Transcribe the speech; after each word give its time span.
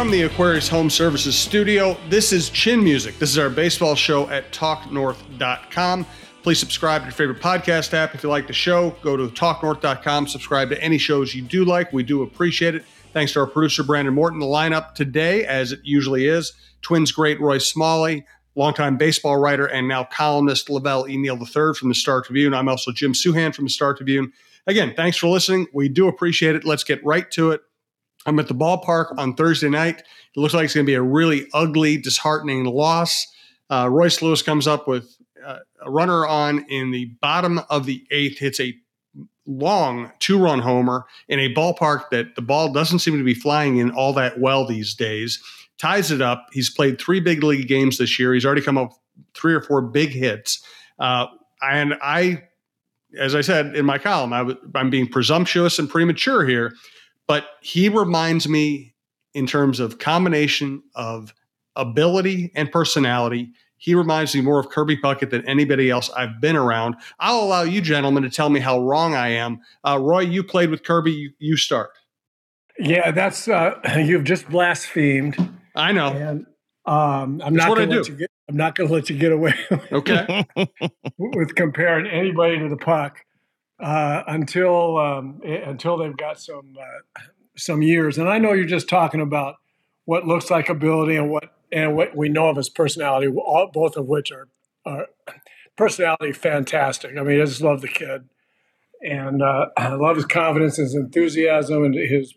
From 0.00 0.10
the 0.10 0.22
Aquarius 0.22 0.66
Home 0.70 0.88
Services 0.88 1.36
studio, 1.36 1.94
this 2.08 2.32
is 2.32 2.48
Chin 2.48 2.82
Music. 2.82 3.18
This 3.18 3.28
is 3.28 3.36
our 3.36 3.50
baseball 3.50 3.94
show 3.94 4.30
at 4.30 4.50
talknorth.com. 4.50 6.06
Please 6.42 6.58
subscribe 6.58 7.02
to 7.02 7.08
your 7.08 7.12
favorite 7.12 7.38
podcast 7.38 7.92
app. 7.92 8.14
If 8.14 8.22
you 8.22 8.30
like 8.30 8.46
the 8.46 8.54
show, 8.54 8.96
go 9.02 9.14
to 9.14 9.28
talknorth.com, 9.28 10.26
subscribe 10.26 10.70
to 10.70 10.82
any 10.82 10.96
shows 10.96 11.34
you 11.34 11.42
do 11.42 11.66
like. 11.66 11.92
We 11.92 12.02
do 12.02 12.22
appreciate 12.22 12.74
it. 12.74 12.86
Thanks 13.12 13.34
to 13.34 13.40
our 13.40 13.46
producer, 13.46 13.82
Brandon 13.82 14.14
Morton. 14.14 14.40
The 14.40 14.46
lineup 14.46 14.94
today, 14.94 15.44
as 15.44 15.70
it 15.70 15.80
usually 15.84 16.28
is, 16.28 16.54
Twins 16.80 17.12
great 17.12 17.38
Roy 17.38 17.58
Smalley, 17.58 18.24
longtime 18.54 18.96
baseball 18.96 19.36
writer 19.36 19.66
and 19.66 19.86
now 19.86 20.04
columnist 20.04 20.70
LaVelle 20.70 21.10
E. 21.10 21.18
Neal 21.18 21.36
III 21.36 21.74
from 21.74 21.90
the 21.90 21.94
Star 21.94 22.22
Tribune. 22.22 22.54
I'm 22.54 22.70
also 22.70 22.90
Jim 22.90 23.12
Souhan 23.12 23.54
from 23.54 23.66
the 23.66 23.70
Star 23.70 23.92
Tribune. 23.92 24.32
Again, 24.66 24.94
thanks 24.96 25.18
for 25.18 25.26
listening. 25.26 25.66
We 25.74 25.90
do 25.90 26.08
appreciate 26.08 26.56
it. 26.56 26.64
Let's 26.64 26.84
get 26.84 27.04
right 27.04 27.30
to 27.32 27.50
it. 27.50 27.60
I'm 28.26 28.38
at 28.38 28.48
the 28.48 28.54
ballpark 28.54 29.16
on 29.18 29.34
Thursday 29.34 29.68
night. 29.68 30.00
It 30.00 30.40
looks 30.40 30.54
like 30.54 30.64
it's 30.64 30.74
going 30.74 30.84
to 30.84 30.90
be 30.90 30.94
a 30.94 31.02
really 31.02 31.46
ugly, 31.54 31.96
disheartening 31.96 32.64
loss. 32.64 33.26
Uh, 33.70 33.88
Royce 33.90 34.20
Lewis 34.20 34.42
comes 34.42 34.66
up 34.66 34.86
with 34.86 35.16
uh, 35.44 35.58
a 35.82 35.90
runner 35.90 36.26
on 36.26 36.64
in 36.68 36.90
the 36.90 37.06
bottom 37.20 37.60
of 37.70 37.86
the 37.86 38.04
eighth, 38.10 38.38
hits 38.38 38.60
a 38.60 38.74
long 39.46 40.12
two 40.18 40.38
run 40.38 40.60
homer 40.60 41.06
in 41.28 41.40
a 41.40 41.52
ballpark 41.52 42.10
that 42.10 42.36
the 42.36 42.42
ball 42.42 42.72
doesn't 42.72 43.00
seem 43.00 43.16
to 43.16 43.24
be 43.24 43.34
flying 43.34 43.78
in 43.78 43.90
all 43.90 44.12
that 44.12 44.38
well 44.38 44.66
these 44.66 44.94
days. 44.94 45.42
Ties 45.78 46.10
it 46.10 46.20
up. 46.20 46.46
He's 46.52 46.70
played 46.70 47.00
three 47.00 47.20
big 47.20 47.42
league 47.42 47.66
games 47.66 47.98
this 47.98 48.18
year. 48.18 48.34
He's 48.34 48.44
already 48.44 48.60
come 48.60 48.76
up 48.76 48.92
three 49.34 49.54
or 49.54 49.62
four 49.62 49.80
big 49.80 50.10
hits. 50.10 50.62
Uh, 50.98 51.26
and 51.62 51.94
I, 52.02 52.42
as 53.18 53.34
I 53.34 53.40
said 53.40 53.74
in 53.74 53.86
my 53.86 53.98
column, 53.98 54.32
i 54.32 54.38
w- 54.38 54.58
I'm 54.74 54.90
being 54.90 55.08
presumptuous 55.08 55.78
and 55.78 55.88
premature 55.88 56.46
here 56.46 56.72
but 57.30 57.46
he 57.60 57.88
reminds 57.88 58.48
me 58.48 58.92
in 59.34 59.46
terms 59.46 59.78
of 59.78 60.00
combination 60.00 60.82
of 60.96 61.32
ability 61.76 62.50
and 62.56 62.72
personality. 62.72 63.52
He 63.76 63.94
reminds 63.94 64.34
me 64.34 64.40
more 64.40 64.58
of 64.58 64.68
Kirby 64.68 64.96
Puckett 64.96 65.30
than 65.30 65.46
anybody 65.46 65.90
else 65.90 66.10
I've 66.10 66.40
been 66.40 66.56
around. 66.56 66.96
I'll 67.20 67.38
allow 67.38 67.62
you 67.62 67.80
gentlemen 67.82 68.24
to 68.24 68.30
tell 68.30 68.48
me 68.48 68.58
how 68.58 68.80
wrong 68.80 69.14
I 69.14 69.28
am. 69.28 69.60
Uh, 69.86 70.00
Roy, 70.00 70.22
you 70.22 70.42
played 70.42 70.70
with 70.70 70.82
Kirby. 70.82 71.12
You, 71.12 71.30
you 71.38 71.56
start. 71.56 71.90
Yeah, 72.80 73.12
that's 73.12 73.46
uh, 73.46 73.78
you've 74.04 74.24
just 74.24 74.48
blasphemed. 74.48 75.36
I 75.76 75.92
know. 75.92 76.08
And 76.08 76.46
um, 76.84 77.40
I'm, 77.44 77.54
not 77.54 77.78
let 77.78 78.08
you 78.08 78.16
get, 78.16 78.30
I'm 78.48 78.56
not 78.56 78.74
going 78.74 78.88
to 78.88 78.92
let 78.92 79.08
you 79.08 79.16
get 79.16 79.30
away. 79.30 79.54
Okay. 79.92 80.44
with 81.16 81.54
comparing 81.54 82.08
anybody 82.08 82.58
to 82.58 82.68
the 82.68 82.76
puck 82.76 83.20
uh, 83.80 84.22
until 84.26 84.98
um, 84.98 85.40
until 85.44 85.96
they've 85.96 86.16
got 86.16 86.40
some 86.40 86.76
uh, 86.78 87.20
some 87.56 87.82
years. 87.82 88.18
And 88.18 88.28
I 88.28 88.38
know 88.38 88.52
you're 88.52 88.64
just 88.64 88.88
talking 88.88 89.20
about 89.20 89.56
what 90.04 90.26
looks 90.26 90.50
like 90.50 90.68
ability 90.68 91.16
and 91.16 91.30
what 91.30 91.54
and 91.72 91.96
what 91.96 92.16
we 92.16 92.28
know 92.28 92.48
of 92.48 92.56
his 92.56 92.68
personality, 92.68 93.28
all, 93.28 93.70
both 93.72 93.96
of 93.96 94.06
which 94.06 94.30
are 94.32 94.48
are 94.84 95.06
personality 95.76 96.32
fantastic. 96.32 97.16
I 97.16 97.22
mean, 97.22 97.40
I 97.40 97.44
just 97.44 97.62
love 97.62 97.80
the 97.80 97.88
kid, 97.88 98.28
and 99.02 99.42
uh, 99.42 99.66
I 99.76 99.94
love 99.94 100.16
his 100.16 100.26
confidence, 100.26 100.76
his 100.76 100.94
enthusiasm, 100.94 101.84
and 101.84 101.94
his 101.94 102.34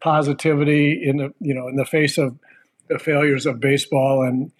positivity 0.00 1.02
in 1.02 1.18
the 1.18 1.34
you 1.40 1.54
know 1.54 1.68
in 1.68 1.76
the 1.76 1.84
face 1.84 2.18
of 2.18 2.38
the 2.88 2.98
failures 2.98 3.46
of 3.46 3.60
baseball 3.60 4.22
and 4.22 4.52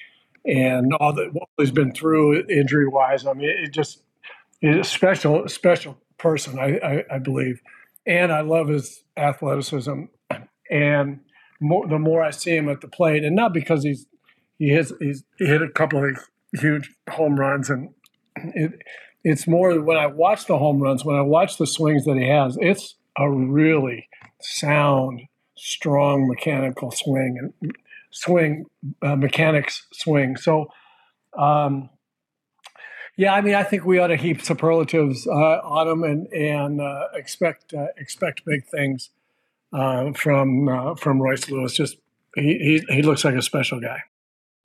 and 0.44 0.92
all 0.94 1.12
that 1.12 1.32
what 1.32 1.48
he's 1.58 1.70
been 1.70 1.92
through 1.92 2.44
injury 2.48 2.88
wise. 2.88 3.26
I 3.26 3.32
mean, 3.32 3.48
it 3.48 3.72
just 3.72 4.02
is 4.60 4.88
special 4.88 5.48
special 5.48 5.98
person, 6.18 6.58
I, 6.58 6.78
I, 6.78 7.04
I 7.16 7.18
believe. 7.18 7.60
And 8.06 8.32
I 8.32 8.40
love 8.40 8.68
his 8.68 9.02
athleticism. 9.16 10.04
And 10.70 11.20
more, 11.60 11.86
the 11.86 11.98
more 11.98 12.22
I 12.22 12.30
see 12.30 12.56
him 12.56 12.68
at 12.68 12.80
the 12.80 12.88
plate, 12.88 13.24
and 13.24 13.36
not 13.36 13.52
because 13.52 13.82
he's 13.84 14.06
he 14.58 14.70
has 14.70 14.92
he's 15.00 15.24
he 15.38 15.46
hit 15.46 15.62
a 15.62 15.68
couple 15.68 16.04
of 16.04 16.18
huge 16.60 16.92
home 17.10 17.36
runs, 17.36 17.70
and 17.70 17.90
it, 18.36 18.72
it's 19.24 19.46
more 19.46 19.80
when 19.80 19.96
I 19.96 20.06
watch 20.06 20.46
the 20.46 20.58
home 20.58 20.80
runs, 20.80 21.04
when 21.04 21.16
I 21.16 21.22
watch 21.22 21.58
the 21.58 21.66
swings 21.66 22.04
that 22.04 22.16
he 22.16 22.28
has, 22.28 22.58
it's 22.60 22.96
a 23.18 23.30
really 23.30 24.08
sound, 24.40 25.22
strong 25.56 26.28
mechanical 26.28 26.90
swing 26.90 27.52
and 27.62 27.72
swing 28.10 28.66
uh, 29.02 29.16
mechanics 29.16 29.86
swing. 29.92 30.36
So 30.36 30.66
um, 31.38 31.90
yeah, 33.16 33.32
I 33.32 33.40
mean, 33.40 33.54
I 33.54 33.62
think 33.62 33.86
we 33.86 33.98
ought 33.98 34.08
to 34.08 34.16
heap 34.16 34.42
superlatives 34.42 35.26
uh, 35.26 35.60
on 35.62 35.88
him 35.88 36.04
and 36.04 36.26
and 36.32 36.80
uh, 36.80 37.08
expect 37.14 37.72
uh, 37.72 37.86
expect 37.96 38.44
big 38.44 38.66
things 38.66 39.10
uh, 39.72 40.12
from 40.12 40.68
uh, 40.68 40.94
from 40.96 41.20
Royce 41.20 41.48
Lewis. 41.48 41.72
Just 41.72 41.96
he, 42.34 42.82
he 42.88 42.94
he 42.96 43.02
looks 43.02 43.24
like 43.24 43.34
a 43.34 43.42
special 43.42 43.80
guy. 43.80 44.02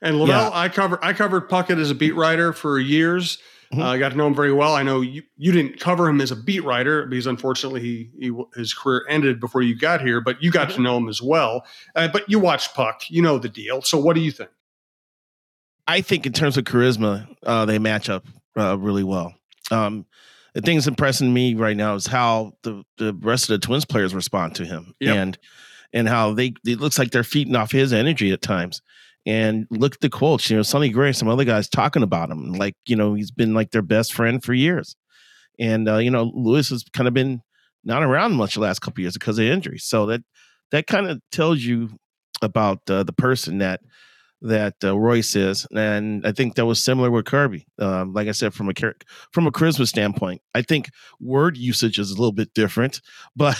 And 0.02 0.18
LaVelle, 0.18 0.50
yeah. 0.50 0.50
I 0.54 0.68
cover 0.68 1.00
I 1.02 1.14
covered 1.14 1.50
Puckett 1.50 1.80
as 1.80 1.92
a 1.92 1.96
beat 1.96 2.14
writer 2.14 2.52
for 2.52 2.78
years. 2.78 3.38
Mm-hmm. 3.72 3.84
Uh, 3.84 3.92
I 3.92 3.98
got 4.00 4.10
to 4.10 4.18
know 4.18 4.28
him 4.28 4.36
very 4.36 4.52
well. 4.52 4.76
I 4.76 4.84
know 4.84 5.00
you, 5.00 5.24
you 5.38 5.54
didn't 5.54 5.80
cover 5.80 6.10
him 6.10 6.20
as 6.20 6.30
a 6.30 6.36
beat 6.36 6.66
writer 6.66 7.06
because 7.06 7.28
unfortunately 7.28 7.80
he, 7.80 8.10
he 8.20 8.44
his 8.54 8.74
career 8.74 9.06
ended 9.08 9.40
before 9.40 9.62
you 9.62 9.78
got 9.78 10.02
here, 10.02 10.20
but 10.20 10.44
you 10.44 10.52
got 10.52 10.68
mm-hmm. 10.68 10.78
to 10.78 10.82
know 10.82 10.98
him 10.98 11.08
as 11.08 11.22
well. 11.22 11.66
but 11.96 12.30
you 12.30 12.38
watched 12.38 12.74
Puck, 12.74 13.04
you 13.10 13.22
know 13.22 13.38
the 13.38 13.48
deal. 13.48 13.82
So 13.82 13.98
what 13.98 14.14
do 14.14 14.22
you 14.22 14.32
think? 14.32 14.50
I 15.88 16.02
think 16.02 16.26
in 16.26 16.34
terms 16.34 16.58
of 16.58 16.66
charisma, 16.66 17.34
uh, 17.44 17.66
they 17.66 17.80
match 17.80 18.10
up 18.10 18.26
uh, 18.58 18.78
really 18.78 19.04
well. 19.04 19.34
Um, 19.70 20.06
the 20.54 20.62
thing 20.62 20.78
that's 20.78 20.88
impressing 20.88 21.34
me 21.34 21.56
right 21.56 21.78
now 21.78 21.96
is 21.96 22.08
how 22.08 22.54
the, 22.64 22.84
the 22.98 23.14
rest 23.22 23.50
of 23.50 23.60
the 23.60 23.66
Twins 23.66 23.86
players 23.86 24.14
respond 24.14 24.56
to 24.56 24.66
him, 24.66 24.94
yep. 25.00 25.16
and 25.16 25.38
and 25.94 26.08
how 26.08 26.34
they 26.34 26.54
it 26.66 26.80
looks 26.80 27.00
like 27.00 27.12
they're 27.12 27.24
feeding 27.24 27.56
off 27.56 27.72
his 27.72 27.94
energy 27.94 28.32
at 28.32 28.42
times. 28.42 28.82
And 29.26 29.68
look 29.70 29.94
at 29.94 30.02
the 30.02 30.10
quotes, 30.10 30.50
you 30.50 30.58
know, 30.58 30.64
Sonny 30.64 30.90
Gray, 30.90 31.12
some 31.12 31.28
other 31.28 31.46
guys 31.46 31.70
talking 31.70 32.02
about 32.02 32.32
him, 32.32 32.54
like 32.54 32.76
you 32.86 32.96
know 32.96 33.14
he's 33.14 33.32
been 33.32 33.54
like 33.54 33.72
their 33.72 33.84
best 33.84 34.14
friend 34.14 34.44
for 34.44 34.54
years, 34.54 34.96
and 35.60 35.88
uh, 35.88 35.98
you 35.98 36.12
know 36.12 36.32
Lewis 36.34 36.70
has 36.70 36.84
kind 36.92 37.08
of 37.08 37.14
been 37.14 37.42
not 37.84 38.04
around 38.04 38.34
much 38.34 38.56
the 38.56 38.62
last 38.62 38.80
couple 38.80 39.02
years 39.02 39.14
because 39.14 39.40
of 39.40 39.46
injury. 39.46 39.78
So 39.78 40.08
that 40.08 40.22
that 40.72 40.88
kind 40.88 41.08
of 41.08 41.22
tells 41.32 41.62
you 41.62 41.92
about 42.42 42.90
uh, 42.90 43.04
the 43.04 43.14
person 43.14 43.60
that 43.60 43.82
that 44.42 44.76
uh, 44.84 44.98
Royce 44.98 45.36
is, 45.36 45.68
and 45.76 46.26
I 46.26 46.32
think 46.32 46.56
that 46.56 46.66
was 46.66 46.84
similar 46.84 47.12
with 47.12 47.26
Kirby. 47.26 47.68
Um, 47.78 48.14
like 48.14 48.28
I 48.28 48.32
said, 48.32 48.54
from 48.54 48.70
a 48.70 48.74
from 49.32 49.48
a 49.48 49.52
charisma 49.52 49.88
standpoint, 49.88 50.42
I 50.56 50.64
think 50.64 50.90
word 51.20 51.58
usage 51.58 52.00
is 52.00 52.12
a 52.12 52.16
little 52.16 52.32
bit 52.32 52.54
different, 52.54 53.02
but 53.36 53.56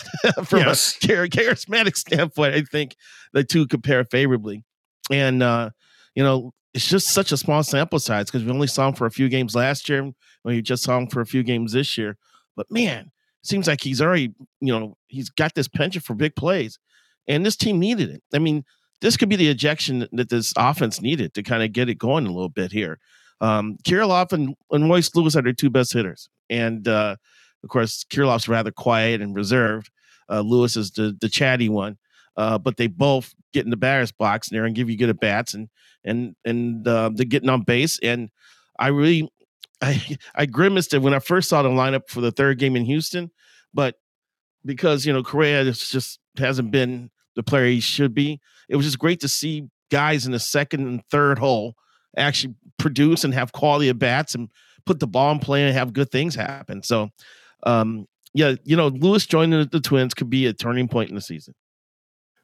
from 0.46 0.60
yes. 0.60 0.98
a 1.04 1.08
charismatic 1.28 1.96
standpoint, 1.96 2.56
I 2.56 2.62
think 2.64 2.96
the 3.34 3.44
two 3.44 3.68
compare 3.68 4.04
favorably. 4.06 4.64
And 5.12 5.44
uh, 5.44 5.70
you 6.16 6.24
know, 6.24 6.54
it's 6.74 6.88
just 6.88 7.10
such 7.10 7.32
a 7.32 7.38
small 7.38 7.64
sample 7.64 8.00
size 8.00 8.26
because 8.26 8.44
we 8.44 8.52
only 8.52 8.68
saw 8.68 8.88
him 8.88 8.96
for 8.96 9.06
a 9.06 9.12
few 9.12 9.30
games 9.30 9.56
last 9.56 9.88
year. 9.88 10.12
We 10.44 10.62
just 10.62 10.84
saw 10.84 10.98
him 10.98 11.08
for 11.08 11.22
a 11.22 11.28
few 11.28 11.44
games 11.44 11.74
this 11.74 11.98
year, 11.98 12.18
but 12.56 12.72
man, 12.72 13.12
seems 13.44 13.68
like 13.68 13.82
he's 13.82 14.02
already, 14.02 14.34
you 14.60 14.80
know, 14.80 14.98
he's 15.08 15.30
got 15.30 15.54
this 15.54 15.68
penchant 15.68 16.06
for 16.06 16.16
big 16.16 16.36
plays, 16.36 16.80
and 17.28 17.46
this 17.46 17.56
team 17.56 17.78
needed 17.78 18.10
it. 18.10 18.24
I 18.34 18.40
mean 18.40 18.64
this 19.02 19.18
could 19.18 19.30
be 19.30 19.36
the 19.36 19.50
ejection 19.50 20.08
that 20.12 20.30
this 20.30 20.54
offense 20.58 21.02
needed 21.02 21.34
to 21.34 21.44
kind 21.44 21.64
of 21.64 21.74
get 21.74 21.90
it 21.90 21.98
going 21.98 22.26
a 22.26 22.32
little 22.32 22.50
bit 22.50 22.72
here. 22.72 23.00
Um, 23.42 23.78
Kirilloff 23.84 24.32
and, 24.32 24.56
and 24.70 24.90
Royce 24.90 25.14
Lewis 25.16 25.36
are 25.36 25.42
their 25.42 25.54
two 25.54 25.72
best 25.72 25.94
hitters. 25.94 26.30
And 26.50 26.88
uh, 26.88 27.16
of 27.64 27.70
course, 27.70 28.06
Kirilloff's 28.10 28.48
rather 28.48 28.72
quiet 28.72 29.22
and 29.22 29.36
reserved. 29.36 29.90
Uh, 30.30 30.42
Lewis 30.42 30.78
is 30.78 30.92
the, 30.92 31.18
the 31.20 31.30
chatty 31.30 31.68
one. 31.68 31.98
Uh, 32.38 32.58
but 32.58 32.78
they 32.78 32.88
both 32.88 33.34
get 33.54 33.66
in 33.66 33.72
the 33.72 33.78
batter's 33.78 34.12
box 34.12 34.48
and 34.48 34.56
there 34.56 34.66
and 34.66 34.76
give 34.76 34.90
you 34.90 34.98
good 34.98 35.10
at 35.10 35.20
bats 35.20 35.54
and 35.54 35.68
and 36.06 36.36
and 36.46 36.88
uh, 36.88 37.10
they're 37.14 37.26
getting 37.26 37.50
on 37.50 37.64
base. 37.64 38.00
And 38.02 38.30
I 38.80 38.88
really 38.88 39.30
I 39.82 40.18
I 40.36 40.46
grimaced 40.46 40.94
it 40.94 41.02
when 41.02 41.14
I 41.14 41.20
first 41.20 41.50
saw 41.50 41.62
the 41.62 41.70
lineup 41.70 42.08
for 42.08 42.22
the 42.22 42.32
third 42.32 42.58
game 42.58 42.76
in 42.76 42.86
Houston, 42.86 43.32
but 43.74 43.96
because 44.64 45.06
you 45.06 45.12
know 45.12 45.24
Correa 45.24 45.66
just 45.66 46.20
hasn't 46.38 46.72
been 46.72 47.10
the 47.36 47.44
player 47.44 47.68
he 47.68 47.80
should 47.80 48.14
be. 48.14 48.40
It 48.70 48.76
was 48.76 48.86
just 48.86 49.00
great 49.00 49.20
to 49.22 49.28
see 49.28 49.68
guys 49.92 50.26
in 50.26 50.32
the 50.32 50.40
second 50.40 50.88
and 50.88 51.02
third 51.10 51.38
hole 51.40 51.76
actually 52.18 52.56
produce 52.78 53.24
and 53.24 53.34
have 53.34 53.52
quality 53.52 53.90
at 53.90 54.00
bats 54.00 54.36
and 54.36 54.50
put 54.86 55.00
the 55.00 55.08
ball 55.08 55.32
in 55.32 55.40
play 55.40 55.64
and 55.64 55.74
have 55.74 55.94
good 55.94 56.12
things 56.12 56.36
happen. 56.36 56.84
So, 56.84 57.10
um, 57.64 58.08
yeah, 58.34 58.56
you 58.64 58.76
know, 58.76 58.88
Lewis 58.88 59.26
joining 59.26 59.68
the 59.72 59.80
Twins 59.80 60.14
could 60.14 60.30
be 60.30 60.46
a 60.48 60.54
turning 60.54 60.88
point 60.88 61.10
in 61.10 61.16
the 61.16 61.22
season. 61.22 61.54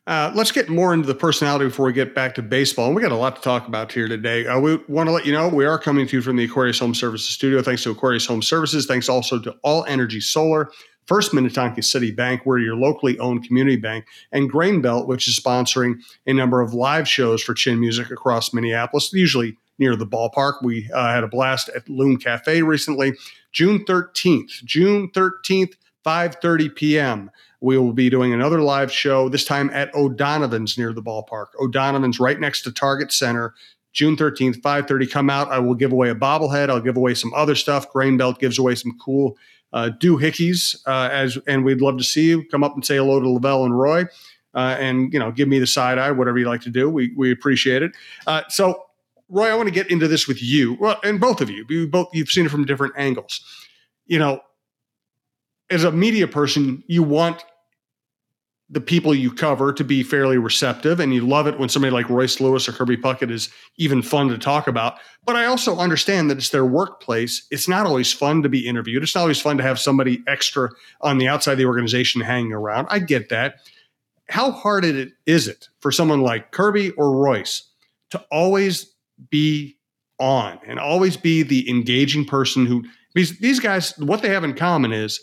Uh, 0.06 0.32
let's 0.34 0.54
get 0.54 0.70
more 0.70 0.94
into 0.94 1.06
the 1.06 1.14
personality 1.14 1.66
before 1.66 1.86
we 1.86 1.92
get 1.92 2.16
back 2.16 2.34
to 2.34 2.42
baseball. 2.42 2.88
And 2.88 2.96
we 2.96 3.02
got 3.02 3.12
a 3.12 3.16
lot 3.16 3.36
to 3.36 3.42
talk 3.42 3.68
about 3.68 3.92
here 3.92 4.08
today. 4.08 4.48
Uh, 4.48 4.58
we 4.58 4.78
want 4.88 5.08
to 5.08 5.12
let 5.12 5.26
you 5.26 5.34
know 5.34 5.50
we 5.50 5.66
are 5.66 5.78
coming 5.78 6.08
to 6.08 6.16
you 6.16 6.22
from 6.22 6.38
the 6.38 6.46
Aquarius 6.46 6.80
Home 6.80 6.96
Services 6.96 7.28
studio. 7.28 7.62
Thanks 7.62 7.84
to 7.84 7.92
Aquarius 7.92 8.26
Home 8.28 8.42
Services. 8.42 8.86
Thanks 8.86 9.10
also 9.10 9.38
to 9.40 9.54
All 9.64 9.84
Energy 9.86 10.22
Solar. 10.22 10.72
First 11.08 11.34
Minnetonka 11.34 11.82
City 11.84 12.12
Bank, 12.12 12.46
we're 12.46 12.60
your 12.60 12.76
locally 12.76 13.18
owned 13.20 13.48
community 13.48 13.78
bank, 13.78 14.06
and 14.34 14.50
Grain 14.50 14.82
Belt, 14.82 15.08
which 15.08 15.28
is 15.28 15.40
sponsoring 15.40 16.02
a 16.26 16.34
number 16.34 16.62
of 16.62 16.74
live 16.74 17.08
shows 17.08 17.42
for 17.42 17.54
Chin 17.54 17.80
Music 17.80 18.12
across 18.12 18.54
Minneapolis, 18.54 19.12
usually 19.14 19.58
near 19.80 19.96
the 19.96 20.06
ballpark. 20.06 20.62
We 20.62 20.90
uh, 20.94 21.14
had 21.14 21.24
a 21.24 21.28
blast 21.28 21.70
at 21.70 21.88
Loon 21.88 22.18
Cafe 22.18 22.62
recently. 22.62 23.14
June 23.54 23.86
13th, 23.86 24.64
June 24.66 25.10
13th, 25.12 25.76
5.30 26.06 26.76
p.m. 26.76 27.32
We 27.62 27.78
will 27.78 27.94
be 27.94 28.10
doing 28.10 28.34
another 28.34 28.62
live 28.62 28.92
show, 28.92 29.30
this 29.30 29.46
time 29.46 29.70
at 29.72 29.94
O'Donovan's 29.96 30.78
near 30.78 30.94
the 30.94 31.02
ballpark. 31.02 31.48
O'Donovan's 31.60 32.20
right 32.20 32.40
next 32.40 32.64
to 32.64 32.72
Target 32.72 33.14
Center. 33.14 33.54
June 33.94 34.16
13th, 34.16 34.62
5:30. 34.62 35.10
Come 35.10 35.30
out. 35.30 35.50
I 35.50 35.58
will 35.58 35.74
give 35.74 35.92
away 35.92 36.12
a 36.12 36.16
bobblehead. 36.16 36.70
I'll 36.70 36.80
give 36.80 36.98
away 36.98 37.16
some 37.16 37.34
other 37.34 37.56
stuff. 37.56 37.92
Grain 37.92 38.16
Belt 38.16 38.38
gives 38.38 38.60
away 38.60 38.76
some 38.76 38.96
cool 39.04 39.36
uh, 39.74 39.90
doohickeys, 40.00 40.76
uh, 40.88 41.10
as 41.12 41.38
and 41.48 41.64
we'd 41.64 41.82
love 41.82 41.98
to 41.98 42.04
see 42.04 42.28
you. 42.30 42.46
Come 42.50 42.64
up 42.64 42.74
and 42.76 42.86
say 42.86 42.98
hello 42.98 43.20
to 43.20 43.30
LaVelle 43.30 43.66
and 43.66 43.78
Roy, 43.78 44.06
uh, 44.54 44.76
and 44.80 45.12
you 45.14 45.20
know, 45.20 45.32
give 45.32 45.48
me 45.48 45.60
the 45.60 45.68
side 45.68 45.98
eye, 45.98 46.12
whatever 46.12 46.38
you 46.38 46.46
like 46.46 46.62
to 46.62 46.70
do. 46.70 46.90
We 46.90 47.14
we 47.16 47.32
appreciate 47.32 47.84
it. 47.84 47.92
Uh, 48.26 48.44
so, 48.50 48.86
Roy, 49.30 49.50
I 49.50 49.56
want 49.56 49.68
to 49.68 49.74
get 49.74 49.92
into 49.92 50.08
this 50.08 50.28
with 50.28 50.42
you, 50.42 50.76
well, 50.80 51.00
and 51.04 51.20
both 51.20 51.42
of 51.42 51.50
you. 51.50 51.66
You 51.70 51.88
both 51.88 52.10
you've 52.14 52.30
seen 52.30 52.46
it 52.46 52.50
from 52.50 52.66
different 52.66 52.94
angles. 52.98 53.42
You 54.06 54.20
know, 54.20 54.42
as 55.70 55.84
a 55.84 55.92
media 55.92 56.28
person, 56.28 56.84
you 56.88 57.04
want 57.04 57.44
the 58.70 58.82
people 58.82 59.16
you 59.16 59.32
cover 59.32 59.72
to 59.72 59.84
be 59.84 60.04
fairly 60.04 60.38
receptive 60.38 61.00
and 61.00 61.14
you 61.14 61.26
love 61.26 61.48
it 61.48 61.58
when 61.58 61.70
somebody 61.70 61.92
like 61.92 62.10
Royce 62.10 62.42
Lewis 62.42 62.68
or 62.68 62.74
Kirby 62.74 62.98
Puckett 62.98 63.32
is 63.32 63.50
even 63.78 64.02
fun 64.02 64.28
to 64.28 64.38
talk 64.38 64.68
about. 64.68 64.98
But 65.24 65.38
I 65.38 65.46
also 65.46 65.78
understand 65.78 66.30
that 66.30 66.38
it's 66.38 66.50
their 66.50 66.66
workplace. 66.66 67.48
It's 67.50 67.70
not 67.70 67.86
always 67.86 68.12
fun 68.12 68.44
to 68.44 68.50
be 68.50 68.68
interviewed. 68.68 69.04
It's 69.04 69.16
not 69.16 69.22
always 69.22 69.40
fun 69.40 69.58
to 69.58 69.64
have 69.64 69.80
somebody 69.80 70.22
extra 70.28 70.70
on 71.00 71.18
the 71.18 71.30
outside 71.30 71.54
of 71.54 71.58
the 71.60 71.66
organization 71.66 72.20
hanging 72.20 72.52
around. 72.52 72.88
I 72.90 73.00
get 73.00 73.30
that. 73.30 73.56
How 74.30 74.52
hard 74.52 74.84
it 74.84 75.14
is 75.26 75.48
it 75.48 75.70
for 75.80 75.92
someone 75.92 76.22
like 76.22 76.52
Kirby 76.52 76.92
or 76.92 77.16
Royce 77.16 77.64
to 78.10 78.20
always 78.30 78.94
be 79.30 79.78
on 80.20 80.60
and 80.68 80.80
always 80.80 81.16
be 81.16 81.44
the 81.44 81.70
engaging 81.70 82.26
person 82.26 82.66
who 82.66 82.84
because 83.14 83.38
these 83.40 83.60
guys 83.60 83.98
what 84.00 84.22
they 84.22 84.30
have 84.30 84.44
in 84.44 84.54
common 84.54 84.92
is 84.92 85.22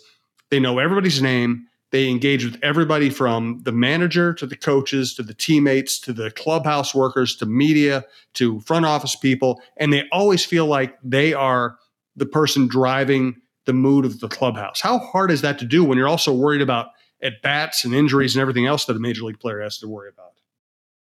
they 0.49 0.59
know 0.59 0.79
everybody's 0.79 1.21
name 1.21 1.67
they 1.95 2.09
engage 2.09 2.43
with 2.43 2.57
everybody 2.61 3.09
from 3.09 3.61
the 3.63 3.71
manager 3.71 4.33
to 4.33 4.45
the 4.45 4.57
coaches 4.57 5.13
to 5.13 5.23
the 5.23 5.33
teammates 5.33 5.97
to 5.97 6.11
the 6.11 6.29
clubhouse 6.29 6.93
workers 6.93 7.37
to 7.37 7.45
media 7.45 8.03
to 8.33 8.59
front 8.59 8.85
office 8.85 9.15
people. 9.15 9.61
And 9.77 9.93
they 9.93 10.03
always 10.11 10.43
feel 10.43 10.65
like 10.65 10.97
they 11.01 11.33
are 11.33 11.77
the 12.17 12.25
person 12.25 12.67
driving 12.67 13.37
the 13.63 13.71
mood 13.71 14.03
of 14.03 14.19
the 14.19 14.27
clubhouse. 14.27 14.81
How 14.81 14.99
hard 14.99 15.31
is 15.31 15.39
that 15.39 15.57
to 15.59 15.65
do 15.65 15.85
when 15.85 15.97
you're 15.97 16.09
also 16.09 16.33
worried 16.33 16.61
about 16.61 16.87
at 17.23 17.41
bats 17.41 17.85
and 17.85 17.95
injuries 17.95 18.35
and 18.35 18.41
everything 18.41 18.65
else 18.65 18.83
that 18.85 18.97
a 18.97 18.99
major 18.99 19.23
league 19.23 19.39
player 19.39 19.61
has 19.61 19.77
to 19.77 19.87
worry 19.87 20.09
about? 20.09 20.33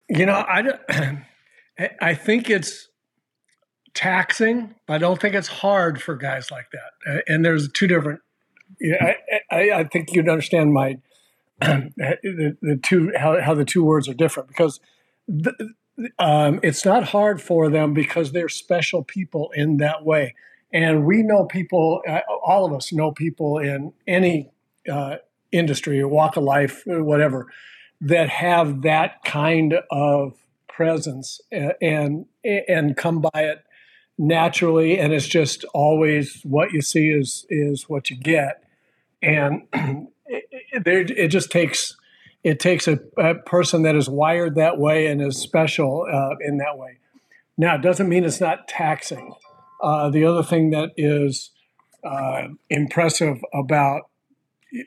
You 0.07 0.27
know, 0.27 0.45
I, 0.47 1.25
I 1.99 2.13
think 2.13 2.51
it's 2.51 2.89
taxing. 3.95 4.75
I 4.87 4.99
don't 4.99 5.19
think 5.19 5.33
it's 5.33 5.47
hard 5.47 5.99
for 5.99 6.15
guys 6.15 6.51
like 6.51 6.67
that. 6.73 7.23
And 7.27 7.43
there's 7.43 7.71
two 7.71 7.87
different 7.87 8.19
yeah, 8.79 9.13
I, 9.51 9.71
I, 9.71 9.83
think 9.85 10.13
you'd 10.13 10.29
understand 10.29 10.73
my 10.73 10.97
the, 11.59 12.57
the 12.61 12.79
two 12.81 13.11
how, 13.17 13.41
how 13.41 13.53
the 13.53 13.65
two 13.65 13.83
words 13.83 14.07
are 14.09 14.13
different 14.13 14.49
because 14.49 14.79
the, 15.27 15.53
um, 16.19 16.59
it's 16.63 16.85
not 16.85 17.09
hard 17.09 17.41
for 17.41 17.69
them 17.69 17.93
because 17.93 18.31
they're 18.31 18.49
special 18.49 19.03
people 19.03 19.51
in 19.55 19.77
that 19.77 20.05
way, 20.05 20.35
and 20.73 21.05
we 21.05 21.23
know 21.23 21.45
people. 21.45 22.01
Uh, 22.07 22.19
all 22.43 22.65
of 22.65 22.73
us 22.73 22.91
know 22.91 23.11
people 23.11 23.59
in 23.59 23.93
any 24.07 24.51
uh, 24.91 25.17
industry 25.51 26.01
or 26.01 26.07
walk 26.07 26.35
of 26.35 26.43
life, 26.43 26.83
whatever, 26.85 27.47
that 28.01 28.29
have 28.29 28.81
that 28.81 29.23
kind 29.23 29.75
of 29.89 30.33
presence 30.67 31.39
and 31.81 32.25
and 32.43 32.97
come 32.97 33.21
by 33.21 33.41
it 33.43 33.63
naturally 34.17 34.97
and 34.97 35.13
it's 35.13 35.27
just 35.27 35.63
always 35.73 36.41
what 36.43 36.71
you 36.71 36.81
see 36.81 37.09
is 37.09 37.45
is 37.49 37.89
what 37.89 38.09
you 38.09 38.17
get 38.17 38.64
and 39.25 39.67
it, 40.25 40.85
it, 40.85 41.11
it 41.11 41.27
just 41.29 41.51
takes 41.51 41.95
it 42.43 42.59
takes 42.59 42.87
a, 42.87 42.99
a, 43.17 43.33
person 43.33 43.81
that 43.81 43.95
is 43.95 44.07
wired 44.07 44.53
that 44.53 44.77
way 44.77 45.07
and 45.07 45.19
is 45.19 45.37
special 45.37 46.05
uh, 46.11 46.35
in 46.41 46.57
that 46.57 46.77
way 46.77 46.97
now 47.57 47.75
it 47.75 47.81
doesn't 47.81 48.07
mean 48.07 48.23
it's 48.23 48.41
not 48.41 48.67
taxing 48.67 49.33
uh, 49.81 50.09
the 50.09 50.23
other 50.23 50.43
thing 50.43 50.69
that 50.69 50.91
is 50.95 51.51
uh, 52.03 52.47
impressive 52.69 53.43
about 53.53 54.03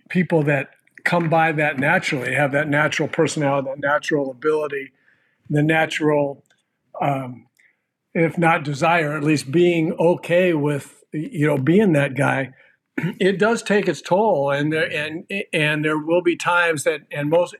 people 0.09 0.43
that 0.43 0.71
come 1.05 1.29
by 1.29 1.53
that 1.53 1.79
naturally 1.79 2.35
have 2.35 2.53
that 2.53 2.69
natural 2.69 3.09
personality 3.09 3.69
that 3.69 3.81
natural 3.81 4.31
ability 4.31 4.93
the 5.51 5.63
natural 5.63 6.45
um, 7.01 7.49
if 8.15 8.39
not 8.39 8.65
desire, 8.65 9.17
at 9.17 9.23
least 9.23 9.51
being 9.51 9.93
okay 9.93 10.55
with 10.55 11.05
you 11.13 11.47
know 11.47 11.59
being 11.59 11.93
that 11.93 12.15
guy. 12.15 12.53
It 13.21 13.39
does 13.39 13.63
take 13.63 13.89
its 13.89 14.01
toll, 14.01 14.51
and 14.51 14.73
there, 14.73 14.91
and 14.91 15.25
and 15.53 15.85
there 15.85 15.99
will 15.99 16.23
be 16.23 16.37
times 16.37 16.85
that, 16.85 17.03
and 17.11 17.31
most 17.31 17.55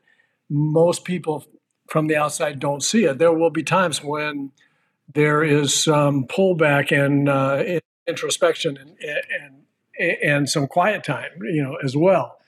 most 0.49 1.05
people 1.05 1.47
from 1.89 2.07
the 2.07 2.17
outside 2.17 2.59
don't 2.59 2.83
see 2.83 3.05
it. 3.05 3.19
There 3.19 3.33
will 3.33 3.51
be 3.51 3.63
times 3.63 4.03
when 4.03 4.53
there 5.13 5.43
is 5.43 5.75
some 5.85 6.27
pullback 6.27 6.93
and 6.93 7.29
uh, 7.29 7.81
introspection 8.07 8.77
and, 8.77 8.97
and 9.99 10.17
and 10.23 10.49
some 10.49 10.67
quiet 10.67 11.05
time, 11.05 11.31
you 11.43 11.63
know, 11.63 11.77
as 11.83 11.97
well, 11.97 12.39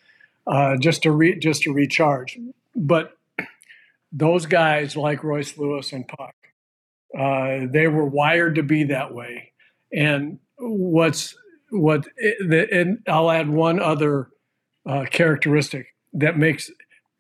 uh, 0.47 0.77
just 0.77 1.03
to 1.03 1.11
re- 1.11 1.39
just 1.39 1.63
to 1.63 1.73
recharge. 1.73 2.39
But 2.75 3.17
those 4.13 4.47
guys 4.47 4.97
like 4.97 5.23
Royce 5.23 5.57
Lewis 5.57 5.93
and 5.93 6.07
Puck 6.07 6.35
uh, 7.17 7.67
they 7.71 7.89
were 7.89 8.07
wired 8.07 8.55
to 8.57 8.63
be 8.63 8.85
that 8.85 9.13
way. 9.13 9.53
And 9.93 10.39
what's 10.59 11.35
what? 11.71 12.07
And 12.41 13.03
I'll 13.09 13.31
add 13.31 13.49
one 13.49 13.81
other 13.81 14.29
uh, 14.87 15.05
characteristic 15.11 15.95
that 16.15 16.39
makes 16.39 16.71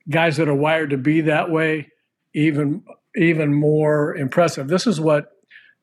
guys 0.09 0.37
that 0.37 0.49
are 0.49 0.55
wired 0.55 0.91
to 0.91 0.97
be 0.97 1.21
that 1.23 1.51
way 1.51 1.89
even 2.35 2.83
even 3.17 3.53
more 3.55 4.15
impressive. 4.17 4.69
This 4.69 4.87
is 4.87 5.01
what 5.01 5.33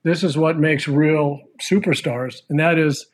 this 0.04 0.24
is 0.24 0.38
what 0.38 0.58
makes 0.58 0.88
real 0.88 1.42
superstars, 1.62 2.42
and 2.50 2.60
that 2.60 2.78
is 2.78 3.08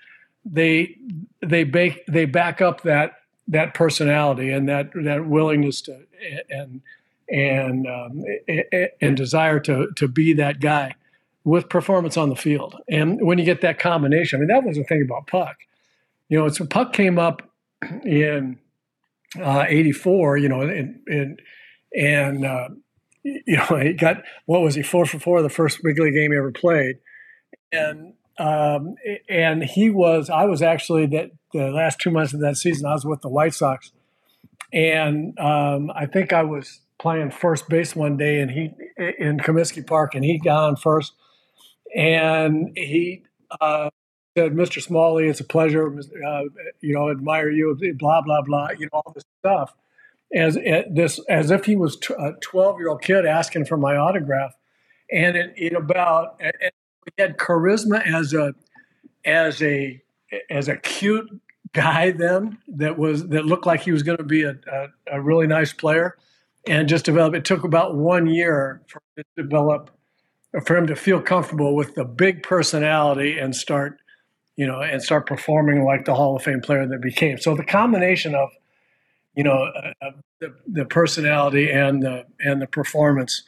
they 0.46 0.98
they 1.42 1.64
bake 1.64 2.06
they 2.08 2.26
back 2.26 2.62
up 2.62 2.84
that 2.84 3.14
that 3.48 3.74
personality 3.74 4.50
and 4.52 4.70
that 4.70 4.92
that 4.94 5.26
willingness 5.26 5.82
to 5.82 6.06
and 6.50 6.82
and 7.30 7.88
um, 7.88 8.24
and 9.02 9.18
desire 9.18 9.60
to 9.62 9.92
to 9.96 10.08
be 10.08 10.34
that 10.34 10.60
guy 10.60 10.96
with 11.44 11.70
performance 11.70 12.18
on 12.18 12.30
the 12.30 12.36
field. 12.36 12.76
And 12.90 13.20
when 13.22 13.38
you 13.38 13.46
get 13.46 13.62
that 13.62 13.80
combination, 13.80 14.38
I 14.38 14.40
mean, 14.42 14.48
that 14.48 14.64
was 14.64 14.78
the 14.78 14.84
thing 14.84 15.02
about 15.02 15.28
Puck. 15.28 15.58
You 16.30 16.40
know, 16.40 16.46
it's 16.46 16.60
when 16.60 16.70
Puck 16.70 16.94
came 16.94 17.20
up 17.20 17.42
in 18.06 18.58
uh, 19.40 19.66
'84. 19.68 20.38
You 20.38 20.50
know, 20.50 20.62
and 20.62 21.00
and, 21.08 21.42
and 21.94 22.46
uh, 22.46 22.70
you 23.24 23.58
know 23.58 23.78
he 23.78 23.94
got 23.94 24.24
what 24.46 24.62
was 24.62 24.76
he 24.76 24.84
four 24.84 25.06
for 25.06 25.20
four 25.20 25.42
the 25.42 25.50
first 25.50 25.80
Wrigley 25.84 26.12
game 26.12 26.32
he 26.32 26.38
ever 26.38 26.52
played, 26.52 26.98
and 27.72 28.14
um, 28.38 28.96
and 29.30 29.64
he 29.64 29.90
was 29.90 30.30
I 30.30 30.46
was 30.46 30.62
actually 30.62 31.08
that 31.08 31.32
the 31.54 31.70
last 31.72 32.00
two 32.00 32.10
months 32.10 32.34
of 32.34 32.40
that 32.40 32.58
season 32.58 32.88
I 32.88 32.94
was 32.94 33.06
with 33.06 33.22
the 33.22 33.30
White 33.30 33.54
Sox, 33.54 33.92
and 34.72 35.38
um, 35.40 35.92
I 35.94 36.06
think 36.06 36.34
I 36.34 36.44
was 36.44 36.80
playing 37.00 37.30
first 37.30 37.68
base 37.68 37.96
one 37.96 38.16
day 38.16 38.40
and 38.40 38.50
he 38.50 38.72
in 39.20 39.38
Comiskey 39.38 39.86
Park 39.86 40.16
and 40.16 40.24
he 40.24 40.40
got 40.40 40.70
on 40.70 40.76
first 40.78 41.12
and 41.96 42.72
he 42.76 43.24
uh, 43.62 43.90
said, 44.38 44.54
"Mr. 44.54 44.82
Smalley, 44.82 45.28
it's 45.28 45.40
a 45.40 45.46
pleasure. 45.46 45.88
Uh, 45.88 46.44
you 46.82 46.94
know, 46.94 47.10
admire 47.12 47.50
you. 47.50 47.78
Blah 47.98 48.22
blah 48.22 48.42
blah. 48.42 48.70
You 48.78 48.88
know 48.92 49.02
all 49.06 49.14
this 49.14 49.24
stuff." 49.40 49.74
As 50.36 50.56
this, 50.56 51.20
as 51.30 51.52
if 51.52 51.66
he 51.66 51.76
was 51.76 51.98
a 52.18 52.34
twelve-year-old 52.42 53.02
kid 53.02 53.26
asking 53.26 53.66
for 53.66 53.78
my 53.78 53.96
autograph, 53.96 54.54
and 55.12 55.38
in, 55.38 55.52
in 55.56 55.76
about, 55.76 56.38
and 56.40 56.54
he 56.62 57.22
had 57.22 57.38
charisma 57.38 58.04
as 58.06 58.34
a, 58.34 58.56
as 59.26 59.62
a, 59.62 60.02
as 60.50 60.68
a 60.70 60.78
cute 60.78 61.30
guy 61.74 62.12
then 62.12 62.58
that 62.68 62.98
was 62.98 63.28
that 63.30 63.46
looked 63.46 63.66
like 63.66 63.82
he 63.82 63.92
was 63.92 64.04
going 64.04 64.18
to 64.18 64.24
be 64.24 64.44
a, 64.44 64.56
a, 64.72 64.88
a, 65.14 65.22
really 65.22 65.48
nice 65.48 65.74
player 65.74 66.16
and 66.68 66.88
just 66.88 67.04
develop 67.04 67.34
it 67.34 67.44
took 67.44 67.64
about 67.64 67.96
one 67.96 68.28
year 68.28 68.82
for 68.88 69.02
it 69.18 69.26
to 69.36 69.44
develop 69.44 69.90
for 70.62 70.78
him 70.78 70.88
to 70.88 70.96
feel 70.96 71.22
comfortable 71.22 71.76
with 71.76 71.96
the 71.96 72.06
big 72.06 72.44
personality 72.44 73.38
and 73.38 73.56
start 73.56 73.98
you 74.56 74.68
know 74.68 74.82
and 74.82 75.02
start 75.02 75.26
performing 75.26 75.84
like 75.84 76.06
the 76.06 76.14
hall 76.14 76.36
of 76.36 76.44
fame 76.44 76.62
player 76.62 76.86
that 76.86 77.02
became 77.02 77.38
so 77.38 77.56
the 77.56 77.64
combination 77.64 78.36
of 78.36 78.50
you 79.36 79.44
know 79.44 79.64
uh, 80.02 80.12
the, 80.40 80.54
the 80.68 80.86
personality 80.86 81.72
and 81.72 82.04
the 82.04 82.26
and 82.40 82.62
the 82.62 82.68
performance 82.68 83.44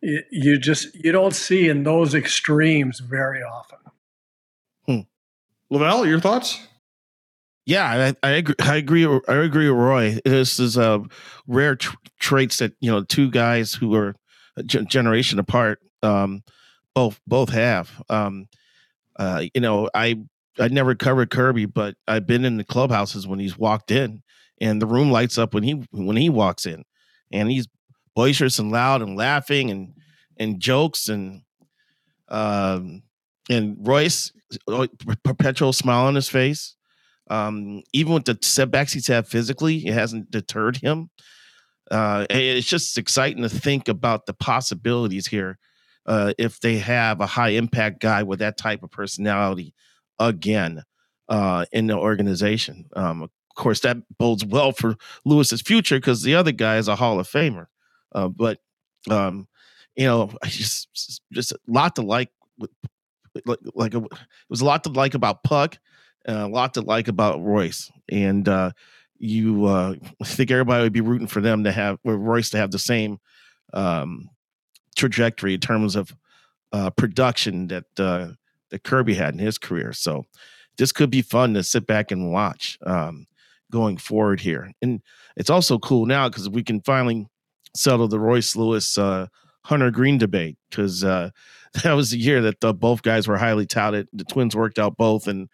you 0.00 0.58
just 0.58 0.94
you 0.94 1.10
don't 1.12 1.34
see 1.34 1.68
in 1.68 1.82
those 1.82 2.14
extremes 2.14 3.00
very 3.00 3.42
often 3.42 3.78
hmm. 4.86 5.00
lavelle 5.70 6.06
your 6.06 6.20
thoughts 6.20 6.66
yeah, 7.66 8.14
I, 8.22 8.28
I, 8.28 8.30
agree. 8.32 8.54
I 8.60 8.76
agree. 8.76 9.20
I 9.26 9.36
agree 9.36 9.70
with 9.70 9.80
Roy. 9.80 10.18
This 10.22 10.60
is 10.60 10.76
a 10.76 10.82
uh, 10.82 10.98
rare 11.46 11.76
tr- 11.76 11.96
traits 12.18 12.58
that 12.58 12.74
you 12.80 12.90
know 12.90 13.02
two 13.02 13.30
guys 13.30 13.72
who 13.72 13.94
are 13.94 14.14
a 14.56 14.62
generation 14.62 15.38
apart, 15.38 15.80
um, 16.04 16.42
both 16.94 17.20
both 17.26 17.50
have. 17.50 17.90
Um, 18.08 18.46
uh, 19.16 19.44
you 19.54 19.60
know, 19.60 19.88
I 19.94 20.16
I 20.58 20.68
never 20.68 20.94
covered 20.94 21.30
Kirby, 21.30 21.66
but 21.66 21.96
I've 22.06 22.26
been 22.26 22.44
in 22.44 22.56
the 22.56 22.64
clubhouses 22.64 23.26
when 23.26 23.38
he's 23.38 23.58
walked 23.58 23.90
in, 23.90 24.22
and 24.60 24.80
the 24.80 24.86
room 24.86 25.10
lights 25.10 25.38
up 25.38 25.54
when 25.54 25.62
he 25.62 25.84
when 25.90 26.16
he 26.16 26.28
walks 26.28 26.66
in, 26.66 26.84
and 27.32 27.50
he's 27.50 27.66
boisterous 28.14 28.58
and 28.58 28.70
loud 28.70 29.02
and 29.02 29.16
laughing 29.16 29.70
and 29.70 29.94
and 30.38 30.60
jokes 30.60 31.08
and 31.08 31.42
um 32.28 33.02
and 33.50 33.76
Royce 33.80 34.32
uh, 34.68 34.86
perpetual 35.22 35.72
smile 35.72 36.06
on 36.06 36.14
his 36.14 36.28
face. 36.28 36.76
Um, 37.30 37.82
even 37.92 38.12
with 38.12 38.26
the 38.26 38.38
setbacks 38.42 38.92
he's 38.92 39.06
had 39.06 39.26
physically, 39.26 39.86
it 39.86 39.94
hasn't 39.94 40.30
deterred 40.30 40.76
him. 40.76 41.10
Uh, 41.90 42.26
it's 42.30 42.66
just 42.66 42.98
exciting 42.98 43.42
to 43.42 43.48
think 43.48 43.88
about 43.88 44.26
the 44.26 44.34
possibilities 44.34 45.26
here 45.26 45.58
uh, 46.06 46.32
if 46.38 46.60
they 46.60 46.78
have 46.78 47.20
a 47.20 47.26
high 47.26 47.50
impact 47.50 48.00
guy 48.00 48.22
with 48.22 48.38
that 48.40 48.56
type 48.56 48.82
of 48.82 48.90
personality 48.90 49.74
again 50.18 50.82
uh, 51.28 51.64
in 51.72 51.86
the 51.86 51.96
organization. 51.96 52.86
Um, 52.94 53.22
of 53.22 53.30
course, 53.56 53.80
that 53.80 53.98
bodes 54.18 54.44
well 54.44 54.72
for 54.72 54.96
Lewis's 55.24 55.62
future 55.62 55.96
because 55.96 56.22
the 56.22 56.34
other 56.34 56.52
guy 56.52 56.76
is 56.76 56.88
a 56.88 56.96
Hall 56.96 57.20
of 57.20 57.28
Famer. 57.28 57.66
Uh, 58.12 58.28
but 58.28 58.58
um, 59.10 59.48
you 59.96 60.06
know, 60.06 60.30
just 60.44 61.20
just 61.32 61.52
a 61.52 61.58
lot 61.66 61.96
to 61.96 62.02
like. 62.02 62.30
Like, 63.46 63.58
like 63.74 63.94
a, 63.94 63.98
it 63.98 64.12
was 64.48 64.60
a 64.60 64.64
lot 64.64 64.84
to 64.84 64.90
like 64.90 65.14
about 65.14 65.42
Puck, 65.42 65.78
a 66.24 66.46
lot 66.46 66.74
to 66.74 66.82
like 66.82 67.08
about 67.08 67.42
Royce, 67.42 67.90
and 68.08 68.48
uh, 68.48 68.70
you 69.18 69.64
uh, 69.64 69.94
think 70.24 70.52
everybody 70.52 70.84
would 70.84 70.92
be 70.92 71.00
rooting 71.00 71.26
for 71.26 71.40
them 71.40 71.64
to 71.64 71.72
have 71.72 71.98
Royce 72.04 72.50
to 72.50 72.58
have 72.58 72.70
the 72.70 72.78
same 72.78 73.18
um, 73.72 74.30
trajectory 74.94 75.54
in 75.54 75.60
terms 75.60 75.96
of 75.96 76.14
uh, 76.72 76.90
production 76.90 77.68
that 77.68 77.84
uh, 77.98 78.28
that 78.70 78.82
Kirby 78.82 79.14
had 79.14 79.34
in 79.34 79.38
his 79.38 79.58
career. 79.58 79.92
So 79.92 80.26
this 80.76 80.92
could 80.92 81.10
be 81.10 81.22
fun 81.22 81.54
to 81.54 81.62
sit 81.62 81.86
back 81.86 82.10
and 82.10 82.32
watch 82.32 82.78
um, 82.84 83.26
going 83.70 83.96
forward 83.96 84.40
here. 84.40 84.72
And 84.82 85.00
it's 85.36 85.50
also 85.50 85.78
cool 85.78 86.06
now 86.06 86.28
because 86.28 86.48
we 86.48 86.62
can 86.62 86.80
finally 86.80 87.26
settle 87.76 88.08
the 88.08 88.18
Royce 88.18 88.56
Lewis 88.56 88.98
uh, 88.98 89.28
Hunter 89.64 89.90
Greene 89.90 90.18
debate 90.18 90.56
because 90.70 91.04
uh, 91.04 91.30
that 91.82 91.92
was 91.92 92.10
the 92.10 92.18
year 92.18 92.40
that 92.42 92.60
the, 92.60 92.74
both 92.74 93.02
guys 93.02 93.28
were 93.28 93.36
highly 93.36 93.66
touted. 93.66 94.08
The 94.12 94.24
Twins 94.24 94.56
worked 94.56 94.78
out 94.78 94.96
both 94.96 95.26
and 95.26 95.48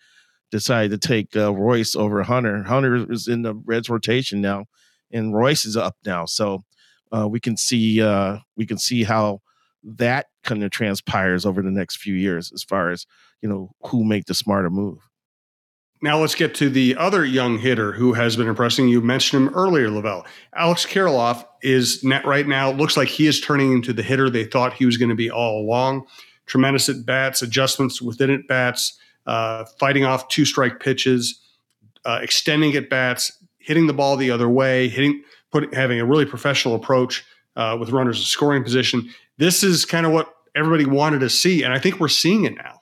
decided 0.50 1.00
to 1.00 1.08
take 1.08 1.36
uh, 1.36 1.52
Royce 1.54 1.94
over 1.94 2.22
Hunter. 2.22 2.62
Hunter 2.62 3.10
is 3.10 3.28
in 3.28 3.42
the 3.42 3.54
Reds 3.54 3.88
rotation 3.88 4.40
now, 4.40 4.66
and 5.12 5.34
Royce 5.34 5.64
is 5.64 5.76
up 5.76 5.96
now. 6.04 6.24
So 6.24 6.64
uh, 7.12 7.28
we 7.28 7.40
can 7.40 7.56
see 7.56 8.02
uh, 8.02 8.38
we 8.56 8.66
can 8.66 8.78
see 8.78 9.04
how 9.04 9.40
that 9.82 10.26
kind 10.44 10.62
of 10.62 10.70
transpires 10.70 11.46
over 11.46 11.62
the 11.62 11.70
next 11.70 11.96
few 11.96 12.14
years 12.14 12.52
as 12.52 12.62
far 12.62 12.90
as 12.90 13.06
you 13.42 13.48
know 13.48 13.70
who 13.86 14.04
make 14.04 14.26
the 14.26 14.34
smarter 14.34 14.70
move. 14.70 14.98
Now 16.02 16.18
let's 16.18 16.34
get 16.34 16.54
to 16.56 16.70
the 16.70 16.96
other 16.96 17.26
young 17.26 17.58
hitter 17.58 17.92
who 17.92 18.14
has 18.14 18.34
been 18.34 18.48
impressing. 18.48 18.88
You 18.88 19.02
mentioned 19.02 19.48
him 19.48 19.54
earlier, 19.54 19.90
LaVelle. 19.90 20.26
Alex 20.54 20.86
Kirilloff 20.86 21.44
is 21.62 22.02
net 22.02 22.24
right 22.24 22.46
now. 22.46 22.70
Looks 22.70 22.96
like 22.96 23.08
he 23.08 23.26
is 23.26 23.38
turning 23.38 23.72
into 23.72 23.92
the 23.92 24.02
hitter 24.02 24.30
they 24.30 24.44
thought 24.44 24.72
he 24.72 24.86
was 24.86 24.96
going 24.96 25.10
to 25.10 25.14
be 25.14 25.30
all 25.30 25.60
along. 25.60 26.06
Tremendous 26.46 26.88
at 26.88 27.04
bats, 27.04 27.42
adjustments 27.42 28.00
within 28.00 28.30
at 28.30 28.48
bats, 28.48 28.98
uh, 29.26 29.66
fighting 29.78 30.06
off 30.06 30.26
two 30.28 30.46
strike 30.46 30.80
pitches, 30.80 31.38
uh, 32.06 32.20
extending 32.22 32.74
at 32.76 32.88
bats, 32.88 33.32
hitting 33.58 33.86
the 33.86 33.92
ball 33.92 34.16
the 34.16 34.30
other 34.30 34.48
way, 34.48 34.88
hitting, 34.88 35.22
put, 35.52 35.72
having 35.74 36.00
a 36.00 36.04
really 36.04 36.26
professional 36.26 36.74
approach 36.74 37.24
uh, 37.56 37.76
with 37.78 37.90
runners 37.90 38.18
in 38.18 38.24
scoring 38.24 38.62
position. 38.62 39.10
This 39.38 39.62
is 39.62 39.84
kind 39.84 40.06
of 40.06 40.12
what 40.12 40.32
everybody 40.54 40.86
wanted 40.86 41.20
to 41.20 41.30
see, 41.30 41.62
and 41.62 41.72
I 41.72 41.78
think 41.78 42.00
we're 42.00 42.08
seeing 42.08 42.44
it 42.44 42.54
now. 42.54 42.80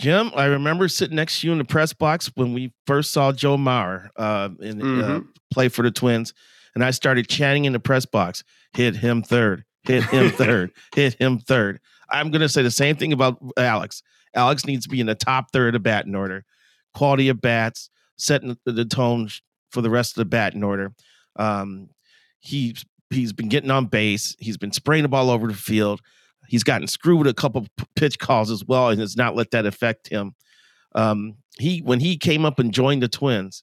Jim, 0.00 0.32
I 0.34 0.46
remember 0.46 0.88
sitting 0.88 1.16
next 1.16 1.40
to 1.40 1.46
you 1.46 1.52
in 1.52 1.58
the 1.58 1.64
press 1.64 1.92
box 1.92 2.30
when 2.34 2.52
we 2.52 2.72
first 2.86 3.12
saw 3.12 3.30
Joe 3.30 3.56
Mauer 3.56 4.08
uh, 4.16 4.48
in, 4.60 4.80
uh, 4.80 4.84
mm-hmm. 4.84 5.16
uh, 5.16 5.20
play 5.52 5.68
for 5.68 5.82
the 5.82 5.90
Twins, 5.90 6.34
and 6.74 6.84
I 6.84 6.90
started 6.90 7.28
chanting 7.28 7.66
in 7.66 7.72
the 7.72 7.80
press 7.80 8.04
box, 8.04 8.42
"Hit 8.72 8.96
him 8.96 9.22
third, 9.22 9.64
hit 9.84 10.04
him 10.04 10.30
third, 10.32 10.72
hit 10.94 11.14
him 11.14 11.38
third. 11.38 11.80
I'm 12.10 12.30
going 12.30 12.40
to 12.40 12.48
say 12.48 12.62
the 12.62 12.70
same 12.70 12.96
thing 12.96 13.12
about 13.12 13.38
Alex. 13.56 14.02
Alex 14.34 14.66
needs 14.66 14.84
to 14.84 14.88
be 14.88 15.00
in 15.00 15.06
the 15.06 15.14
top 15.14 15.52
third 15.52 15.74
of 15.74 15.82
batting 15.82 16.14
order, 16.14 16.44
quality 16.94 17.28
of 17.28 17.40
bats, 17.40 17.90
setting 18.16 18.56
the 18.64 18.84
tone 18.84 19.28
for 19.70 19.82
the 19.82 19.90
rest 19.90 20.12
of 20.12 20.20
the 20.20 20.24
batting 20.24 20.64
order. 20.64 20.92
Um, 21.36 21.88
he's 22.40 22.84
he's 23.10 23.32
been 23.32 23.48
getting 23.48 23.70
on 23.70 23.86
base. 23.86 24.36
He's 24.38 24.56
been 24.56 24.72
spraying 24.72 25.02
the 25.02 25.08
ball 25.08 25.30
over 25.30 25.48
the 25.48 25.54
field. 25.54 26.00
He's 26.48 26.64
gotten 26.64 26.86
screwed 26.88 27.18
with 27.18 27.28
a 27.28 27.34
couple 27.34 27.66
pitch 27.96 28.18
calls 28.18 28.50
as 28.50 28.64
well, 28.64 28.88
and 28.88 29.00
has 29.00 29.16
not 29.16 29.36
let 29.36 29.50
that 29.52 29.66
affect 29.66 30.08
him. 30.08 30.34
Um, 30.94 31.36
he 31.58 31.80
when 31.80 32.00
he 32.00 32.16
came 32.16 32.44
up 32.44 32.58
and 32.58 32.72
joined 32.72 33.02
the 33.02 33.08
Twins, 33.08 33.62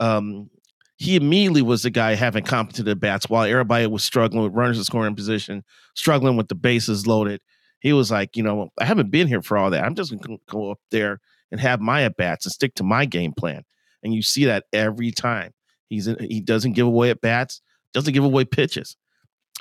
um, 0.00 0.50
he 0.96 1.16
immediately 1.16 1.62
was 1.62 1.82
the 1.82 1.90
guy 1.90 2.14
having 2.14 2.44
competent 2.44 2.88
at 2.88 3.00
bats 3.00 3.28
while 3.28 3.44
everybody 3.44 3.86
was 3.86 4.04
struggling 4.04 4.44
with 4.44 4.52
runners 4.52 4.78
in 4.78 4.84
scoring 4.84 5.16
position, 5.16 5.64
struggling 5.94 6.36
with 6.36 6.48
the 6.48 6.54
bases 6.54 7.06
loaded. 7.06 7.40
He 7.80 7.94
was 7.94 8.10
like, 8.10 8.36
you 8.36 8.42
know, 8.42 8.68
I 8.78 8.84
haven't 8.84 9.10
been 9.10 9.26
here 9.26 9.40
for 9.40 9.56
all 9.56 9.70
that. 9.70 9.82
I'm 9.82 9.94
just 9.94 10.10
gonna 10.10 10.36
go 10.46 10.70
up 10.70 10.78
there 10.90 11.20
and 11.50 11.60
have 11.60 11.80
my 11.80 12.02
at 12.02 12.16
bats 12.16 12.46
and 12.46 12.52
stick 12.52 12.74
to 12.74 12.84
my 12.84 13.06
game 13.06 13.32
plan. 13.32 13.62
And 14.02 14.14
you 14.14 14.22
see 14.22 14.44
that 14.46 14.64
every 14.72 15.10
time. 15.10 15.52
He's 15.90 16.08
he 16.20 16.40
doesn't 16.40 16.72
give 16.72 16.86
away 16.86 17.10
at 17.10 17.20
bats, 17.20 17.60
doesn't 17.92 18.14
give 18.14 18.24
away 18.24 18.46
pitches 18.46 18.96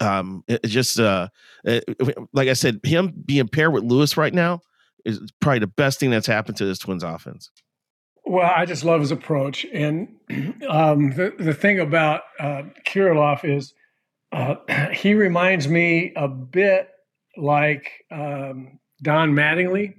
um, 0.02 0.44
it, 0.48 0.64
just 0.64 1.00
uh, 1.00 1.30
it, 1.64 1.84
like 2.34 2.48
I 2.48 2.54
said, 2.54 2.80
him 2.84 3.14
being 3.26 3.48
paired 3.48 3.74
with 3.74 3.84
Lewis 3.84 4.18
right 4.18 4.34
now 4.34 4.62
is 5.06 5.20
probably 5.40 5.60
the 5.60 5.68
best 5.68 6.00
thing 6.00 6.10
that's 6.10 6.28
happened 6.28 6.58
to 6.58 6.66
this 6.66 6.80
Twins 6.80 7.04
offense. 7.04 7.52
Well, 8.26 8.52
I 8.56 8.66
just 8.66 8.84
love 8.84 9.02
his 9.02 9.12
approach, 9.12 9.66
and 9.74 10.16
um, 10.70 11.12
the 11.12 11.34
the 11.38 11.54
thing 11.54 11.80
about 11.80 12.22
uh, 12.40 12.64
Kirilloff 12.88 13.44
is 13.44 13.74
uh, 14.32 14.56
he 14.92 15.14
reminds 15.14 15.68
me 15.68 16.14
a 16.16 16.28
bit 16.28 16.90
like 17.38 18.06
um, 18.12 18.80
Don 19.02 19.34
Mattingly. 19.34 19.96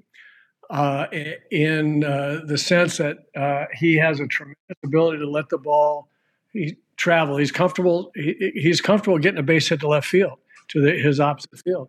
Uh, 0.68 1.08
in 1.50 2.04
uh, 2.04 2.42
the 2.46 2.56
sense 2.56 2.98
that 2.98 3.18
uh, 3.34 3.64
he 3.74 3.96
has 3.96 4.20
a 4.20 4.26
tremendous 4.28 4.76
ability 4.84 5.18
to 5.18 5.28
let 5.28 5.48
the 5.48 5.58
ball 5.58 6.09
he 6.52 6.76
travel. 6.96 7.36
He's 7.36 7.52
comfortable. 7.52 8.10
He, 8.14 8.52
he's 8.54 8.80
comfortable 8.80 9.18
getting 9.18 9.40
a 9.40 9.42
base 9.42 9.68
hit 9.68 9.80
to 9.80 9.88
left 9.88 10.06
field 10.06 10.38
to 10.68 10.80
the, 10.80 10.92
his 10.92 11.18
opposite 11.18 11.58
field. 11.58 11.88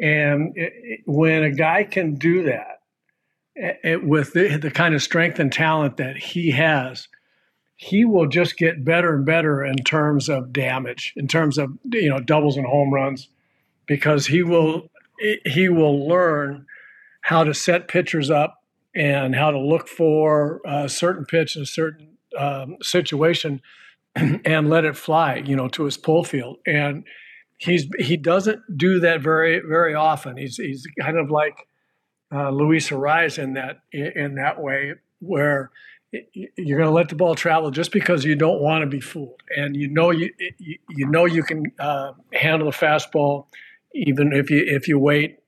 And 0.00 0.56
it, 0.56 0.72
it, 0.74 1.00
when 1.06 1.42
a 1.42 1.50
guy 1.50 1.84
can 1.84 2.14
do 2.14 2.44
that 2.44 2.80
it, 3.54 4.04
with 4.04 4.32
the, 4.32 4.56
the 4.56 4.70
kind 4.70 4.94
of 4.94 5.02
strength 5.02 5.38
and 5.38 5.52
talent 5.52 5.96
that 5.98 6.16
he 6.16 6.50
has, 6.50 7.08
he 7.76 8.04
will 8.04 8.26
just 8.26 8.56
get 8.56 8.84
better 8.84 9.14
and 9.14 9.24
better 9.24 9.64
in 9.64 9.76
terms 9.76 10.28
of 10.28 10.52
damage, 10.52 11.12
in 11.16 11.26
terms 11.28 11.58
of 11.58 11.70
you 11.84 12.10
know 12.10 12.20
doubles 12.20 12.56
and 12.56 12.66
home 12.66 12.92
runs, 12.92 13.28
because 13.86 14.26
he 14.26 14.42
will 14.42 14.90
he 15.44 15.68
will 15.68 16.06
learn 16.06 16.66
how 17.22 17.44
to 17.44 17.54
set 17.54 17.88
pitchers 17.88 18.30
up 18.30 18.62
and 18.94 19.34
how 19.34 19.50
to 19.50 19.58
look 19.58 19.88
for 19.88 20.60
a 20.64 20.88
certain 20.88 21.24
pitch 21.24 21.56
in 21.56 21.62
a 21.62 21.66
certain 21.66 22.16
um, 22.38 22.76
situation 22.82 23.60
and 24.44 24.68
let 24.68 24.84
it 24.84 24.96
fly, 24.96 25.36
you 25.36 25.56
know, 25.56 25.68
to 25.68 25.84
his 25.84 25.96
pull 25.96 26.24
field. 26.24 26.58
And 26.66 27.04
he's 27.58 27.86
he 27.98 28.16
doesn't 28.16 28.60
do 28.76 29.00
that 29.00 29.20
very 29.20 29.60
very 29.60 29.94
often. 29.94 30.36
He's 30.36 30.56
he's 30.56 30.86
kind 31.00 31.18
of 31.18 31.30
like 31.30 31.68
uh, 32.32 32.50
Luis 32.50 32.90
Arraez 32.90 33.38
in 33.38 33.54
that 33.54 33.80
in 33.92 34.36
that 34.36 34.60
way, 34.60 34.94
where 35.20 35.70
you're 36.32 36.78
going 36.78 36.88
to 36.88 36.94
let 36.94 37.08
the 37.08 37.14
ball 37.14 37.34
travel 37.34 37.70
just 37.70 37.92
because 37.92 38.24
you 38.24 38.34
don't 38.34 38.60
want 38.60 38.82
to 38.82 38.86
be 38.86 39.00
fooled, 39.00 39.42
and 39.56 39.76
you 39.76 39.88
know 39.88 40.10
you 40.10 40.30
you, 40.58 40.78
you 40.88 41.06
know 41.06 41.24
you 41.24 41.42
can 41.42 41.64
uh, 41.78 42.12
handle 42.32 42.70
the 42.70 42.76
fastball, 42.76 43.46
even 43.94 44.32
if 44.32 44.50
you 44.50 44.64
if 44.66 44.88
you 44.88 44.98
wait. 44.98 45.38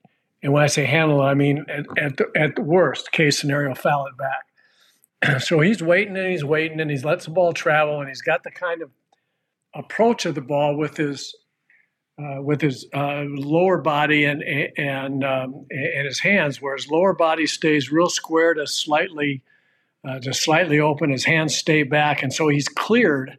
And 0.45 0.53
when 0.53 0.65
I 0.65 0.67
say 0.67 0.85
handle 0.85 1.21
I 1.21 1.35
mean 1.35 1.65
at, 1.69 1.87
at 1.97 2.17
the, 2.17 2.27
at 2.37 2.57
the 2.57 2.63
worst 2.63 3.13
case 3.13 3.39
scenario, 3.39 3.75
foul 3.75 4.07
it 4.07 4.17
back. 4.17 4.45
so 5.39 5.61
he's 5.61 5.83
waiting 5.83 6.17
and 6.17 6.31
he's 6.31 6.45
waiting 6.45 6.81
and 6.81 6.91
he's 6.91 7.05
lets 7.05 7.25
the 7.25 7.31
ball 7.31 7.53
travel 7.53 8.01
and 8.01 8.09
he's 8.09 8.23
got 8.23 8.43
the 8.45 8.51
kind 8.51 8.83
of 8.83 8.91
approach 9.75 10.27
of 10.27 10.35
the 10.35 10.41
ball 10.41 10.77
with 10.77 10.97
his 10.97 11.35
uh, 12.19 12.43
with 12.43 12.61
his 12.61 12.87
uh, 12.93 13.25
lower 13.27 13.79
body 13.79 14.25
and 14.25 14.43
and 14.43 15.25
um, 15.25 15.67
and 15.71 16.07
his 16.07 16.21
hands, 16.21 16.61
where 16.61 16.77
his 16.77 16.89
lower 16.89 17.15
body 17.15 17.47
stays 17.47 17.91
real 17.91 18.11
square 18.11 18.55
to 18.55 18.67
slightly 18.67 19.43
uh, 20.07 20.21
slightly 20.33 20.79
open. 20.79 21.11
His 21.11 21.25
hands 21.25 21.57
stay 21.57 21.83
back, 21.83 22.23
and 22.23 22.33
so 22.33 22.49
he's 22.49 22.69
cleared. 22.69 23.39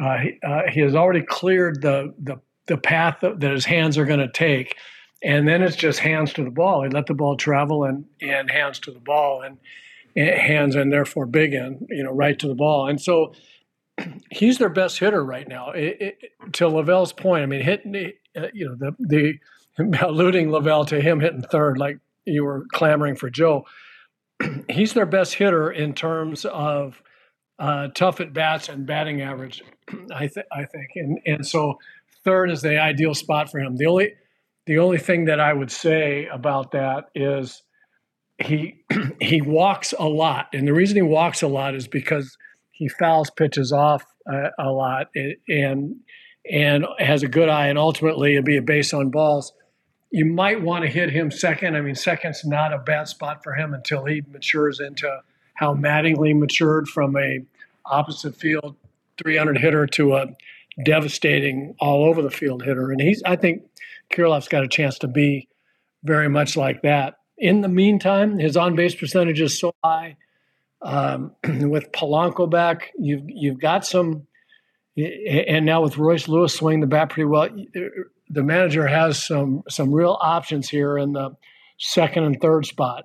Uh, 0.00 0.18
he, 0.18 0.38
uh, 0.46 0.62
he, 0.70 0.80
has 0.80 0.94
already 0.94 1.22
cleared 1.22 1.82
the 1.82 2.14
the 2.18 2.40
the 2.66 2.78
path 2.78 3.18
that 3.20 3.42
his 3.42 3.64
hands 3.64 3.98
are 3.98 4.06
going 4.06 4.20
to 4.20 4.32
take, 4.32 4.76
and 5.22 5.46
then 5.46 5.62
it's 5.62 5.76
just 5.76 5.98
hands 5.98 6.32
to 6.34 6.44
the 6.44 6.50
ball. 6.50 6.82
He 6.82 6.88
let 6.88 7.06
the 7.06 7.14
ball 7.14 7.36
travel 7.36 7.84
and 7.84 8.06
and 8.22 8.50
hands 8.50 8.78
to 8.80 8.90
the 8.90 9.00
ball, 9.00 9.42
and 9.42 9.58
hands 10.18 10.74
and 10.74 10.92
therefore 10.92 11.26
big 11.26 11.54
end, 11.54 11.86
you 11.90 12.02
know, 12.02 12.12
right 12.12 12.38
to 12.38 12.48
the 12.48 12.54
ball. 12.54 12.88
And 12.88 13.00
so 13.00 13.34
he's 14.30 14.58
their 14.58 14.68
best 14.68 14.98
hitter 14.98 15.24
right 15.24 15.46
now. 15.46 15.70
It, 15.70 15.96
it, 16.00 16.52
to 16.54 16.68
LaVelle's 16.68 17.12
point, 17.12 17.42
I 17.42 17.46
mean, 17.46 17.62
hitting, 17.62 18.12
uh, 18.36 18.48
you 18.52 18.68
know, 18.68 18.74
the, 18.76 19.38
the 19.78 19.98
alluding 20.06 20.50
LaVelle 20.50 20.86
to 20.86 21.00
him 21.00 21.20
hitting 21.20 21.42
third, 21.42 21.78
like 21.78 21.98
you 22.24 22.44
were 22.44 22.66
clamoring 22.72 23.16
for 23.16 23.30
Joe. 23.30 23.66
he's 24.68 24.94
their 24.94 25.06
best 25.06 25.34
hitter 25.34 25.70
in 25.70 25.94
terms 25.94 26.44
of 26.44 27.02
uh, 27.58 27.88
tough 27.94 28.20
at 28.20 28.32
bats 28.32 28.68
and 28.68 28.86
batting 28.86 29.20
average. 29.20 29.62
I, 30.14 30.26
th- 30.28 30.46
I 30.52 30.64
think, 30.64 30.90
and 30.96 31.18
and 31.26 31.46
so 31.46 31.78
third 32.24 32.50
is 32.50 32.62
the 32.62 32.80
ideal 32.80 33.14
spot 33.14 33.50
for 33.50 33.58
him. 33.58 33.76
The 33.76 33.86
only 33.86 34.12
the 34.66 34.78
only 34.78 34.98
thing 34.98 35.24
that 35.24 35.40
I 35.40 35.52
would 35.52 35.70
say 35.70 36.26
about 36.26 36.72
that 36.72 37.06
is 37.14 37.62
he 38.38 38.84
he 39.20 39.40
walks 39.40 39.94
a 39.98 40.08
lot, 40.08 40.48
and 40.52 40.66
the 40.66 40.72
reason 40.72 40.96
he 40.96 41.02
walks 41.02 41.42
a 41.42 41.48
lot 41.48 41.74
is 41.74 41.88
because 41.88 42.36
he 42.70 42.88
fouls 42.88 43.30
pitches 43.30 43.72
off 43.72 44.04
uh, 44.32 44.50
a 44.58 44.70
lot 44.70 45.08
and 45.48 45.96
and 46.50 46.86
has 46.98 47.22
a 47.22 47.28
good 47.28 47.48
eye, 47.48 47.66
and 47.66 47.78
ultimately 47.78 48.34
it'll 48.34 48.44
be 48.44 48.56
a 48.56 48.62
base 48.62 48.94
on 48.94 49.10
balls. 49.10 49.52
You 50.10 50.24
might 50.24 50.62
want 50.62 50.84
to 50.84 50.90
hit 50.90 51.10
him 51.10 51.30
second. 51.30 51.76
I 51.76 51.82
mean, 51.82 51.94
second's 51.94 52.44
not 52.44 52.72
a 52.72 52.78
bad 52.78 53.08
spot 53.08 53.42
for 53.42 53.54
him 53.54 53.74
until 53.74 54.06
he 54.06 54.22
matures 54.30 54.80
into 54.80 55.20
how 55.54 55.74
Mattingly 55.74 56.38
matured 56.38 56.88
from 56.88 57.16
a 57.16 57.40
opposite 57.84 58.34
field 58.34 58.76
300 59.22 59.58
hitter 59.58 59.86
to 59.86 60.14
a 60.14 60.26
devastating 60.84 61.74
all 61.80 62.04
over 62.04 62.22
the 62.22 62.30
field 62.30 62.62
hitter. 62.62 62.90
And 62.90 63.00
he's, 63.00 63.22
I 63.24 63.36
think, 63.36 63.64
Kirilloff's 64.10 64.48
got 64.48 64.64
a 64.64 64.68
chance 64.68 64.98
to 65.00 65.08
be 65.08 65.48
very 66.04 66.28
much 66.28 66.56
like 66.56 66.82
that. 66.82 67.17
In 67.38 67.60
the 67.60 67.68
meantime, 67.68 68.38
his 68.38 68.56
on 68.56 68.74
base 68.74 68.94
percentage 68.94 69.40
is 69.40 69.58
so 69.58 69.74
high. 69.84 70.16
Um, 70.82 71.32
with 71.44 71.92
Polanco 71.92 72.48
back, 72.48 72.92
you've 72.98 73.24
you've 73.26 73.60
got 73.60 73.86
some, 73.86 74.26
and 74.96 75.64
now 75.64 75.82
with 75.82 75.96
Royce 75.96 76.28
Lewis 76.28 76.54
swinging 76.54 76.80
the 76.80 76.86
bat 76.86 77.10
pretty 77.10 77.26
well, 77.26 77.48
the 78.30 78.42
manager 78.42 78.86
has 78.86 79.24
some 79.24 79.62
some 79.68 79.92
real 79.92 80.18
options 80.20 80.68
here 80.68 80.98
in 80.98 81.12
the 81.12 81.30
second 81.78 82.24
and 82.24 82.40
third 82.40 82.66
spot, 82.66 83.04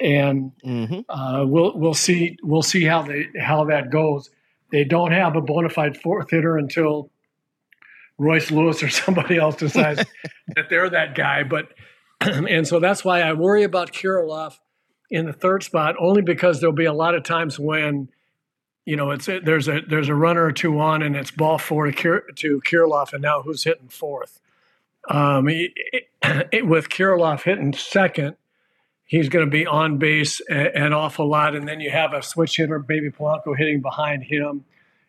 and 0.00 0.52
mm-hmm. 0.64 1.00
uh, 1.08 1.44
we'll 1.44 1.78
we'll 1.78 1.94
see 1.94 2.36
we'll 2.42 2.62
see 2.62 2.84
how 2.84 3.02
they 3.02 3.26
how 3.40 3.64
that 3.64 3.90
goes. 3.90 4.30
They 4.70 4.84
don't 4.84 5.12
have 5.12 5.36
a 5.36 5.40
bona 5.40 5.68
fide 5.68 5.96
fourth 5.96 6.30
hitter 6.30 6.56
until 6.56 7.10
Royce 8.18 8.50
Lewis 8.50 8.82
or 8.82 8.88
somebody 8.90 9.36
else 9.36 9.56
decides 9.56 10.04
that 10.56 10.68
they're 10.70 10.90
that 10.90 11.14
guy, 11.14 11.42
but 11.42 11.68
and 12.48 12.66
so 12.66 12.80
that's 12.80 13.04
why 13.04 13.20
I 13.20 13.32
worry 13.32 13.64
about 13.64 13.92
Kirilloff 13.92 14.58
in 15.10 15.26
the 15.26 15.32
third 15.32 15.62
spot, 15.62 15.96
only 15.98 16.22
because 16.22 16.60
there'll 16.60 16.74
be 16.74 16.86
a 16.86 16.92
lot 16.92 17.14
of 17.14 17.22
times 17.22 17.58
when, 17.58 18.08
you 18.84 18.96
know, 18.96 19.10
it's 19.10 19.26
there's 19.26 19.68
a 19.68 19.80
there's 19.88 20.08
a 20.08 20.14
runner 20.14 20.44
or 20.44 20.52
two 20.52 20.78
on, 20.80 21.02
and 21.02 21.16
it's 21.16 21.30
ball 21.30 21.58
four 21.58 21.86
to 21.86 21.92
Kir, 21.92 22.24
to 22.36 22.60
Kirilloff, 22.62 23.12
and 23.12 23.22
now 23.22 23.42
who's 23.42 23.64
hitting 23.64 23.88
fourth? 23.88 24.40
Um, 25.08 25.48
it, 25.48 25.72
it, 26.22 26.66
with 26.66 26.88
Kirilloff 26.88 27.42
hitting 27.42 27.74
second, 27.74 28.36
he's 29.04 29.28
going 29.28 29.44
to 29.44 29.50
be 29.50 29.66
on 29.66 29.98
base 29.98 30.40
an 30.48 30.92
awful 30.92 31.28
lot, 31.28 31.54
and 31.54 31.68
then 31.68 31.80
you 31.80 31.90
have 31.90 32.14
a 32.14 32.22
switch 32.22 32.56
hitter, 32.56 32.78
Baby 32.78 33.10
Polanco, 33.10 33.56
hitting 33.56 33.80
behind 33.80 34.24
him, 34.24 34.64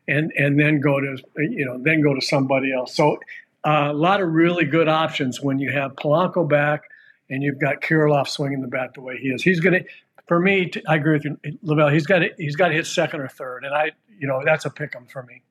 and 0.08 0.32
and 0.38 0.60
then 0.60 0.82
go 0.82 1.00
to 1.00 1.18
you 1.38 1.66
know 1.66 1.78
then 1.82 2.02
go 2.02 2.14
to 2.14 2.22
somebody 2.22 2.74
else. 2.74 2.94
So 2.94 3.20
uh, 3.66 3.90
a 3.92 3.94
lot 3.94 4.22
of 4.22 4.30
really 4.30 4.66
good 4.66 4.88
options 4.88 5.42
when 5.42 5.60
you 5.60 5.72
have 5.72 5.96
Polanco 5.96 6.48
back 6.48 6.84
and 7.30 7.44
you've 7.44 7.60
got 7.60 7.82
Kirilloff 7.82 8.28
swinging 8.28 8.62
the 8.62 8.68
bat 8.68 8.94
the 8.94 9.02
way 9.02 9.18
he 9.18 9.30
is. 9.30 9.44
He's 9.44 9.60
going 9.60 9.84
to, 9.84 9.90
for 10.28 10.40
me, 10.40 10.72
I 10.88 10.96
agree 10.96 11.14
with 11.14 11.26
you, 11.26 11.38
LaVelle. 11.64 11.92
He's 11.94 12.06
got 12.06 12.20
to, 12.20 12.30
he's 12.38 12.56
got 12.56 12.70
to 12.70 12.74
hit 12.74 12.88
second 12.88 13.22
or 13.22 13.28
third, 13.28 13.64
and 13.64 13.74
I, 13.74 13.92
you 14.20 14.28
know, 14.28 14.42
that's 14.44 14.66
a 14.66 14.70
pick 14.70 14.96
'em 14.96 15.06
for 15.08 15.24
me. 15.24 15.42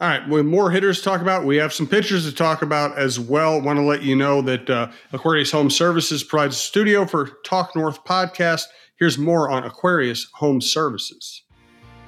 All 0.00 0.08
right, 0.08 0.28
with 0.28 0.44
more 0.44 0.70
hitters 0.72 0.98
to 0.98 1.04
talk 1.04 1.20
about, 1.20 1.44
we 1.44 1.58
have 1.58 1.72
some 1.72 1.86
pitchers 1.86 2.24
to 2.24 2.34
talk 2.34 2.62
about 2.62 2.98
as 2.98 3.20
well. 3.20 3.60
Want 3.60 3.78
to 3.78 3.84
let 3.84 4.02
you 4.02 4.16
know 4.16 4.42
that 4.42 4.68
uh, 4.68 4.90
Aquarius 5.12 5.52
Home 5.52 5.70
Services 5.70 6.24
provides 6.24 6.56
a 6.56 6.58
studio 6.58 7.06
for 7.06 7.28
Talk 7.44 7.76
North 7.76 8.02
podcast. 8.04 8.64
Here's 8.98 9.16
more 9.16 9.48
on 9.48 9.62
Aquarius 9.62 10.26
Home 10.34 10.60
Services. 10.60 11.41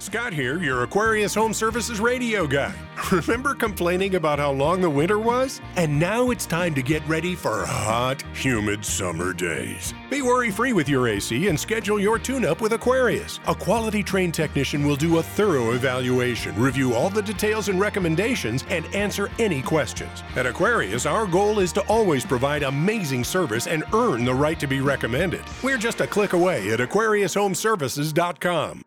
Scott 0.04 0.34
here, 0.34 0.62
your 0.62 0.82
Aquarius 0.82 1.34
Home 1.34 1.54
Services 1.54 1.98
radio 1.98 2.46
guy. 2.46 2.74
Remember 3.10 3.54
complaining 3.54 4.16
about 4.16 4.38
how 4.38 4.52
long 4.52 4.82
the 4.82 4.90
winter 4.90 5.18
was? 5.18 5.62
And 5.76 5.98
now 5.98 6.30
it's 6.30 6.44
time 6.44 6.74
to 6.74 6.82
get 6.82 7.02
ready 7.08 7.34
for 7.34 7.64
hot, 7.64 8.20
humid 8.34 8.84
summer 8.84 9.32
days. 9.32 9.94
Be 10.10 10.20
worry 10.20 10.50
free 10.50 10.74
with 10.74 10.90
your 10.90 11.08
AC 11.08 11.48
and 11.48 11.58
schedule 11.58 11.98
your 11.98 12.18
tune 12.18 12.44
up 12.44 12.60
with 12.60 12.74
Aquarius. 12.74 13.40
A 13.46 13.54
quality 13.54 14.02
trained 14.02 14.34
technician 14.34 14.86
will 14.86 14.96
do 14.96 15.16
a 15.16 15.22
thorough 15.22 15.72
evaluation, 15.72 16.54
review 16.60 16.92
all 16.92 17.08
the 17.08 17.22
details 17.22 17.70
and 17.70 17.80
recommendations, 17.80 18.62
and 18.68 18.84
answer 18.94 19.30
any 19.38 19.62
questions. 19.62 20.22
At 20.36 20.44
Aquarius, 20.44 21.06
our 21.06 21.26
goal 21.26 21.60
is 21.60 21.72
to 21.72 21.80
always 21.88 22.26
provide 22.26 22.62
amazing 22.62 23.24
service 23.24 23.66
and 23.66 23.84
earn 23.94 24.26
the 24.26 24.34
right 24.34 24.60
to 24.60 24.66
be 24.66 24.82
recommended. 24.82 25.44
We're 25.62 25.78
just 25.78 26.02
a 26.02 26.06
click 26.06 26.34
away 26.34 26.72
at 26.72 26.80
AquariusHomeservices.com. 26.80 28.82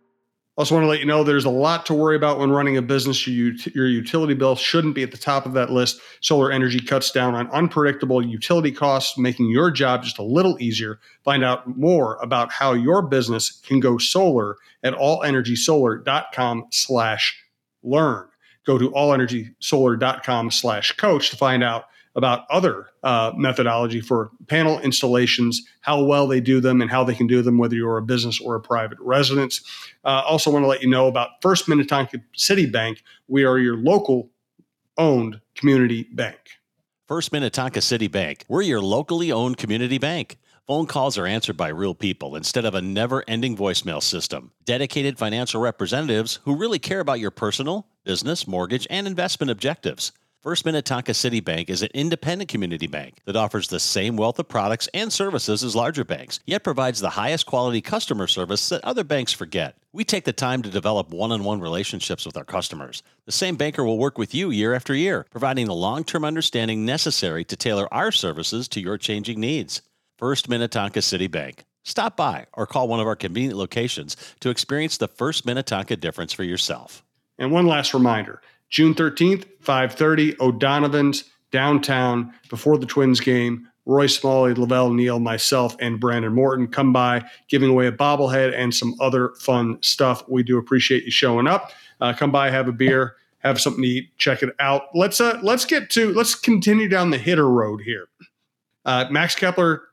Also, 0.58 0.74
want 0.74 0.84
to 0.84 0.90
let 0.90 1.00
you 1.00 1.06
know 1.06 1.24
there's 1.24 1.46
a 1.46 1.52
lot 1.52 1.86
to 1.86 1.94
worry 1.94 2.16
about 2.16 2.40
when 2.40 2.50
running 2.50 2.78
a 2.78 2.82
business. 2.82 3.28
Your, 3.28 3.54
your 3.76 3.88
utility 3.88 4.34
bill 4.34 4.56
shouldn't 4.56 4.96
be 4.96 5.04
at 5.04 5.12
the 5.12 5.18
top 5.18 5.46
of 5.46 5.54
that 5.54 5.70
list. 5.70 6.02
Solar 6.22 6.52
energy 6.52 6.80
cuts 6.80 7.12
down 7.12 7.36
on 7.36 7.48
unpredictable 7.52 8.26
utility 8.26 8.72
costs, 8.72 9.20
making 9.20 9.52
your 9.52 9.70
job 9.70 10.04
just 10.04 10.18
a 10.18 10.24
little 10.24 10.58
easier. 10.60 11.00
Find 11.24 11.44
out 11.44 11.78
more 11.78 12.18
about 12.24 12.52
how 12.52 12.74
your 12.74 13.04
business 13.04 13.62
can 13.68 13.80
go 13.80 14.00
solar 14.00 14.56
at 14.82 14.96
allenergysolar.com 14.96 16.66
slash 16.72 17.40
learn. 17.84 18.28
Go 18.66 18.80
to 18.80 18.90
allenergysolar.com 18.90 20.50
slash 20.50 20.92
coach 20.94 21.30
to 21.30 21.38
find 21.38 21.64
out 21.64 21.86
about 22.18 22.46
other 22.50 22.88
uh, 23.04 23.32
methodology 23.36 24.02
for 24.02 24.32
panel 24.48 24.80
installations, 24.82 25.62
how 25.82 26.04
well 26.04 26.28
they 26.28 26.42
do 26.42 26.60
them, 26.60 26.82
and 26.82 26.90
how 26.90 27.04
they 27.04 27.14
can 27.14 27.28
do 27.28 27.42
them, 27.44 27.60
whether 27.60 27.76
you're 27.76 27.98
a 27.98 28.02
business 28.02 28.42
or 28.42 28.56
a 28.56 28.60
private 28.60 28.98
residence. 29.00 29.62
Uh, 30.04 30.24
also, 30.28 30.52
want 30.52 30.64
to 30.64 30.68
let 30.68 30.82
you 30.82 30.90
know 30.90 31.08
about 31.08 31.30
First 31.42 31.70
Minnetonka 31.70 32.18
City 32.36 32.66
Bank. 32.66 33.04
We 33.28 33.46
are 33.46 33.60
your 33.60 33.78
local 33.78 34.32
owned 34.98 35.40
community 35.56 36.08
bank. 36.12 36.40
First 37.08 37.32
Minnetonka 37.32 37.82
City 37.82 38.08
Bank. 38.08 38.44
We're 38.50 38.64
your 38.64 38.82
locally 38.82 39.32
owned 39.32 39.58
community 39.58 40.00
bank. 40.00 40.38
Phone 40.66 40.88
calls 40.88 41.18
are 41.18 41.26
answered 41.26 41.56
by 41.56 41.70
real 41.70 41.96
people 41.96 42.36
instead 42.36 42.66
of 42.66 42.76
a 42.76 42.82
never 42.82 43.24
ending 43.26 43.56
voicemail 43.56 44.04
system. 44.04 44.52
Dedicated 44.66 45.18
financial 45.18 45.62
representatives 45.62 46.40
who 46.44 46.58
really 46.58 46.80
care 46.80 47.00
about 47.00 47.22
your 47.22 47.32
personal, 47.32 47.88
business, 48.04 48.46
mortgage, 48.46 48.86
and 48.90 49.08
investment 49.08 49.50
objectives. 49.50 50.12
First 50.44 50.66
Minnetonka 50.66 51.16
City 51.16 51.40
Bank 51.40 51.68
is 51.68 51.82
an 51.82 51.90
independent 51.96 52.48
community 52.48 52.86
bank 52.86 53.22
that 53.26 53.36
offers 53.36 53.68
the 53.68 53.80
same 53.80 54.16
wealth 54.16 54.38
of 54.38 54.48
products 54.48 54.88
and 54.94 55.12
services 55.12 55.64
as 55.64 55.76
larger 55.76 56.04
banks, 56.04 56.40
yet 56.46 56.64
provides 56.64 57.00
the 57.00 57.10
highest 57.10 57.48
quality 57.48 57.82
customer 57.82 58.28
service 58.28 58.70
that 58.70 58.84
other 58.86 59.04
banks 59.04 59.34
forget. 59.34 59.78
We 59.94 60.04
take 60.04 60.26
the 60.26 60.34
time 60.34 60.62
to 60.62 60.70
develop 60.70 61.10
one 61.10 61.32
on 61.32 61.44
one 61.44 61.60
relationships 61.60 62.24
with 62.24 62.38
our 62.38 62.44
customers. 62.44 63.02
The 63.26 63.32
same 63.32 63.56
banker 63.56 63.84
will 63.84 63.98
work 63.98 64.20
with 64.20 64.36
you 64.36 64.52
year 64.52 64.76
after 64.76 64.94
year, 64.94 65.26
providing 65.32 65.66
the 65.66 65.74
long 65.74 66.04
term 66.04 66.24
understanding 66.24 66.86
necessary 66.86 67.44
to 67.46 67.56
tailor 67.56 67.92
our 67.92 68.12
services 68.12 68.68
to 68.70 68.80
your 68.80 69.00
changing 69.00 69.40
needs. 69.40 69.82
First 70.20 70.50
Minnetonka 70.50 71.02
City 71.02 71.28
Bank. 71.28 71.66
Stop 71.84 72.16
by 72.16 72.46
or 72.54 72.68
call 72.68 72.88
one 72.88 73.00
of 73.00 73.08
our 73.08 73.16
convenient 73.16 73.58
locations 73.58 74.16
to 74.42 74.52
experience 74.52 74.98
the 74.98 75.08
First 75.08 75.48
Minnetonka 75.48 75.96
difference 75.96 76.32
for 76.32 76.44
yourself. 76.44 77.04
And 77.40 77.52
one 77.52 77.66
last 77.66 77.94
reminder 77.94 78.42
June 78.70 78.94
13th, 78.94 79.46
5:30, 79.64 80.40
O'Donovan's 80.40 81.24
downtown 81.52 82.34
before 82.50 82.78
the 82.78 82.86
Twins 82.86 83.20
game. 83.20 83.68
Roy 83.86 84.08
Smalley, 84.08 84.54
LaVelle 84.54 84.94
Neal, 84.94 85.20
myself, 85.20 85.78
and 85.80 85.98
Brandon 85.98 86.34
Morton 86.34 86.68
come 86.68 86.92
by, 86.92 87.24
giving 87.48 87.70
away 87.70 87.88
a 87.88 87.92
bobblehead 87.92 88.54
and 88.54 88.76
some 88.76 88.94
other 89.00 89.30
fun 89.40 89.78
stuff. 89.82 90.28
We 90.28 90.44
do 90.44 90.58
appreciate 90.58 91.06
you 91.06 91.12
showing 91.12 91.48
up. 91.48 91.72
Uh, 92.02 92.12
come 92.12 92.30
by, 92.30 92.50
have 92.50 92.68
a 92.68 92.74
beer, 92.74 93.16
have 93.40 93.62
something 93.62 93.82
to 93.82 93.88
eat, 93.88 94.10
check 94.18 94.44
it 94.44 94.54
out. 94.60 94.84
Let's 94.94 95.22
uh, 95.22 95.40
let's 95.42 95.64
get 95.64 95.90
to 95.92 96.14
let's 96.14 96.36
continue 96.36 96.90
down 96.90 97.12
the 97.12 97.18
hitter 97.18 97.50
road 97.50 97.82
here. 97.82 98.10
Uh, 98.84 99.06
Max 99.10 99.36
Kepler 99.36 99.84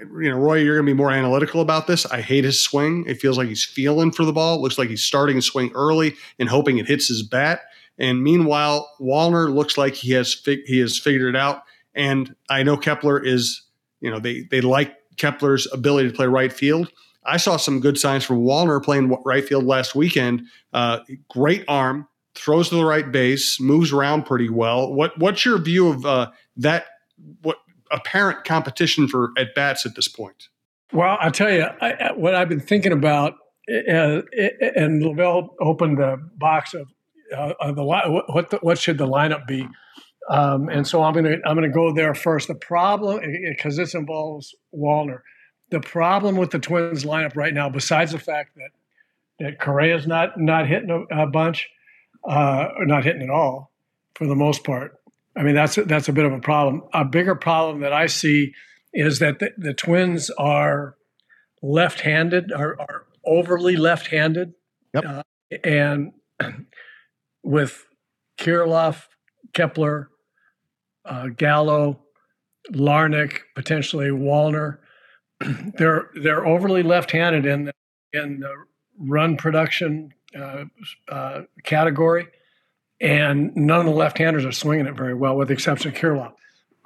you 0.00 0.30
know, 0.30 0.36
Roy, 0.36 0.58
you're 0.58 0.76
going 0.76 0.86
to 0.86 0.92
be 0.92 0.96
more 0.96 1.10
analytical 1.10 1.60
about 1.60 1.86
this. 1.86 2.04
I 2.06 2.20
hate 2.20 2.44
his 2.44 2.62
swing. 2.62 3.04
It 3.06 3.20
feels 3.20 3.38
like 3.38 3.48
he's 3.48 3.64
feeling 3.64 4.10
for 4.10 4.24
the 4.24 4.32
ball. 4.32 4.56
It 4.56 4.60
looks 4.60 4.78
like 4.78 4.88
he's 4.88 5.04
starting 5.04 5.36
to 5.36 5.42
swing 5.42 5.70
early 5.74 6.16
and 6.38 6.48
hoping 6.48 6.78
it 6.78 6.86
hits 6.86 7.08
his 7.08 7.22
bat. 7.22 7.60
And 7.98 8.22
meanwhile, 8.22 8.88
Wallner 9.00 9.52
looks 9.52 9.76
like 9.76 9.94
he 9.94 10.12
has 10.12 10.34
he 10.44 10.78
has 10.78 10.98
figured 10.98 11.34
it 11.34 11.38
out. 11.38 11.62
And 11.94 12.34
I 12.48 12.62
know 12.62 12.76
Kepler 12.76 13.22
is, 13.22 13.62
you 14.00 14.10
know, 14.10 14.20
they 14.20 14.42
they 14.50 14.60
like 14.60 14.94
Kepler's 15.16 15.66
ability 15.72 16.10
to 16.10 16.14
play 16.14 16.26
right 16.26 16.52
field. 16.52 16.92
I 17.24 17.36
saw 17.36 17.56
some 17.56 17.80
good 17.80 17.98
signs 17.98 18.24
from 18.24 18.42
Wallner 18.42 18.82
playing 18.82 19.14
right 19.24 19.46
field 19.46 19.64
last 19.64 19.94
weekend. 19.94 20.46
Uh, 20.72 21.00
great 21.28 21.64
arm, 21.68 22.08
throws 22.34 22.70
to 22.70 22.76
the 22.76 22.84
right 22.84 23.10
base, 23.10 23.60
moves 23.60 23.92
around 23.92 24.24
pretty 24.24 24.48
well. 24.48 24.92
What 24.94 25.18
what's 25.18 25.44
your 25.44 25.58
view 25.58 25.88
of 25.88 26.06
uh, 26.06 26.30
that? 26.56 26.86
What 27.42 27.58
apparent 27.90 28.44
competition 28.44 29.08
for 29.08 29.32
at 29.36 29.54
bats 29.54 29.84
at 29.84 29.96
this 29.96 30.08
point? 30.08 30.48
Well, 30.92 31.18
I'll 31.20 31.32
tell 31.32 31.52
you 31.52 31.64
I, 31.80 32.12
what 32.12 32.34
I've 32.34 32.48
been 32.48 32.60
thinking 32.60 32.92
about, 32.92 33.34
uh, 33.68 34.22
and 34.76 35.02
LaVelle 35.02 35.54
opened 35.60 35.98
the 35.98 36.16
box 36.36 36.74
of 36.74 36.88
uh, 37.36 37.72
the 37.72 37.84
what 37.84 38.50
the, 38.50 38.58
what 38.62 38.78
should 38.78 38.98
the 38.98 39.06
lineup 39.06 39.46
be? 39.46 39.66
Um, 40.30 40.68
and 40.68 40.86
so 40.86 41.02
I'm 41.02 41.14
gonna 41.14 41.36
I'm 41.46 41.54
gonna 41.54 41.68
go 41.70 41.92
there 41.94 42.14
first. 42.14 42.48
The 42.48 42.54
problem 42.54 43.20
because 43.48 43.76
this 43.76 43.94
involves 43.94 44.54
Wallner. 44.74 45.20
The 45.70 45.80
problem 45.80 46.36
with 46.36 46.50
the 46.50 46.58
Twins 46.58 47.04
lineup 47.04 47.36
right 47.36 47.52
now, 47.52 47.68
besides 47.68 48.12
the 48.12 48.18
fact 48.18 48.56
that 48.56 48.70
that 49.40 49.58
Correa's 49.60 50.06
not 50.06 50.38
not 50.38 50.66
hitting 50.66 50.90
a, 50.90 51.22
a 51.22 51.26
bunch, 51.26 51.68
uh, 52.28 52.68
or 52.76 52.86
not 52.86 53.04
hitting 53.04 53.22
at 53.22 53.30
all 53.30 53.70
for 54.14 54.26
the 54.26 54.34
most 54.34 54.64
part. 54.64 54.96
I 55.36 55.42
mean, 55.42 55.54
that's 55.54 55.76
that's 55.76 56.08
a 56.08 56.12
bit 56.12 56.24
of 56.24 56.32
a 56.32 56.40
problem. 56.40 56.82
A 56.92 57.04
bigger 57.04 57.34
problem 57.34 57.80
that 57.80 57.92
I 57.92 58.06
see 58.06 58.54
is 58.92 59.18
that 59.20 59.38
the, 59.38 59.52
the 59.56 59.74
Twins 59.74 60.30
are 60.30 60.96
left-handed, 61.62 62.52
are, 62.52 62.78
are 62.80 63.04
overly 63.24 63.76
left-handed, 63.76 64.54
Yep. 64.94 65.04
uh, 65.04 65.22
and 65.64 66.12
with 67.42 67.86
Kirilloff, 68.38 69.04
Kepler, 69.54 70.10
uh, 71.04 71.28
Gallo, 71.36 72.00
Larnach, 72.72 73.38
potentially 73.54 74.08
Wallner, 74.08 74.78
they're 75.76 76.10
they're 76.22 76.46
overly 76.46 76.82
left-handed 76.82 77.46
in 77.46 77.70
in 78.12 78.40
the 78.40 78.52
run 78.98 79.36
production 79.36 80.12
uh, 80.38 80.64
uh, 81.08 81.42
category, 81.64 82.26
and 83.00 83.54
none 83.56 83.80
of 83.80 83.86
the 83.86 83.92
left-handers 83.92 84.44
are 84.44 84.52
swinging 84.52 84.86
it 84.86 84.96
very 84.96 85.14
well, 85.14 85.36
with 85.36 85.48
the 85.48 85.54
exception 85.54 85.90
of 85.92 85.96
Kirilloff. 85.96 86.32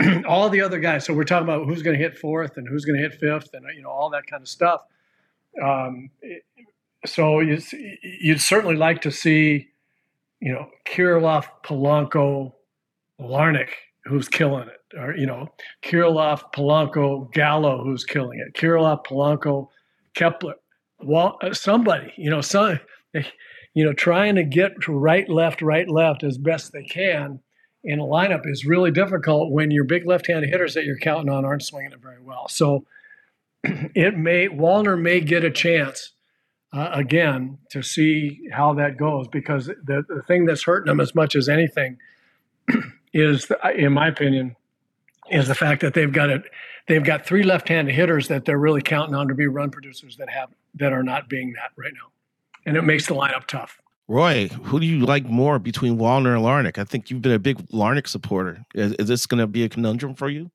all 0.27 0.49
the 0.49 0.61
other 0.61 0.79
guys. 0.81 1.05
So 1.05 1.15
we're 1.15 1.25
talking 1.25 1.47
about 1.49 1.67
who's 1.67 1.83
going 1.83 1.97
to 1.99 2.03
hit 2.03 2.19
fourth 2.19 2.57
and 2.57 2.69
who's 2.69 2.85
going 2.85 3.01
to 3.01 3.03
hit 3.09 3.19
fifth, 3.19 3.51
and 3.55 3.65
you 3.75 3.83
know 3.83 3.91
all 3.91 4.11
that 4.11 4.27
kind 4.27 4.43
of 4.43 4.49
stuff. 4.49 4.83
Um, 5.63 6.11
it- 6.21 6.45
so 7.05 7.41
you, 7.41 7.61
you'd 8.21 8.41
certainly 8.41 8.77
like 8.77 9.01
to 9.01 9.11
see, 9.11 9.71
you 10.43 10.53
know, 10.53 10.69
Kirilloff, 10.85 11.47
Polanco, 11.65 12.53
Larnach, 13.21 13.71
who's 14.05 14.29
killing 14.29 14.69
it, 14.69 14.99
or 14.99 15.17
you 15.17 15.25
know, 15.25 15.49
Kirilloff, 15.85 16.43
Polanco, 16.53 17.33
Gallo, 17.33 17.85
who's 17.85 18.05
killing 18.05 18.41
it, 18.41 18.61
Kirilloff, 18.61 19.07
Polanco, 19.07 19.69
Kepler, 20.17 20.57
Wal- 21.01 21.39
uh, 21.43 21.55
somebody, 21.55 22.13
you 22.17 22.29
know, 22.29 22.41
some, 22.41 22.81
you 23.15 23.85
know, 23.85 23.93
trying 23.93 24.35
to 24.35 24.43
get 24.43 24.73
right, 24.89 25.29
left, 25.29 25.63
right, 25.63 25.89
left 25.89 26.25
as 26.25 26.39
best 26.39 26.73
they 26.73 26.85
can 26.85 27.39
in 27.85 28.01
a 28.01 28.05
lineup 28.05 28.43
is 28.45 28.65
really 28.65 28.91
difficult 28.91 29.53
when 29.53 29.71
your 29.71 29.85
big 29.85 30.07
left-handed 30.07 30.51
hitters 30.51 30.75
that 30.75 30.85
you're 30.85 30.99
counting 30.99 31.33
on 31.33 31.45
aren't 31.45 31.63
swinging 31.65 31.93
it 31.93 32.01
very 32.01 32.21
well. 32.21 32.49
So 32.49 32.85
it 33.65 34.17
may 34.17 34.49
Wallner 34.49 35.01
may 35.01 35.21
get 35.21 35.45
a 35.45 35.51
chance 35.51 36.13
uh, 36.73 36.91
again 36.93 37.59
to 37.71 37.83
see 37.83 38.49
how 38.53 38.75
that 38.75 38.97
goes 38.97 39.29
because 39.29 39.67
the, 39.67 40.05
the 40.09 40.23
thing 40.27 40.47
that's 40.47 40.65
hurting 40.65 40.87
them 40.87 41.01
as 41.01 41.15
much 41.15 41.37
as 41.37 41.49
anything 41.49 41.99
is, 43.13 43.47
the, 43.47 43.59
in 43.77 43.93
my 43.93 44.09
opinion, 44.09 44.57
is 45.31 45.49
the 45.49 45.55
fact 45.55 45.83
that 45.83 45.95
they've 45.95 46.13
got 46.13 46.31
it. 46.31 46.43
They've 46.89 47.05
got 47.05 47.25
three 47.25 47.45
left-handed 47.45 47.95
hitters 47.95 48.29
that 48.29 48.45
they're 48.45 48.59
really 48.59 48.83
counting 48.83 49.15
on 49.15 49.29
to 49.29 49.35
be 49.35 49.47
run 49.47 49.71
producers 49.71 50.17
that 50.17 50.29
have 50.31 50.51
that 50.75 50.93
are 50.93 51.05
not 51.05 51.29
being 51.29 51.53
that 51.53 51.71
right 51.77 51.93
now, 51.95 52.11
and 52.67 52.77
it 52.77 52.83
makes 52.83 53.07
the 53.07 53.15
lineup 53.15 53.47
tough. 53.47 53.79
Roy, 54.09 54.49
who 54.49 54.81
do 54.81 54.87
you 54.87 55.07
like 55.07 55.25
more 55.25 55.59
between 55.59 55.97
Wallner 55.97 56.35
and 56.35 56.45
Larnach? 56.45 56.79
I 56.79 56.85
think 56.85 57.11
you've 57.11 57.23
been 57.23 57.33
a 57.33 57.39
big 57.39 57.59
Larnach 57.69 58.09
supporter. 58.09 58.65
Is, 58.75 58.93
is 58.95 59.09
this 59.09 59.27
going 59.27 59.39
to 59.39 59.47
be 59.47 59.63
a 59.63 59.69
conundrum 59.69 60.15
for 60.15 60.29
you? 60.29 60.51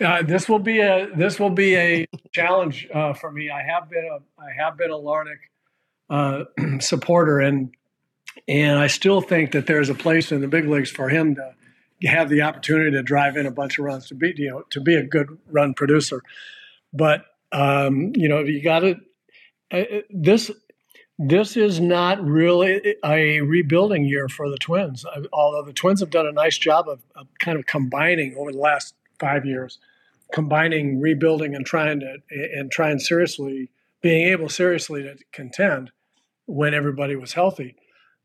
Uh, 0.00 0.22
this 0.22 0.48
will 0.48 0.58
be 0.58 0.80
a 0.80 1.08
this 1.16 1.40
will 1.40 1.50
be 1.50 1.76
a 1.76 2.06
challenge 2.32 2.88
uh, 2.94 3.12
for 3.14 3.32
me. 3.32 3.50
I 3.50 3.62
have 3.62 3.90
been 3.90 4.04
a 4.04 4.40
I 4.40 4.52
have 4.56 4.76
been 4.76 4.90
a 4.90 4.94
Larnach 4.94 5.38
uh, 6.08 6.44
supporter, 6.80 7.40
and 7.40 7.74
and 8.46 8.78
I 8.78 8.86
still 8.86 9.20
think 9.20 9.52
that 9.52 9.66
there's 9.66 9.88
a 9.88 9.94
place 9.94 10.30
in 10.30 10.40
the 10.40 10.48
big 10.48 10.66
leagues 10.66 10.90
for 10.90 11.08
him 11.08 11.34
to 11.34 11.54
have 12.08 12.28
the 12.28 12.42
opportunity 12.42 12.92
to 12.92 13.02
drive 13.02 13.36
in 13.36 13.46
a 13.46 13.50
bunch 13.50 13.78
of 13.78 13.84
runs 13.84 14.06
to 14.08 14.14
be 14.14 14.32
you 14.36 14.50
know 14.50 14.62
to 14.70 14.80
be 14.80 14.94
a 14.94 15.02
good 15.02 15.36
run 15.50 15.74
producer. 15.74 16.22
But 16.92 17.24
um, 17.50 18.12
you 18.14 18.28
know 18.28 18.40
you 18.40 18.62
got 18.62 18.80
to 18.80 19.00
uh, 19.72 20.02
this 20.10 20.50
this 21.18 21.56
is 21.56 21.80
not 21.80 22.24
really 22.24 22.94
a 23.04 23.40
rebuilding 23.40 24.04
year 24.04 24.28
for 24.28 24.48
the 24.48 24.56
Twins. 24.56 25.04
Uh, 25.04 25.22
Although 25.32 25.64
the 25.64 25.72
Twins 25.72 25.98
have 25.98 26.10
done 26.10 26.28
a 26.28 26.32
nice 26.32 26.56
job 26.56 26.88
of, 26.88 27.00
of 27.16 27.26
kind 27.40 27.58
of 27.58 27.66
combining 27.66 28.36
over 28.36 28.52
the 28.52 28.58
last 28.58 28.94
five 29.18 29.44
years, 29.44 29.78
combining 30.32 31.00
rebuilding 31.00 31.54
and 31.54 31.64
trying 31.64 32.00
to 32.00 32.16
and 32.30 32.70
trying 32.70 32.98
seriously 32.98 33.70
being 34.00 34.28
able 34.28 34.48
seriously 34.48 35.02
to 35.02 35.16
contend 35.32 35.90
when 36.46 36.74
everybody 36.74 37.16
was 37.16 37.32
healthy. 37.32 37.76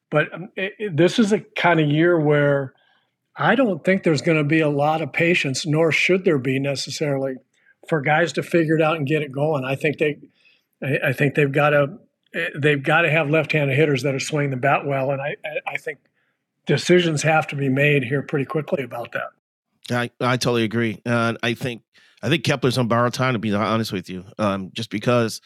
But 0.09 0.33
um, 0.33 0.49
it, 0.55 0.95
this 0.95 1.17
is 1.17 1.33
a 1.33 1.39
kind 1.39 1.79
of 1.79 1.87
year 1.87 2.19
where 2.19 2.73
I 3.35 3.55
don't 3.55 3.83
think 3.83 4.03
there's 4.03 4.21
going 4.21 4.37
to 4.37 4.43
be 4.43 4.59
a 4.59 4.69
lot 4.69 5.01
of 5.01 5.11
patience, 5.11 5.65
nor 5.65 5.91
should 5.91 6.23
there 6.23 6.37
be 6.37 6.59
necessarily, 6.59 7.37
for 7.89 7.99
guys 7.99 8.31
to 8.33 8.43
figure 8.43 8.75
it 8.75 8.81
out 8.81 8.97
and 8.97 9.07
get 9.07 9.23
it 9.23 9.31
going. 9.31 9.65
I 9.65 9.75
think 9.75 9.97
they, 9.97 10.19
I, 10.83 10.99
I 11.07 11.13
think 11.13 11.33
they've 11.33 11.51
got 11.51 11.71
to, 11.71 11.97
they've 12.55 12.83
got 12.83 13.01
to 13.01 13.11
have 13.11 13.31
left-handed 13.31 13.75
hitters 13.75 14.03
that 14.03 14.13
are 14.13 14.19
swinging 14.19 14.51
the 14.51 14.57
bat 14.57 14.85
well, 14.85 15.09
and 15.09 15.19
I, 15.19 15.35
I 15.65 15.77
think 15.77 15.97
decisions 16.67 17.23
have 17.23 17.47
to 17.47 17.55
be 17.55 17.69
made 17.69 18.03
here 18.03 18.21
pretty 18.21 18.45
quickly 18.45 18.83
about 18.83 19.13
that. 19.13 19.29
I, 19.91 20.09
I 20.21 20.37
totally 20.37 20.63
agree. 20.63 21.01
Uh, 21.05 21.33
I 21.43 21.53
think 21.53 21.81
I 22.21 22.29
think 22.29 22.43
Kepler's 22.43 22.77
on 22.77 22.87
borrowed 22.87 23.13
time 23.13 23.33
to 23.33 23.39
be 23.39 23.53
honest 23.53 23.91
with 23.91 24.09
you. 24.09 24.23
Um, 24.39 24.71
just 24.73 24.89
because 24.89 25.41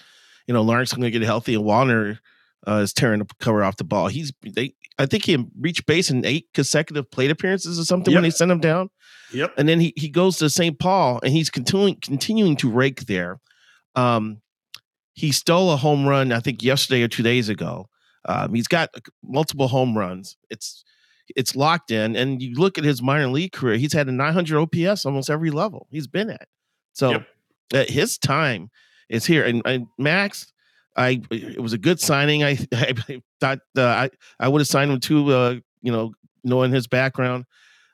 you 0.48 0.54
know 0.54 0.62
Lawrence 0.62 0.90
is 0.90 0.94
going 0.94 1.12
to 1.12 1.18
get 1.20 1.26
healthy 1.26 1.56
and 1.56 1.64
Wallner 1.64 2.20
uh, 2.68 2.76
is 2.84 2.94
tearing 2.94 3.20
the 3.20 3.28
cover 3.40 3.64
off 3.64 3.78
the 3.78 3.84
ball. 3.84 4.08
He's 4.08 4.32
they 4.44 4.74
I 5.00 5.06
think 5.06 5.26
he 5.26 5.44
reached 5.60 5.86
base 5.86 6.10
in 6.10 6.26
eight 6.26 6.48
consecutive 6.54 7.10
plate 7.12 7.32
appearances 7.32 7.80
or 7.80 7.84
something 7.86 8.14
when 8.14 8.24
Yep. 8.24 8.32
they 8.34 8.36
sent 8.38 8.52
him 8.52 8.60
down, 8.60 8.90
Yep. 9.34 9.54
and 9.58 9.68
then 9.68 9.80
he 9.80 9.94
he 9.96 10.10
goes 10.10 10.38
to 10.38 10.50
St. 10.50 10.78
Paul 10.80 11.20
and 11.24 11.32
he's 11.34 11.50
continuing 11.50 11.96
continuing 12.02 12.56
to 12.58 12.70
rake 12.70 13.02
there. 13.08 13.40
Um, 13.96 14.42
he 15.14 15.32
stole 15.32 15.72
a 15.72 15.78
home 15.78 16.06
run 16.08 16.32
I 16.32 16.40
think 16.42 16.62
yesterday 16.62 17.02
or 17.02 17.08
two 17.08 17.24
days 17.24 17.50
ago. 17.50 17.90
Um, 18.30 18.54
he's 18.54 18.68
got 18.68 18.90
multiple 19.24 19.68
home 19.68 19.98
runs. 19.98 20.36
It's 20.50 20.84
it's 21.36 21.56
locked 21.56 21.92
in. 21.92 22.16
And 22.16 22.42
you 22.42 22.56
look 22.56 22.78
at 22.78 22.84
his 22.84 23.02
minor 23.02 23.28
league 23.28 23.52
career, 23.52 23.78
he's 23.78 23.94
had 23.94 24.08
a 24.08 24.12
900 24.12 24.58
OPS 24.60 25.06
almost 25.06 25.30
every 25.30 25.52
level 25.52 25.88
he's 25.92 26.08
been 26.08 26.30
at. 26.30 26.48
So 26.94 27.12
Yep. 27.12 27.28
uh, 27.74 27.86
his 27.88 28.18
time 28.18 28.70
is 29.10 29.26
here. 29.26 29.44
And, 29.44 29.62
and 29.66 29.88
Max, 29.98 30.52
I 30.96 31.22
it 31.30 31.62
was 31.62 31.74
a 31.74 31.78
good 31.78 32.00
signing. 32.00 32.44
I, 32.44 32.58
I 32.74 32.94
thought 33.40 33.60
uh, 33.78 33.84
I 33.84 34.10
I 34.40 34.48
would 34.48 34.60
have 34.62 34.68
signed 34.68 34.92
him 34.92 35.00
too. 35.00 35.32
Uh, 35.32 35.56
you 35.82 35.92
know, 35.92 36.14
knowing 36.44 36.72
his 36.72 36.88
background, 36.88 37.46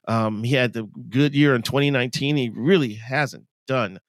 um, 0.07 0.43
he 0.43 0.53
had 0.53 0.73
the 0.73 0.83
good 1.09 1.35
year 1.35 1.53
in 1.53 1.61
2019. 1.63 2.37
He 2.37 2.49
really 2.49 2.93
hasn't 2.93 3.45
done 3.67 3.99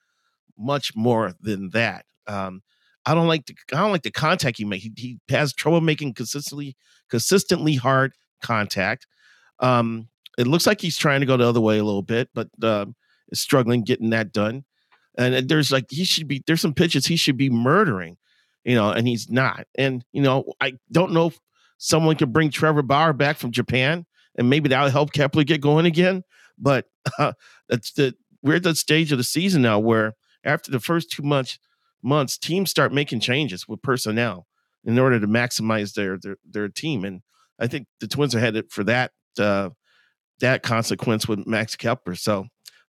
much 0.56 0.94
more 0.94 1.32
than 1.40 1.70
that. 1.70 2.04
Um, 2.26 2.62
I 3.04 3.14
don't 3.14 3.26
like 3.26 3.46
the 3.46 3.56
I 3.72 3.78
don't 3.80 3.90
like 3.92 4.02
the 4.02 4.10
contact 4.10 4.58
he 4.58 4.64
makes. 4.64 4.84
He, 4.84 4.92
he 4.96 5.18
has 5.28 5.52
trouble 5.52 5.80
making 5.80 6.14
consistently 6.14 6.76
consistently 7.10 7.74
hard 7.74 8.12
contact. 8.42 9.06
Um, 9.60 10.08
it 10.36 10.46
looks 10.46 10.66
like 10.66 10.80
he's 10.80 10.96
trying 10.96 11.20
to 11.20 11.26
go 11.26 11.36
the 11.36 11.48
other 11.48 11.60
way 11.60 11.78
a 11.78 11.84
little 11.84 12.02
bit, 12.02 12.28
but 12.34 12.48
um, 12.62 12.94
is 13.30 13.40
struggling 13.40 13.82
getting 13.82 14.10
that 14.10 14.32
done. 14.32 14.64
And 15.16 15.34
uh, 15.34 15.42
there's 15.44 15.70
like 15.70 15.86
he 15.90 16.04
should 16.04 16.26
be 16.26 16.42
there's 16.46 16.60
some 16.60 16.74
pitches 16.74 17.06
he 17.06 17.16
should 17.16 17.36
be 17.36 17.50
murdering, 17.50 18.16
you 18.64 18.74
know, 18.74 18.90
and 18.90 19.06
he's 19.06 19.30
not. 19.30 19.66
And 19.76 20.04
you 20.12 20.22
know, 20.22 20.44
I 20.60 20.74
don't 20.90 21.12
know 21.12 21.28
if 21.28 21.38
someone 21.78 22.16
could 22.16 22.32
bring 22.32 22.50
Trevor 22.50 22.82
Bauer 22.82 23.12
back 23.12 23.36
from 23.36 23.52
Japan, 23.52 24.06
and 24.36 24.50
maybe 24.50 24.68
that'll 24.68 24.90
help 24.90 25.12
Kepler 25.12 25.44
get 25.44 25.60
going 25.60 25.86
again. 25.86 26.24
But 26.58 26.86
uh, 27.18 27.34
that's 27.68 27.92
the 27.92 28.14
we're 28.42 28.56
at 28.56 28.62
that 28.64 28.76
stage 28.76 29.12
of 29.12 29.18
the 29.18 29.24
season 29.24 29.62
now 29.62 29.78
where 29.78 30.14
after 30.44 30.70
the 30.70 30.80
first 30.80 31.10
two 31.10 31.22
months 31.22 31.58
months, 32.02 32.36
teams 32.36 32.70
start 32.70 32.92
making 32.92 33.20
changes 33.20 33.66
with 33.66 33.82
personnel 33.82 34.46
in 34.84 34.98
order 34.98 35.18
to 35.18 35.26
maximize 35.26 35.94
their 35.94 36.18
their 36.18 36.36
their 36.48 36.68
team. 36.68 37.04
And 37.04 37.22
I 37.58 37.66
think 37.66 37.86
the 38.00 38.08
Twins 38.08 38.34
are 38.34 38.40
headed 38.40 38.70
for 38.70 38.84
that 38.84 39.12
uh, 39.40 39.70
that 40.40 40.62
consequence 40.62 41.28
with 41.28 41.46
Max 41.46 41.76
Kepler. 41.76 42.14
So 42.14 42.46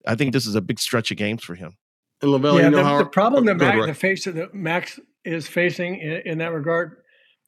I 0.06 0.14
think 0.14 0.32
this 0.32 0.46
is 0.46 0.54
a 0.54 0.60
big 0.60 0.78
stretch 0.78 1.10
of 1.10 1.16
games 1.16 1.42
for 1.44 1.54
him. 1.54 1.76
And 2.20 2.30
LaVelle, 2.30 2.58
yeah, 2.58 2.64
you 2.64 2.70
know 2.70 2.76
the, 2.78 2.84
how 2.84 2.98
the 2.98 3.06
problem 3.06 3.46
that 3.46 3.56
Max, 3.56 3.76
Roy. 3.76 3.86
the 3.86 3.94
face 3.94 4.26
of 4.26 4.34
the 4.34 4.48
Max 4.52 5.00
is 5.24 5.48
facing 5.48 5.98
in, 5.98 6.22
in 6.24 6.38
that 6.38 6.52
regard, 6.52 6.96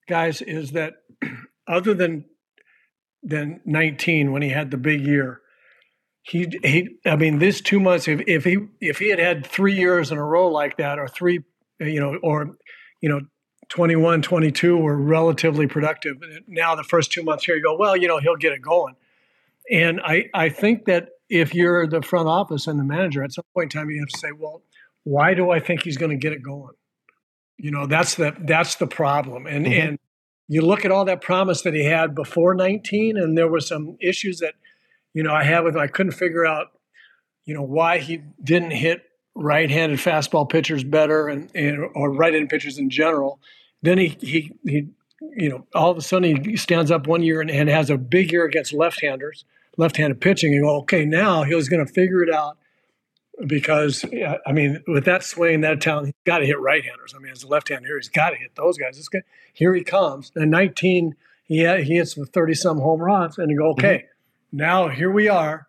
guys, 0.09 0.43
is 0.43 0.73
that 0.73 0.95
other 1.69 1.95
than 1.95 2.25
than 3.23 3.61
19 3.65 4.33
when 4.33 4.43
he 4.43 4.51
had 4.51 4.71
the 4.71 4.77
big 4.77 5.07
year, 5.07 5.41
he 6.23 6.49
he. 6.63 6.97
I 7.07 7.17
mean, 7.17 7.39
this 7.39 7.61
two 7.61 7.79
months. 7.79 8.09
If 8.09 8.23
if 8.27 8.45
he 8.45 8.59
if 8.81 8.99
he 8.99 9.11
had 9.11 9.19
had 9.19 9.47
three 9.47 9.75
years 9.75 10.11
in 10.11 10.19
a 10.19 10.25
row 10.25 10.49
like 10.49 10.77
that, 10.79 10.99
or 10.99 11.07
three, 11.07 11.41
you 11.81 12.01
know, 12.01 12.19
or 12.23 12.57
you 13.01 13.09
know. 13.09 13.21
21, 13.75 14.23
22 14.23 14.77
were 14.77 14.97
relatively 14.97 15.67
productive. 15.67 16.19
Now, 16.47 16.77
the 16.77 16.85
first 16.85 17.11
two 17.11 17.25
months 17.25 17.45
here, 17.45 17.57
you 17.57 17.63
go, 17.63 17.77
well, 17.77 17.97
you 17.97 18.07
know, 18.07 18.19
he'll 18.19 18.37
get 18.37 18.53
it 18.53 18.63
going. 18.63 18.95
And 19.69 20.01
I, 20.01 20.31
I 20.33 20.49
think 20.49 20.85
that 20.85 21.09
if 21.29 21.57
you're 21.57 21.89
the 21.89 22.01
front 22.01 22.29
office 22.29 22.69
and 22.69 22.79
the 22.79 22.85
manager, 22.85 23.25
at 23.25 23.33
some 23.33 23.45
point 23.53 23.75
in 23.75 23.81
time, 23.81 23.91
you 23.91 23.99
have 23.99 24.09
to 24.11 24.19
say, 24.19 24.31
well, 24.31 24.63
why 25.03 25.35
do 25.35 25.51
I 25.51 25.59
think 25.59 25.83
he's 25.83 25.97
going 25.97 26.11
to 26.13 26.17
get 26.17 26.33
it 26.33 26.41
going? 26.41 26.75
You 27.57 27.73
know, 27.73 27.87
that's 27.87 28.15
the 28.15 28.37
that's 28.39 28.77
the 28.77 28.87
problem. 28.87 29.47
And 29.49 29.67
Mhm. 29.67 29.89
and 29.89 29.99
you 30.47 30.61
look 30.61 30.85
at 30.85 30.93
all 30.93 31.05
that 31.07 31.21
promise 31.21 31.63
that 31.63 31.75
he 31.75 31.85
had 31.85 32.15
before 32.15 32.55
19, 32.55 33.17
and 33.17 33.37
there 33.37 33.49
were 33.49 33.61
some 33.61 33.97
issues 34.01 34.39
that, 34.39 34.55
you 35.15 35.23
know, 35.25 35.33
I 35.33 35.43
had 35.43 35.65
with 35.65 35.75
him. 35.75 35.81
I 35.81 35.89
couldn't 35.89 36.13
figure 36.13 36.47
out, 36.47 36.69
you 37.45 37.55
know, 37.55 37.63
why 37.63 37.99
he 37.99 38.23
didn't 38.43 38.71
hit 38.73 39.03
right-handed 39.35 39.99
fastball 39.99 40.49
pitchers 40.49 40.85
better 40.85 41.27
and, 41.27 41.51
and 41.57 41.89
or 41.95 42.13
right-handed 42.13 42.51
pitchers 42.51 42.79
in 42.79 42.89
general. 42.89 43.41
Then 43.85 43.99
he 43.99 44.16
he 44.20 44.53
he 44.64 44.88
you 45.37 45.49
know 45.49 45.66
all 45.75 45.90
of 45.90 45.97
a 45.97 46.03
sudden 46.03 46.44
he 46.44 46.57
stands 46.57 46.90
up 46.90 47.07
one 47.07 47.23
year 47.23 47.40
and, 47.40 47.51
and 47.51 47.68
has 47.68 47.90
a 47.90 47.99
big 47.99 48.33
year 48.33 48.44
against 48.44 48.73
left-handers, 48.73 49.44
left-handed 49.77 50.20
pitching. 50.20 50.53
And 50.53 50.57
you 50.57 50.62
go, 50.62 50.77
okay, 50.79 51.05
now 51.05 51.42
he 51.42 51.55
was 51.55 51.68
going 51.68 51.85
to 51.85 51.92
figure 51.92 52.23
it 52.23 52.33
out 52.33 52.57
because 53.47 54.05
I 54.47 54.53
mean, 54.53 54.83
with 54.87 55.05
that 55.05 55.23
swing, 55.23 55.61
that 55.61 55.81
talent, 55.81 56.07
he's 56.07 56.14
got 56.25 56.38
to 56.38 56.47
hit 56.47 56.59
right-handers. 56.59 57.14
I 57.14 57.18
mean, 57.18 57.33
as 57.33 57.42
a 57.42 57.49
left-hander, 57.49 57.97
he's 57.97 58.09
got 58.09 58.31
to 58.31 58.37
hit 58.37 58.55
those 58.57 58.79
guys. 58.79 58.97
This 58.97 59.09
guy, 59.09 59.23
here 59.53 59.75
he 59.75 59.85
comes. 59.85 60.33
And 60.35 60.51
19, 60.51 61.14
he 61.44 61.59
he 61.59 61.97
hits 61.97 62.16
with 62.16 62.31
30 62.31 62.55
some 62.55 62.79
home 62.79 63.01
runs, 63.01 63.38
and 63.38 63.51
you 63.51 63.59
go, 63.59 63.70
okay, 63.73 63.97
mm-hmm. 63.97 64.57
now 64.57 64.88
here 64.88 65.11
we 65.11 65.29
are, 65.29 65.68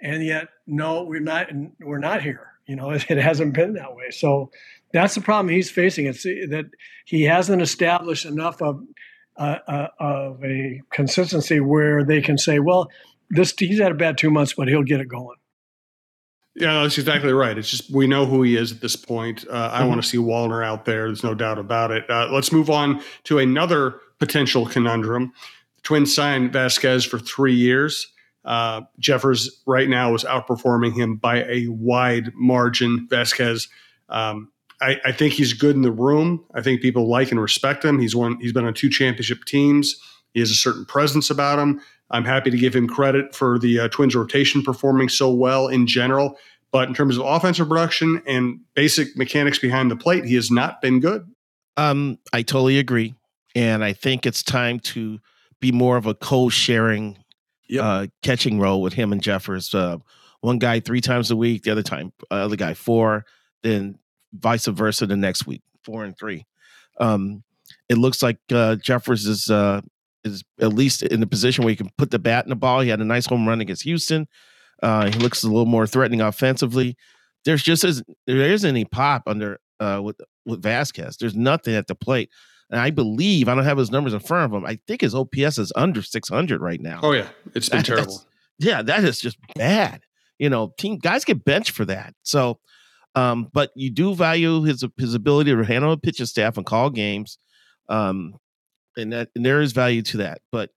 and 0.00 0.24
yet 0.24 0.48
no, 0.66 1.04
we're 1.04 1.20
not. 1.20 1.48
We're 1.80 1.98
not 1.98 2.22
here. 2.22 2.52
You 2.66 2.76
know, 2.76 2.90
it, 2.90 3.04
it 3.10 3.18
hasn't 3.18 3.54
been 3.54 3.74
that 3.74 3.94
way. 3.94 4.10
So 4.10 4.50
that's 4.92 5.14
the 5.14 5.20
problem 5.20 5.52
he's 5.52 5.70
facing. 5.70 6.06
It's 6.06 6.22
that 6.22 6.70
he 7.06 7.22
hasn't 7.22 7.62
established 7.62 8.24
enough 8.24 8.60
of 8.62 8.82
uh, 9.36 9.58
uh, 9.66 9.88
of 9.98 10.44
a 10.44 10.80
consistency 10.92 11.60
where 11.60 12.04
they 12.04 12.20
can 12.20 12.36
say, 12.36 12.58
well, 12.58 12.90
this 13.30 13.54
he's 13.58 13.80
had 13.80 13.92
a 13.92 13.94
bad 13.94 14.18
two 14.18 14.30
months, 14.30 14.52
but 14.52 14.68
he'll 14.68 14.82
get 14.82 15.00
it 15.00 15.08
going. 15.08 15.36
Yeah, 16.54 16.82
that's 16.82 16.98
exactly 16.98 17.32
right. 17.32 17.56
It's 17.56 17.70
just 17.70 17.90
we 17.90 18.06
know 18.06 18.26
who 18.26 18.42
he 18.42 18.56
is 18.56 18.72
at 18.72 18.82
this 18.82 18.94
point. 18.94 19.46
Uh, 19.48 19.70
I 19.72 19.80
mm-hmm. 19.80 19.88
want 19.88 20.02
to 20.02 20.08
see 20.08 20.18
Wallner 20.18 20.64
out 20.64 20.84
there. 20.84 21.06
There's 21.06 21.24
no 21.24 21.34
doubt 21.34 21.58
about 21.58 21.90
it. 21.90 22.08
Uh, 22.10 22.28
let's 22.30 22.52
move 22.52 22.68
on 22.68 23.02
to 23.24 23.38
another 23.38 24.00
potential 24.18 24.66
conundrum. 24.66 25.32
The 25.76 25.82
Twins 25.82 26.14
signed 26.14 26.52
Vázquez 26.52 27.08
for 27.08 27.18
three 27.18 27.54
years. 27.54 28.12
Uh, 28.44 28.82
Jeffers 28.98 29.62
right 29.66 29.88
now 29.88 30.14
is 30.14 30.24
outperforming 30.24 30.94
him 30.94 31.16
by 31.16 31.44
a 31.44 31.68
wide 31.68 32.32
margin. 32.34 33.08
Vázquez 33.10 33.68
um, 34.10 34.52
I, 34.82 35.00
I, 35.04 35.12
think 35.12 35.34
he's 35.34 35.52
good 35.52 35.76
in 35.76 35.82
the 35.82 35.92
room. 35.92 36.44
I 36.54 36.60
think 36.60 36.82
people 36.82 37.08
like 37.08 37.30
and 37.30 37.40
respect 37.40 37.84
him. 37.84 38.00
He's 38.00 38.16
won. 38.16 38.38
He's 38.40 38.52
been 38.52 38.64
on 38.64 38.74
two 38.74 38.90
championship 38.90 39.44
teams. 39.44 39.96
He 40.34 40.40
has 40.40 40.50
a 40.50 40.54
certain 40.54 40.84
presence 40.84 41.30
about 41.30 41.58
him. 41.58 41.80
I'm 42.10 42.24
happy 42.24 42.50
to 42.50 42.56
give 42.56 42.74
him 42.74 42.88
credit 42.88 43.34
for 43.34 43.58
the 43.58 43.80
uh, 43.80 43.88
Twins 43.88 44.14
rotation 44.14 44.62
performing 44.62 45.08
so 45.08 45.32
well 45.32 45.68
in 45.68 45.86
general. 45.86 46.36
But 46.72 46.88
in 46.88 46.94
terms 46.94 47.16
of 47.16 47.24
offensive 47.24 47.68
production 47.68 48.22
and 48.26 48.60
basic 48.74 49.16
mechanics 49.16 49.58
behind 49.58 49.90
the 49.90 49.96
plate, 49.96 50.24
he 50.24 50.34
has 50.34 50.50
not 50.50 50.80
been 50.80 51.00
good. 51.00 51.26
Um, 51.76 52.18
I 52.32 52.42
totally 52.42 52.78
agree, 52.78 53.14
and 53.54 53.84
I 53.84 53.92
think 53.92 54.26
it's 54.26 54.42
time 54.42 54.80
to 54.80 55.20
be 55.60 55.72
more 55.72 55.96
of 55.96 56.06
a 56.06 56.14
co-sharing 56.14 57.18
yep. 57.68 57.84
uh, 57.84 58.06
catching 58.22 58.58
role 58.58 58.82
with 58.82 58.94
him 58.94 59.12
and 59.12 59.22
Jeffers. 59.22 59.74
Uh, 59.74 59.98
one 60.40 60.58
guy 60.58 60.80
three 60.80 61.00
times 61.00 61.30
a 61.30 61.36
week, 61.36 61.62
the 61.62 61.70
other 61.70 61.82
time, 61.82 62.12
uh, 62.30 62.34
other 62.34 62.56
guy 62.56 62.74
four. 62.74 63.24
Then 63.62 63.98
vice 64.32 64.66
versa 64.66 65.06
the 65.06 65.16
next 65.16 65.46
week, 65.46 65.62
four 65.84 66.04
and 66.04 66.16
three. 66.18 66.46
Um, 66.98 67.42
it 67.88 67.98
looks 67.98 68.22
like 68.22 68.38
uh, 68.52 68.76
Jeffers 68.76 69.26
is 69.26 69.50
uh, 69.50 69.80
is 70.24 70.44
at 70.60 70.72
least 70.72 71.02
in 71.02 71.20
the 71.20 71.26
position 71.26 71.64
where 71.64 71.70
he 71.70 71.76
can 71.76 71.90
put 71.98 72.10
the 72.10 72.18
bat 72.18 72.44
in 72.44 72.50
the 72.50 72.56
ball. 72.56 72.80
He 72.80 72.88
had 72.88 73.00
a 73.00 73.04
nice 73.04 73.26
home 73.26 73.48
run 73.48 73.60
against 73.60 73.82
Houston. 73.82 74.26
Uh, 74.82 75.10
he 75.10 75.18
looks 75.18 75.42
a 75.42 75.48
little 75.48 75.66
more 75.66 75.86
threatening 75.86 76.20
offensively. 76.20 76.96
There's 77.44 77.62
just 77.62 77.84
isn't, 77.84 78.06
there 78.26 78.38
isn't 78.38 78.68
any 78.68 78.84
pop 78.84 79.22
under 79.26 79.58
uh, 79.80 80.00
with 80.02 80.20
with 80.46 80.62
Vázquez. 80.62 81.18
There's 81.18 81.34
nothing 81.34 81.74
at 81.74 81.86
the 81.86 81.94
plate. 81.94 82.30
And 82.70 82.80
I 82.80 82.90
believe 82.90 83.48
I 83.48 83.54
don't 83.54 83.64
have 83.64 83.76
his 83.76 83.90
numbers 83.90 84.14
in 84.14 84.20
front 84.20 84.50
of 84.50 84.56
him. 84.56 84.64
I 84.64 84.78
think 84.86 85.02
his 85.02 85.14
OPS 85.14 85.58
is 85.58 85.72
under 85.76 86.00
600 86.00 86.60
right 86.60 86.80
now. 86.80 87.00
Oh 87.02 87.12
yeah, 87.12 87.28
it's 87.54 87.68
been 87.68 87.80
that, 87.80 87.86
terrible. 87.86 88.22
Yeah, 88.58 88.80
that 88.82 89.04
is 89.04 89.20
just 89.20 89.36
bad. 89.56 90.02
You 90.38 90.48
know, 90.48 90.72
team 90.78 90.98
guys 90.98 91.24
get 91.24 91.44
benched 91.44 91.72
for 91.72 91.84
that. 91.84 92.14
So 92.22 92.60
um, 93.14 93.48
but 93.52 93.70
you 93.74 93.90
do 93.90 94.14
value 94.14 94.62
his 94.62 94.84
his 94.96 95.14
ability 95.14 95.54
to 95.54 95.62
handle 95.62 95.92
a 95.92 95.96
pitching 95.96 96.26
staff 96.26 96.56
and 96.56 96.66
call 96.66 96.90
games. 96.90 97.38
Um, 97.88 98.34
and 98.96 99.12
that 99.12 99.30
and 99.34 99.44
there 99.44 99.60
is 99.60 99.72
value 99.72 100.02
to 100.02 100.18
that. 100.18 100.40
But 100.50 100.70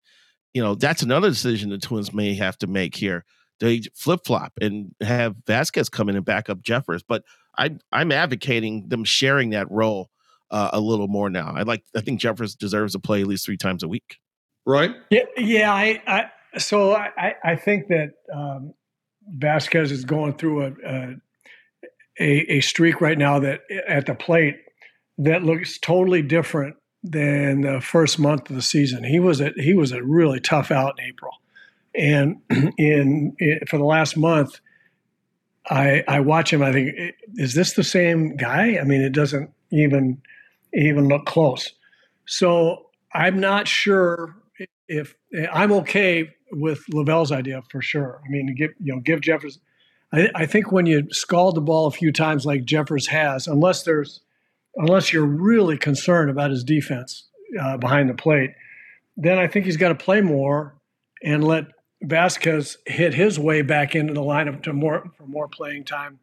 you 0.52 0.62
know, 0.62 0.74
that's 0.74 1.02
another 1.02 1.28
decision 1.28 1.70
the 1.70 1.78
Twins 1.78 2.12
may 2.12 2.34
have 2.34 2.56
to 2.58 2.66
make 2.66 2.94
here. 2.94 3.24
They 3.60 3.82
flip 3.94 4.20
flop 4.24 4.52
and 4.60 4.94
have 5.00 5.36
Vázquez 5.46 5.90
come 5.90 6.08
in 6.08 6.16
and 6.16 6.24
back 6.24 6.48
up 6.48 6.62
Jeffers. 6.62 7.02
But 7.02 7.24
I 7.56 7.76
I'm 7.92 8.12
advocating 8.12 8.88
them 8.88 9.04
sharing 9.04 9.50
that 9.50 9.70
role 9.70 10.10
uh, 10.50 10.70
a 10.72 10.80
little 10.80 11.08
more 11.08 11.30
now. 11.30 11.52
I 11.54 11.62
like 11.62 11.84
I 11.96 12.00
think 12.00 12.20
Jeffers 12.20 12.54
deserves 12.54 12.92
to 12.92 12.98
play 12.98 13.20
at 13.20 13.26
least 13.26 13.46
three 13.46 13.56
times 13.56 13.82
a 13.82 13.88
week. 13.88 14.18
Right? 14.66 14.92
Yeah, 15.10 15.24
yeah. 15.36 15.72
I, 15.72 16.02
I 16.06 16.58
so 16.58 16.94
I 16.94 17.34
I 17.44 17.56
think 17.56 17.88
that 17.88 18.12
um, 18.32 18.74
Vázquez 19.38 19.90
is 19.90 20.04
going 20.04 20.34
through 20.34 20.64
a, 20.64 20.72
a 20.84 21.14
a, 22.18 22.56
a 22.56 22.60
streak 22.60 23.00
right 23.00 23.18
now 23.18 23.38
that 23.40 23.62
at 23.88 24.06
the 24.06 24.14
plate 24.14 24.56
that 25.18 25.42
looks 25.42 25.78
totally 25.78 26.22
different 26.22 26.76
than 27.02 27.60
the 27.60 27.80
first 27.80 28.18
month 28.18 28.48
of 28.48 28.56
the 28.56 28.62
season. 28.62 29.04
He 29.04 29.20
was 29.20 29.40
a 29.40 29.52
he 29.56 29.74
was 29.74 29.92
a 29.92 30.02
really 30.02 30.40
tough 30.40 30.70
out 30.70 30.98
in 30.98 31.06
April, 31.06 31.32
and 31.94 32.40
in, 32.78 33.36
in 33.38 33.60
for 33.68 33.78
the 33.78 33.84
last 33.84 34.16
month, 34.16 34.60
I 35.68 36.02
I 36.08 36.20
watch 36.20 36.52
him. 36.52 36.62
I 36.62 36.72
think 36.72 37.14
is 37.34 37.54
this 37.54 37.74
the 37.74 37.84
same 37.84 38.36
guy? 38.36 38.78
I 38.78 38.84
mean, 38.84 39.02
it 39.02 39.12
doesn't 39.12 39.50
even 39.70 40.20
even 40.72 41.08
look 41.08 41.26
close. 41.26 41.72
So 42.26 42.86
I'm 43.12 43.38
not 43.38 43.68
sure 43.68 44.34
if 44.88 45.14
I'm 45.52 45.72
okay 45.72 46.30
with 46.52 46.84
LaVelle's 46.92 47.32
idea 47.32 47.62
for 47.70 47.82
sure. 47.82 48.20
I 48.24 48.30
mean, 48.30 48.54
give 48.54 48.70
you 48.80 48.94
know 48.94 49.00
give 49.00 49.20
Jefferson 49.20 49.60
I, 50.14 50.30
I 50.34 50.46
think 50.46 50.70
when 50.70 50.86
you 50.86 51.08
scald 51.10 51.56
the 51.56 51.60
ball 51.60 51.86
a 51.86 51.90
few 51.90 52.12
times 52.12 52.46
like 52.46 52.64
Jeffers 52.64 53.08
has, 53.08 53.46
unless 53.46 53.82
there's 53.82 54.20
unless 54.76 55.12
you're 55.12 55.26
really 55.26 55.76
concerned 55.76 56.30
about 56.30 56.50
his 56.50 56.64
defense 56.64 57.28
uh, 57.60 57.76
behind 57.76 58.08
the 58.08 58.14
plate, 58.14 58.52
then 59.16 59.38
I 59.38 59.46
think 59.46 59.66
he's 59.66 59.76
got 59.76 59.88
to 59.88 59.94
play 59.94 60.20
more 60.20 60.74
and 61.22 61.44
let 61.44 61.66
Vázquez 62.04 62.76
hit 62.86 63.14
his 63.14 63.38
way 63.38 63.62
back 63.62 63.94
into 63.94 64.12
the 64.12 64.20
lineup 64.20 64.62
to 64.64 64.72
more 64.72 65.10
for 65.16 65.26
more 65.26 65.48
playing 65.48 65.84
time, 65.84 66.18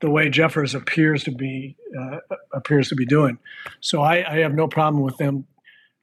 the 0.00 0.10
way 0.10 0.28
Jeffers 0.28 0.74
appears 0.74 1.24
to 1.24 1.30
be 1.30 1.76
uh, 1.98 2.18
appears 2.52 2.88
to 2.88 2.94
be 2.94 3.06
doing. 3.06 3.38
So 3.80 4.02
I, 4.02 4.30
I, 4.30 4.38
have 4.38 4.54
no 4.54 4.68
problem 4.68 5.02
with 5.02 5.16
them 5.16 5.46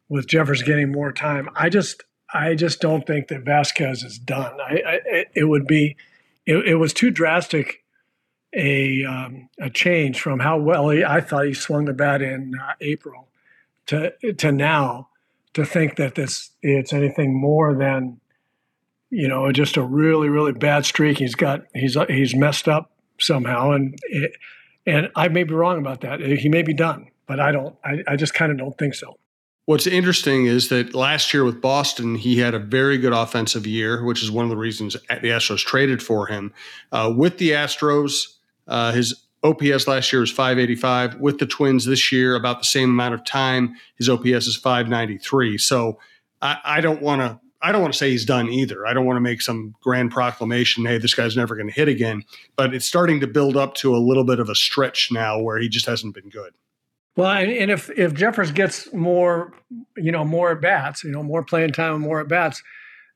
with 0.10 0.28
Jeffers 0.28 0.64
getting 0.64 0.92
more 0.92 1.12
time. 1.12 1.50
I 1.56 1.70
just 1.70 2.04
I 2.34 2.56
just 2.56 2.80
don't 2.80 3.06
think 3.06 3.28
that 3.28 3.46
Vázquez 3.46 4.04
is 4.04 4.18
done. 4.18 4.60
I, 4.62 4.82
I 4.86 5.26
it 5.36 5.46
would 5.46 5.68
be 5.68 5.98
it, 6.48 6.66
it 6.66 6.76
was 6.76 6.94
too 6.94 7.12
drastic 7.12 7.84
a 8.56 9.04
um, 9.04 9.50
a 9.60 9.70
change 9.70 10.20
from 10.20 10.40
how 10.40 10.58
well 10.58 10.90
he, 10.90 11.04
I 11.04 11.22
thought 11.22 11.46
he 11.46 11.54
swung 11.54 11.86
the 11.86 11.94
bat 11.94 12.22
in 12.22 12.54
uh, 12.60 12.74
April 12.82 13.28
to 13.88 14.14
to 14.34 14.52
now 14.52 15.10
to 15.54 15.66
think 15.66 15.98
that 15.98 16.16
this 16.16 16.52
it's 16.62 16.94
anything 16.94 17.40
more 17.40 17.76
than 17.76 18.20
you 19.10 19.28
know 19.28 19.52
just 19.52 19.78
a 19.78 19.84
really 19.84 20.30
really 20.30 20.54
bad 20.54 20.86
streak. 20.86 21.20
He's 21.20 21.36
got 21.36 21.66
he's 21.76 21.98
he's 22.08 22.34
messed 22.34 22.68
up 22.68 22.92
somehow, 23.20 23.72
and 23.72 24.00
it, 24.04 24.32
and 24.86 25.10
I 25.16 25.28
may 25.28 25.44
be 25.44 25.54
wrong 25.54 25.78
about 25.78 26.02
that. 26.02 26.22
He 26.22 26.48
may 26.48 26.64
be 26.64 26.74
done, 26.74 27.08
but 27.28 27.42
I 27.42 27.52
don't. 27.52 27.76
I, 27.84 28.04
I 28.08 28.16
just 28.16 28.34
kind 28.34 28.52
of 28.52 28.58
don't 28.58 28.78
think 28.78 28.96
so. 28.96 29.18
What's 29.68 29.86
interesting 29.86 30.46
is 30.46 30.70
that 30.70 30.96
last 30.96 31.34
year 31.34 31.44
with 31.44 31.60
Boston, 31.60 32.16
he 32.16 32.38
had 32.38 32.54
a 32.54 32.60
very 32.60 32.98
good 32.98 33.12
offensive 33.12 33.68
year, 33.68 34.02
which 34.02 34.24
is 34.24 34.32
one 34.32 34.46
of 34.46 34.50
the 34.50 34.56
reasons 34.56 34.94
the 34.94 35.28
Astros 35.28 35.60
traded 35.60 36.02
for 36.02 36.26
him. 36.26 36.54
Uh, 36.94 37.14
with 37.14 37.38
the 37.38 37.50
Astros, 37.50 38.38
uh, 38.70 38.94
his 38.94 39.26
OPS 39.44 39.86
last 39.86 40.14
year 40.14 40.22
was 40.22 40.32
585. 40.32 41.16
With 41.16 41.40
the 41.40 41.46
Twins 41.46 41.84
this 41.84 42.14
year, 42.14 42.36
about 42.36 42.60
the 42.60 42.66
same 42.66 42.92
amount 42.92 43.16
of 43.16 43.26
time, 43.26 43.76
his 43.98 44.08
OPS 44.08 44.48
is 44.48 44.56
593. 44.56 45.58
So 45.58 46.00
I, 46.42 46.60
I 46.64 46.80
don't 46.80 47.02
want 47.02 47.20
to. 47.20 47.38
I 47.62 47.74
don't 47.74 47.82
want 47.82 47.94
to 47.94 47.98
say 47.98 48.12
he's 48.12 48.24
done 48.24 48.48
either. 48.50 48.88
I 48.88 48.94
don't 48.94 49.06
want 49.06 49.18
to 49.18 49.22
make 49.22 49.42
some 49.42 49.76
grand 49.82 50.12
proclamation, 50.12 50.86
hey, 50.86 51.00
this 51.00 51.16
guy's 51.16 51.36
never 51.36 51.56
going 51.56 51.68
to 51.68 51.74
hit 51.74 51.88
again. 51.90 52.24
But 52.56 52.74
it's 52.74 52.86
starting 52.86 53.20
to 53.20 53.28
build 53.28 53.58
up 53.58 53.74
to 53.76 53.96
a 53.96 53.98
little 53.98 54.24
bit 54.24 54.40
of 54.40 54.48
a 54.48 54.56
stretch 54.56 55.12
now 55.12 55.42
where 55.42 55.58
he 55.58 55.68
just 55.68 55.88
hasn't 55.88 56.14
been 56.14 56.30
good. 56.30 56.54
Well, 57.18 57.32
and 57.32 57.72
if 57.72 57.90
if 57.98 58.14
Jeffers 58.14 58.52
gets 58.52 58.94
more, 58.94 59.52
you 59.98 60.12
know, 60.12 60.24
more 60.24 60.52
at 60.52 60.62
bats, 60.62 61.04
you 61.04 61.10
know, 61.12 61.24
more 61.24 61.44
playing 61.44 61.72
time 61.72 61.96
and 61.96 62.04
more 62.04 62.22
at 62.22 62.28
bats, 62.28 62.62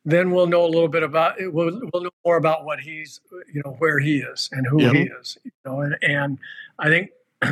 then 0.04 0.32
we'll 0.32 0.48
know 0.48 0.66
a 0.66 0.68
little 0.68 0.88
bit 0.88 1.04
about 1.04 1.40
it. 1.40 1.54
We'll, 1.54 1.80
we'll 1.94 2.04
know 2.04 2.10
more 2.26 2.36
about 2.36 2.66
what 2.66 2.80
he's, 2.80 3.22
you 3.54 3.62
know, 3.64 3.76
where 3.78 4.00
he 4.00 4.18
is 4.18 4.50
and 4.52 4.66
who 4.66 4.82
yep. 4.82 4.94
he 4.94 5.02
is. 5.04 5.38
You 5.44 5.52
know, 5.66 5.82
and, 5.82 5.98
and 6.02 6.40
I 6.80 6.88
think 6.90 7.12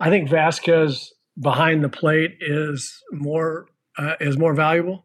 I 0.00 0.08
think 0.08 0.30
Vázquez 0.30 1.08
behind 1.40 1.82
the 1.82 1.88
plate 1.88 2.38
is 2.40 3.02
more 3.10 3.66
uh, 3.98 4.14
is 4.20 4.38
more 4.38 4.54
valuable, 4.54 5.04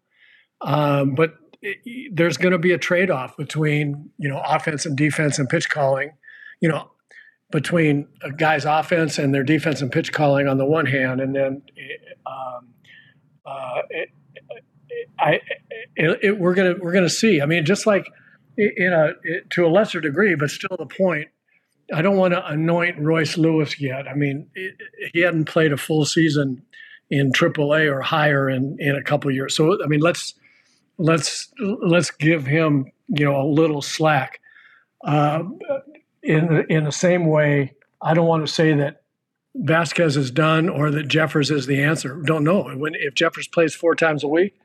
um, 0.62 1.16
but 1.16 1.34
it, 1.64 2.16
there's 2.16 2.38
going 2.38 2.52
to 2.52 2.60
be 2.60 2.72
a 2.72 2.78
trade 2.78 3.10
off 3.10 3.36
between 3.36 4.12
you 4.20 4.30
know 4.30 4.40
offense 4.46 4.86
and 4.86 4.96
defense 4.96 5.40
and 5.40 5.50
pitch 5.50 5.72
calling. 5.72 6.12
You 6.62 6.70
know, 6.70 6.92
between 7.54 8.08
a 8.24 8.32
guy's 8.32 8.66
offense 8.66 9.20
and 9.20 9.32
their 9.32 9.44
defense 9.44 9.80
and 9.80 9.92
pitch 9.92 10.12
calling 10.12 10.48
on 10.48 10.58
the 10.58 10.66
one 10.66 10.88
hand, 10.88 11.22
and 11.22 11.36
then 11.36 11.62
um, 12.26 12.70
uh, 13.46 13.82
it, 13.92 14.10
I, 15.20 15.40
it, 15.96 16.40
we're 16.40 16.56
gonna 16.56 16.74
we're 16.82 16.92
gonna 16.92 17.10
see. 17.10 17.42
I 17.42 17.46
mean, 17.46 17.64
just 17.64 17.86
like 17.86 18.12
in 18.58 18.92
a 18.92 19.12
to 19.52 19.66
a 19.66 19.70
lesser 19.70 20.02
degree, 20.02 20.36
but 20.36 20.50
still 20.50 20.76
the 20.78 20.88
point. 20.88 21.30
I 21.94 22.02
don't 22.02 22.18
want 22.18 22.34
to 22.34 22.44
anoint 22.48 22.98
Royce 22.98 23.38
Lewis 23.38 23.80
yet. 23.80 24.08
I 24.08 24.16
mean, 24.16 24.50
he 25.14 25.20
hadn't 25.20 25.46
played 25.46 25.72
a 25.72 25.78
full 25.78 26.06
season 26.06 26.64
in 27.12 27.32
AAA 27.32 27.92
or 27.92 28.02
higher 28.02 28.50
in 28.50 28.78
in 28.80 28.96
a 28.96 29.04
couple 29.04 29.30
years. 29.30 29.56
So 29.56 29.78
I 29.84 29.88
mean, 29.88 30.00
let's 30.00 30.34
let's 30.98 31.54
let's 31.60 32.10
give 32.10 32.48
him 32.48 32.92
you 33.10 33.26
know 33.26 33.40
a 33.40 33.46
little 33.46 33.84
slack. 33.84 34.40
Uh, 35.06 35.44
in 36.24 36.48
the, 36.48 36.66
in 36.74 36.84
the 36.86 36.92
same 36.92 37.26
way, 37.26 37.74
I 38.02 38.14
don't 38.14 38.28
want 38.28 38.48
to 38.48 38.52
say 38.52 38.74
that 38.74 39.04
Vázquez 39.58 40.18
is 40.18 40.32
done 40.32 40.70
or 40.70 40.90
that 40.92 41.08
Jeffers 41.08 41.52
is 41.52 41.68
the 41.68 41.84
answer. 41.84 42.22
Don't 42.26 42.44
know. 42.44 42.64
When 42.64 42.96
if 42.96 43.14
Jeffers 43.14 43.48
plays 43.48 43.76
four 43.76 43.96
times 43.96 44.24
a 44.24 44.28
week, 44.28 44.56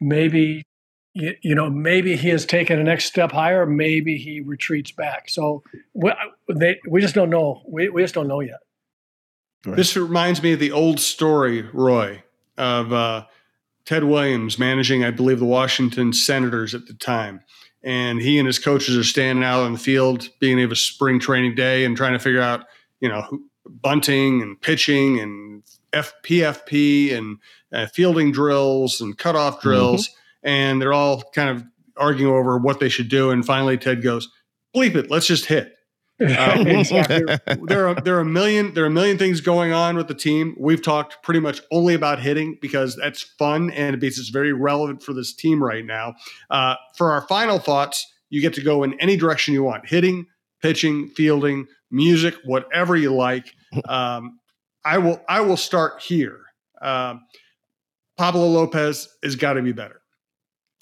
maybe 0.00 0.64
you, 1.12 1.34
you 1.42 1.54
know 1.54 1.70
maybe 1.70 2.16
he 2.16 2.28
has 2.30 2.44
taken 2.44 2.80
a 2.80 2.82
next 2.82 3.04
step 3.04 3.30
higher. 3.30 3.64
Maybe 3.64 4.16
he 4.16 4.40
retreats 4.40 4.90
back. 4.90 5.28
So 5.28 5.62
we, 5.92 6.12
they, 6.52 6.80
we 6.88 7.00
just 7.00 7.14
don't 7.14 7.30
know. 7.30 7.62
We, 7.68 7.88
we 7.88 8.02
just 8.02 8.14
don't 8.14 8.28
know 8.28 8.40
yet. 8.40 8.60
Right. 9.64 9.76
This 9.76 9.96
reminds 9.96 10.42
me 10.42 10.54
of 10.54 10.60
the 10.60 10.72
old 10.72 11.00
story, 11.00 11.62
Roy, 11.72 12.22
of 12.58 12.92
uh, 12.92 13.24
Ted 13.84 14.04
Williams 14.04 14.58
managing, 14.58 15.04
I 15.04 15.10
believe, 15.10 15.38
the 15.38 15.46
Washington 15.46 16.12
Senators 16.12 16.74
at 16.74 16.86
the 16.86 16.94
time. 16.94 17.42
And 17.84 18.20
he 18.20 18.38
and 18.38 18.46
his 18.46 18.58
coaches 18.58 18.96
are 18.96 19.04
standing 19.04 19.44
out 19.44 19.62
on 19.62 19.74
the 19.74 19.78
field, 19.78 20.28
being 20.40 20.62
of 20.62 20.72
a 20.72 20.76
spring 20.76 21.20
training 21.20 21.54
day, 21.54 21.84
and 21.84 21.96
trying 21.96 22.14
to 22.14 22.18
figure 22.18 22.40
out, 22.40 22.64
you 23.00 23.08
know, 23.08 23.26
bunting 23.66 24.40
and 24.40 24.60
pitching 24.60 25.20
and 25.20 25.62
FPFP 25.92 27.14
and 27.14 27.38
uh, 27.72 27.86
fielding 27.86 28.32
drills 28.32 29.00
and 29.00 29.16
cutoff 29.18 29.58
mm-hmm. 29.58 29.68
drills. 29.68 30.08
Mm-hmm. 30.08 30.48
And 30.48 30.82
they're 30.82 30.92
all 30.92 31.22
kind 31.34 31.50
of 31.50 31.64
arguing 31.96 32.34
over 32.34 32.58
what 32.58 32.80
they 32.80 32.88
should 32.88 33.08
do. 33.08 33.30
And 33.30 33.44
finally, 33.44 33.76
Ted 33.76 34.02
goes, 34.02 34.28
bleep 34.74 34.94
it, 34.94 35.10
let's 35.10 35.26
just 35.26 35.46
hit. 35.46 35.73
Um, 36.20 36.28
there 37.66 37.88
are 37.88 37.94
there 37.94 38.16
are 38.16 38.20
a 38.20 38.24
million 38.24 38.74
there 38.74 38.84
are 38.84 38.88
a 38.88 38.90
million 38.90 39.18
things 39.18 39.40
going 39.40 39.72
on 39.72 39.96
with 39.96 40.08
the 40.08 40.14
team. 40.14 40.54
We've 40.58 40.82
talked 40.82 41.22
pretty 41.22 41.40
much 41.40 41.60
only 41.70 41.94
about 41.94 42.20
hitting 42.20 42.58
because 42.60 42.96
that's 42.96 43.22
fun 43.22 43.70
and 43.70 44.02
it's 44.02 44.28
very 44.28 44.52
relevant 44.52 45.02
for 45.02 45.12
this 45.12 45.34
team 45.34 45.62
right 45.62 45.84
now. 45.84 46.14
Uh, 46.50 46.76
for 46.96 47.10
our 47.12 47.22
final 47.22 47.58
thoughts, 47.58 48.06
you 48.30 48.40
get 48.40 48.54
to 48.54 48.62
go 48.62 48.82
in 48.82 48.98
any 49.00 49.16
direction 49.16 49.54
you 49.54 49.64
want: 49.64 49.88
hitting, 49.88 50.26
pitching, 50.62 51.08
fielding, 51.08 51.66
music, 51.90 52.34
whatever 52.44 52.96
you 52.96 53.14
like. 53.14 53.54
Um, 53.88 54.38
I 54.84 54.98
will 54.98 55.20
I 55.28 55.40
will 55.40 55.56
start 55.56 56.00
here. 56.00 56.38
Uh, 56.80 57.14
Pablo 58.16 58.46
Lopez 58.46 59.08
has 59.24 59.34
got 59.34 59.54
to 59.54 59.62
be 59.62 59.72
better. 59.72 60.00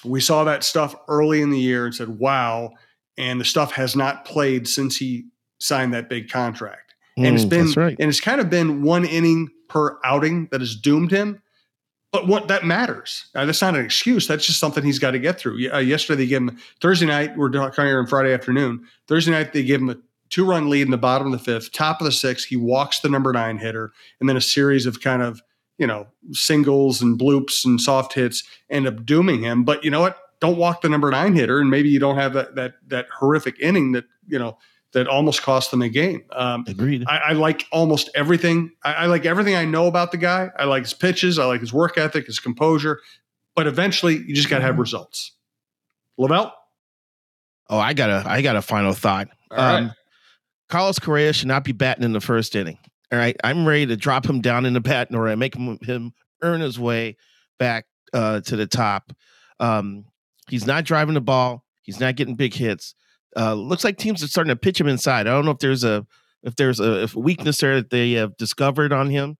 We 0.04 0.20
saw 0.20 0.44
that 0.44 0.62
stuff 0.62 0.94
early 1.08 1.40
in 1.40 1.48
the 1.48 1.58
year 1.58 1.86
and 1.86 1.94
said, 1.94 2.08
"Wow." 2.08 2.72
And 3.18 3.40
the 3.40 3.44
stuff 3.44 3.72
has 3.72 3.94
not 3.94 4.24
played 4.24 4.68
since 4.68 4.96
he 4.96 5.26
signed 5.58 5.94
that 5.94 6.08
big 6.08 6.30
contract. 6.30 6.94
Mm, 7.18 7.26
and 7.26 7.36
it's 7.36 7.44
been 7.44 7.70
right. 7.72 7.96
and 7.98 8.08
it's 8.08 8.20
kind 8.20 8.40
of 8.40 8.50
been 8.50 8.82
one 8.82 9.04
inning 9.04 9.48
per 9.68 9.98
outing 10.04 10.48
that 10.50 10.60
has 10.60 10.74
doomed 10.74 11.10
him. 11.10 11.42
But 12.10 12.28
what 12.28 12.48
that 12.48 12.64
matters. 12.66 13.30
Now, 13.34 13.46
that's 13.46 13.62
not 13.62 13.74
an 13.74 13.82
excuse. 13.82 14.26
That's 14.26 14.44
just 14.44 14.58
something 14.58 14.84
he's 14.84 14.98
got 14.98 15.12
to 15.12 15.18
get 15.18 15.38
through. 15.38 15.72
Uh, 15.72 15.78
yesterday 15.78 16.24
they 16.24 16.26
gave 16.28 16.42
him 16.42 16.58
Thursday 16.82 17.06
night. 17.06 17.38
We're 17.38 17.48
talking 17.48 17.86
here 17.86 17.98
on 17.98 18.06
Friday 18.06 18.34
afternoon. 18.34 18.86
Thursday 19.08 19.30
night 19.30 19.54
they 19.54 19.62
gave 19.62 19.80
him 19.80 19.88
a 19.88 19.96
two 20.28 20.44
run 20.44 20.68
lead 20.68 20.82
in 20.82 20.90
the 20.90 20.98
bottom 20.98 21.26
of 21.26 21.32
the 21.32 21.38
fifth, 21.38 21.72
top 21.72 22.00
of 22.00 22.04
the 22.04 22.12
sixth. 22.12 22.48
He 22.48 22.56
walks 22.56 23.00
the 23.00 23.08
number 23.08 23.32
nine 23.32 23.58
hitter, 23.58 23.92
and 24.20 24.28
then 24.28 24.36
a 24.36 24.42
series 24.42 24.84
of 24.84 25.00
kind 25.00 25.22
of 25.22 25.42
you 25.78 25.86
know 25.86 26.06
singles 26.32 27.00
and 27.00 27.18
bloops 27.18 27.64
and 27.64 27.80
soft 27.80 28.12
hits 28.12 28.44
end 28.68 28.86
up 28.86 29.06
dooming 29.06 29.42
him. 29.42 29.64
But 29.64 29.82
you 29.82 29.90
know 29.90 30.00
what? 30.00 30.18
Don't 30.42 30.58
walk 30.58 30.80
the 30.80 30.88
number 30.88 31.08
nine 31.08 31.36
hitter, 31.36 31.60
and 31.60 31.70
maybe 31.70 31.88
you 31.88 32.00
don't 32.00 32.16
have 32.16 32.32
that 32.32 32.56
that 32.56 32.74
that 32.88 33.06
horrific 33.16 33.60
inning 33.60 33.92
that 33.92 34.06
you 34.26 34.40
know 34.40 34.58
that 34.92 35.06
almost 35.06 35.40
cost 35.42 35.70
them 35.70 35.82
a 35.82 35.88
game. 35.88 36.24
Um, 36.32 36.64
Agreed. 36.66 37.04
I, 37.06 37.18
I, 37.18 37.32
like 37.34 37.64
almost 37.70 38.10
everything. 38.16 38.72
I, 38.84 38.92
I, 38.92 39.06
like 39.06 39.24
everything 39.24 39.54
I 39.54 39.64
know 39.64 39.86
about 39.86 40.10
the 40.10 40.18
guy. 40.18 40.50
I 40.58 40.64
like 40.64 40.82
his 40.82 40.94
pitches. 40.94 41.38
I 41.38 41.44
like 41.44 41.60
his 41.60 41.72
work 41.72 41.96
ethic, 41.96 42.26
his 42.26 42.40
composure. 42.40 43.00
But 43.54 43.68
eventually, 43.68 44.16
you 44.16 44.34
just 44.34 44.50
got 44.50 44.58
to 44.58 44.64
have 44.64 44.72
mm-hmm. 44.72 44.80
results. 44.80 45.32
LaVelle. 46.18 46.52
Oh, 47.70 47.78
I 47.78 47.94
got 47.94 48.10
a 48.10 48.24
I 48.26 48.42
got 48.42 48.56
a 48.56 48.62
final 48.62 48.92
thought. 48.92 49.28
Um, 49.52 49.86
right. 49.86 49.94
Carlos 50.68 50.98
Correa 50.98 51.32
should 51.32 51.48
not 51.48 51.62
be 51.62 51.72
batting 51.72 52.02
in 52.02 52.12
the 52.12 52.20
first 52.20 52.56
inning. 52.56 52.78
All 53.12 53.18
right, 53.18 53.36
I'm 53.44 53.68
ready 53.68 53.86
to 53.86 53.96
drop 53.96 54.26
him 54.26 54.40
down 54.40 54.66
in 54.66 54.72
the 54.72 54.80
batting 54.80 55.16
order 55.16 55.30
and 55.30 55.38
make 55.38 55.54
him, 55.54 55.78
him 55.82 56.12
earn 56.42 56.60
his 56.60 56.80
way 56.80 57.16
back 57.58 57.84
uh, 58.12 58.40
to 58.40 58.56
the 58.56 58.66
top. 58.66 59.12
Um, 59.60 60.06
He's 60.52 60.66
not 60.66 60.84
driving 60.84 61.14
the 61.14 61.22
ball. 61.22 61.64
He's 61.80 61.98
not 61.98 62.14
getting 62.14 62.34
big 62.34 62.52
hits. 62.52 62.94
Uh, 63.34 63.54
looks 63.54 63.84
like 63.84 63.96
teams 63.96 64.22
are 64.22 64.28
starting 64.28 64.50
to 64.50 64.56
pitch 64.56 64.78
him 64.78 64.86
inside. 64.86 65.26
I 65.26 65.30
don't 65.30 65.46
know 65.46 65.50
if 65.50 65.60
there's 65.60 65.82
a 65.82 66.06
if 66.42 66.56
there's 66.56 66.78
a, 66.78 67.04
if 67.04 67.14
weakness 67.14 67.56
there 67.56 67.76
that 67.76 67.88
they 67.88 68.12
have 68.12 68.36
discovered 68.36 68.92
on 68.92 69.08
him. 69.08 69.38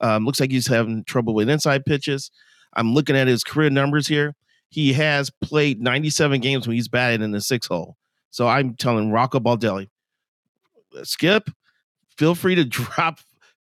Um, 0.00 0.24
looks 0.24 0.40
like 0.40 0.50
he's 0.50 0.66
having 0.66 1.04
trouble 1.04 1.34
with 1.34 1.50
inside 1.50 1.84
pitches. 1.84 2.30
I'm 2.72 2.94
looking 2.94 3.14
at 3.14 3.26
his 3.28 3.44
career 3.44 3.68
numbers 3.68 4.08
here. 4.08 4.36
He 4.70 4.94
has 4.94 5.28
played 5.42 5.82
97 5.82 6.40
games 6.40 6.66
when 6.66 6.76
he's 6.76 6.88
batted 6.88 7.20
in 7.20 7.32
the 7.32 7.42
six 7.42 7.66
hole. 7.66 7.98
So 8.30 8.48
I'm 8.48 8.74
telling 8.74 9.10
Rocco 9.10 9.40
Baldelli, 9.40 9.90
Skip, 11.02 11.50
feel 12.16 12.34
free 12.34 12.54
to 12.54 12.64
drop 12.64 13.18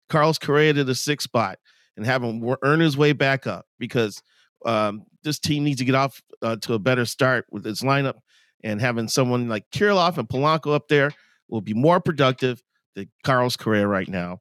Carlos 0.07 0.37
Correa 0.37 0.71
to 0.71 0.85
the 0.85 0.95
sixth 0.95 1.25
spot 1.25 1.59
and 1.97 2.05
have 2.05 2.23
him 2.23 2.55
earn 2.61 2.79
his 2.79 2.95
way 2.95 3.11
back 3.11 3.45
up 3.45 3.65
because 3.77 4.23
um, 4.65 5.05
this 5.23 5.39
team 5.39 5.63
needs 5.63 5.79
to 5.79 5.85
get 5.85 5.95
off 5.95 6.21
uh, 6.41 6.57
to 6.57 6.73
a 6.73 6.79
better 6.79 7.05
start 7.05 7.45
with 7.51 7.65
its 7.65 7.81
lineup, 7.83 8.15
and 8.63 8.81
having 8.81 9.07
someone 9.07 9.47
like 9.47 9.69
Kirilloff 9.71 10.17
and 10.17 10.27
Polanco 10.27 10.73
up 10.73 10.87
there 10.87 11.11
will 11.49 11.61
be 11.61 11.73
more 11.73 11.99
productive 11.99 12.61
than 12.95 13.09
Carlos 13.23 13.55
Correa 13.55 13.87
right 13.87 14.07
now. 14.07 14.39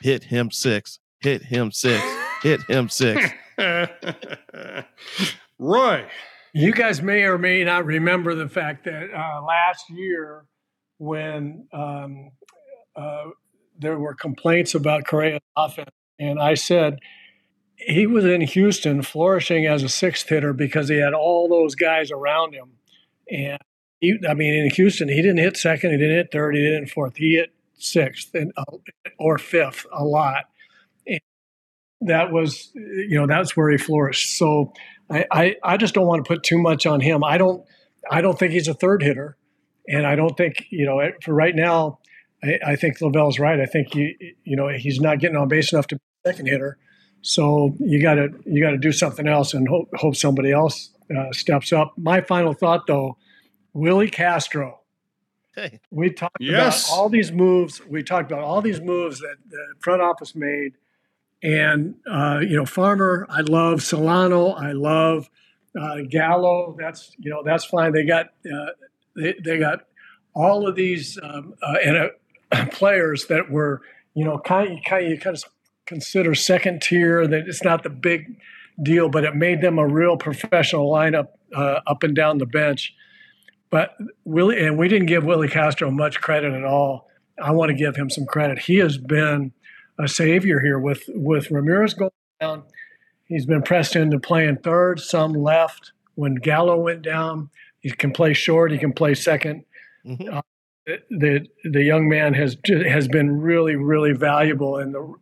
Hit 0.00 0.24
him 0.24 0.50
six, 0.50 0.98
hit 1.20 1.42
him 1.42 1.72
six, 1.72 2.02
hit 2.42 2.60
him 2.68 2.88
six. 2.88 3.30
Roy. 5.58 6.06
You 6.52 6.72
guys 6.72 7.00
may 7.00 7.22
or 7.22 7.38
may 7.38 7.62
not 7.62 7.84
remember 7.84 8.34
the 8.34 8.48
fact 8.48 8.84
that 8.84 9.10
uh, 9.14 9.42
last 9.42 9.88
year, 9.88 10.46
when 10.98 11.68
um, 11.72 12.30
uh, 12.96 13.26
there 13.78 13.98
were 13.98 14.14
complaints 14.14 14.74
about 14.74 15.04
Correa's 15.04 15.40
offense, 15.56 15.90
and 16.18 16.40
I 16.40 16.54
said, 16.54 16.98
he 17.86 18.06
was 18.06 18.24
in 18.24 18.42
Houston 18.42 19.02
flourishing 19.02 19.66
as 19.66 19.82
a 19.82 19.88
sixth 19.88 20.28
hitter 20.28 20.52
because 20.52 20.88
he 20.88 20.98
had 20.98 21.14
all 21.14 21.48
those 21.48 21.74
guys 21.74 22.10
around 22.10 22.54
him. 22.54 22.72
And 23.30 23.58
he, 24.00 24.18
I 24.28 24.34
mean, 24.34 24.54
in 24.54 24.70
Houston, 24.70 25.08
he 25.08 25.16
didn't 25.16 25.38
hit 25.38 25.56
second, 25.56 25.92
he 25.92 25.96
didn't 25.96 26.16
hit 26.16 26.32
third, 26.32 26.54
he 26.54 26.62
didn't 26.62 26.84
hit 26.84 26.92
fourth. 26.92 27.16
He 27.16 27.36
hit 27.36 27.50
sixth 27.74 28.34
and, 28.34 28.52
uh, 28.56 28.64
or 29.18 29.38
fifth 29.38 29.86
a 29.92 30.04
lot. 30.04 30.44
And 31.06 31.20
that 32.02 32.32
was, 32.32 32.70
you 32.74 33.18
know, 33.18 33.26
that's 33.26 33.56
where 33.56 33.70
he 33.70 33.78
flourished. 33.78 34.36
So 34.36 34.72
I, 35.10 35.24
I, 35.30 35.56
I 35.62 35.76
just 35.76 35.94
don't 35.94 36.06
want 36.06 36.24
to 36.24 36.28
put 36.28 36.42
too 36.42 36.58
much 36.58 36.86
on 36.86 37.00
him. 37.00 37.24
I 37.24 37.38
don't, 37.38 37.64
I 38.10 38.20
don't 38.20 38.38
think 38.38 38.52
he's 38.52 38.68
a 38.68 38.74
third 38.74 39.02
hitter. 39.02 39.36
And 39.88 40.06
I 40.06 40.14
don't 40.16 40.36
think, 40.36 40.66
you 40.70 40.84
know, 40.84 41.00
for 41.22 41.34
right 41.34 41.54
now, 41.54 41.98
I, 42.42 42.58
I 42.66 42.76
think 42.76 43.00
LaVelle's 43.00 43.38
right. 43.38 43.58
I 43.58 43.66
think, 43.66 43.94
he, 43.94 44.34
you 44.44 44.56
know, 44.56 44.68
he's 44.68 45.00
not 45.00 45.18
getting 45.18 45.36
on 45.36 45.48
base 45.48 45.72
enough 45.72 45.86
to 45.88 45.96
be 45.96 46.02
a 46.24 46.28
second 46.28 46.46
hitter. 46.46 46.78
So 47.22 47.76
you 47.78 48.00
got 48.00 48.14
to 48.14 48.30
you 48.46 48.62
got 48.62 48.70
to 48.70 48.78
do 48.78 48.92
something 48.92 49.28
else 49.28 49.52
and 49.54 49.68
hope 49.68 49.90
hope 49.94 50.16
somebody 50.16 50.52
else 50.52 50.90
uh, 51.16 51.32
steps 51.32 51.72
up. 51.72 51.92
My 51.96 52.20
final 52.20 52.54
thought, 52.54 52.86
though, 52.86 53.16
Willi 53.72 54.08
Castro. 54.08 54.80
Hey. 55.54 55.80
We 55.90 56.10
talked 56.10 56.36
yes. 56.40 56.88
about 56.88 56.96
all 56.96 57.08
these 57.08 57.32
moves. 57.32 57.84
We 57.86 58.02
talked 58.02 58.30
about 58.30 58.44
all 58.44 58.62
these 58.62 58.80
moves 58.80 59.18
that 59.18 59.36
the 59.48 59.64
front 59.80 60.00
office 60.00 60.34
made, 60.34 60.74
and 61.42 61.96
uh, 62.10 62.40
you 62.40 62.56
know, 62.56 62.64
Farmer. 62.64 63.26
I 63.28 63.40
love 63.40 63.82
Solano. 63.82 64.50
I 64.50 64.72
love 64.72 65.28
uh, 65.78 66.02
Gallo. 66.08 66.76
That's 66.78 67.12
you 67.18 67.30
know 67.30 67.42
that's 67.44 67.64
fine. 67.64 67.92
They 67.92 68.04
got 68.04 68.26
uh, 68.46 68.70
they 69.16 69.34
they 69.44 69.58
got 69.58 69.80
all 70.34 70.66
of 70.68 70.76
these 70.76 71.18
um, 71.22 71.54
uh, 71.62 71.76
and 71.84 72.10
uh, 72.52 72.66
players 72.70 73.26
that 73.26 73.50
were 73.50 73.82
you 74.14 74.24
know 74.24 74.38
kind 74.38 74.78
of, 74.78 74.84
kind 74.84 75.12
of, 75.12 75.20
kind 75.20 75.36
of 75.36 75.44
consider 75.90 76.34
second 76.36 76.80
tier. 76.80 77.26
That 77.26 77.48
it's 77.48 77.64
not 77.64 77.82
the 77.82 77.90
big 77.90 78.36
deal, 78.82 79.10
but 79.10 79.24
it 79.24 79.34
made 79.34 79.60
them 79.60 79.78
a 79.78 79.86
real 79.86 80.16
professional 80.16 80.90
lineup 80.90 81.28
uh, 81.54 81.80
up 81.86 82.02
and 82.04 82.14
down 82.14 82.38
the 82.38 82.46
bench. 82.46 82.94
But 83.70 83.96
Willi, 84.24 84.64
and 84.64 84.78
we 84.78 84.88
didn't 84.88 85.06
give 85.06 85.24
Willi 85.24 85.48
Castro 85.48 85.90
much 85.90 86.20
credit 86.20 86.54
at 86.54 86.64
all. 86.64 87.08
I 87.42 87.50
want 87.50 87.70
to 87.70 87.74
give 87.74 87.96
him 87.96 88.08
some 88.08 88.24
credit. 88.24 88.60
He 88.60 88.76
has 88.76 88.96
been 88.98 89.52
a 89.98 90.08
savior 90.08 90.60
here 90.60 90.78
with 90.78 91.02
with 91.08 91.50
Ramirez 91.50 91.94
going 91.94 92.10
down. 92.40 92.62
He's 93.24 93.46
been 93.46 93.62
pressed 93.62 93.96
into 93.96 94.18
playing 94.18 94.58
third, 94.58 95.00
some 95.00 95.32
left. 95.34 95.92
When 96.14 96.36
Gallo 96.36 96.76
went 96.76 97.02
down, 97.02 97.50
he 97.80 97.90
can 97.90 98.12
play 98.12 98.32
short. 98.32 98.72
He 98.72 98.78
can 98.78 98.92
play 98.92 99.12
2nd 99.12 99.64
mm-hmm. 100.06 100.34
uh, 100.34 100.42
the 101.10 101.46
the 101.64 101.82
young 101.82 102.08
man 102.08 102.34
has 102.34 102.56
has 102.66 103.08
been 103.08 103.40
really 103.40 103.76
really 103.76 104.12
valuable 104.12 104.78
in 104.78 104.92
the 104.92 105.14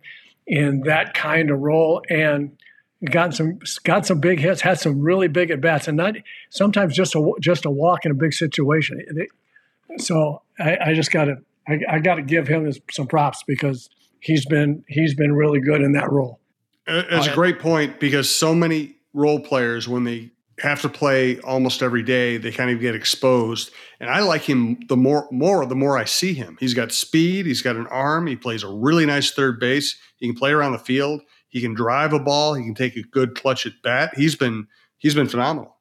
in 0.48 0.80
that 0.80 1.14
kind 1.14 1.50
of 1.50 1.60
role 1.60 2.02
and 2.08 2.56
got 3.04 3.34
some 3.34 3.60
got 3.84 4.06
some 4.06 4.18
big 4.18 4.40
hits, 4.40 4.62
had 4.62 4.80
some 4.80 5.00
really 5.00 5.28
big 5.28 5.50
at 5.50 5.60
bats, 5.60 5.86
and 5.86 5.96
not 5.96 6.14
sometimes 6.50 6.96
just 6.96 7.14
a 7.14 7.32
just 7.40 7.64
a 7.64 7.70
walk 7.70 8.04
in 8.04 8.10
a 8.10 8.14
big 8.14 8.32
situation. 8.32 9.00
So 9.98 10.42
I, 10.58 10.78
I 10.86 10.94
just 10.94 11.12
got 11.12 11.26
to 11.26 11.36
I, 11.68 11.80
I 11.88 11.98
got 12.00 12.16
to 12.16 12.22
give 12.22 12.48
him 12.48 12.72
some 12.90 13.06
props 13.06 13.44
because 13.46 13.88
he's 14.20 14.46
been 14.46 14.84
he's 14.88 15.14
been 15.14 15.32
really 15.32 15.60
good 15.60 15.82
in 15.82 15.92
that 15.92 16.10
role. 16.10 16.40
It's 16.86 17.26
a 17.26 17.34
great 17.34 17.58
point 17.58 18.00
because 18.00 18.34
so 18.34 18.54
many 18.54 18.96
role 19.12 19.40
players, 19.40 19.86
when 19.86 20.04
they 20.04 20.30
have 20.60 20.82
to 20.82 20.88
play 20.88 21.38
almost 21.40 21.82
every 21.82 22.02
day, 22.02 22.36
they 22.36 22.50
kind 22.50 22.70
of 22.70 22.80
get 22.80 22.94
exposed. 22.94 23.70
And 24.00 24.10
I 24.10 24.20
like 24.20 24.42
him 24.42 24.78
the 24.88 24.96
more 24.96 25.28
more 25.30 25.64
the 25.66 25.74
more 25.74 25.98
I 25.98 26.04
see 26.04 26.34
him. 26.34 26.56
He's 26.60 26.74
got 26.74 26.92
speed, 26.92 27.46
he's 27.46 27.62
got 27.62 27.76
an 27.76 27.86
arm, 27.88 28.26
he 28.26 28.36
plays 28.36 28.62
a 28.62 28.68
really 28.68 29.06
nice 29.06 29.32
third 29.32 29.60
base. 29.60 29.96
He 30.16 30.26
can 30.26 30.36
play 30.36 30.50
around 30.50 30.72
the 30.72 30.78
field, 30.78 31.22
he 31.48 31.60
can 31.60 31.74
drive 31.74 32.12
a 32.12 32.18
ball, 32.18 32.54
he 32.54 32.64
can 32.64 32.74
take 32.74 32.96
a 32.96 33.02
good 33.02 33.34
clutch 33.34 33.66
at 33.66 33.72
bat. 33.82 34.12
He's 34.14 34.36
been 34.36 34.66
he's 34.98 35.14
been 35.14 35.28
phenomenal. 35.28 35.76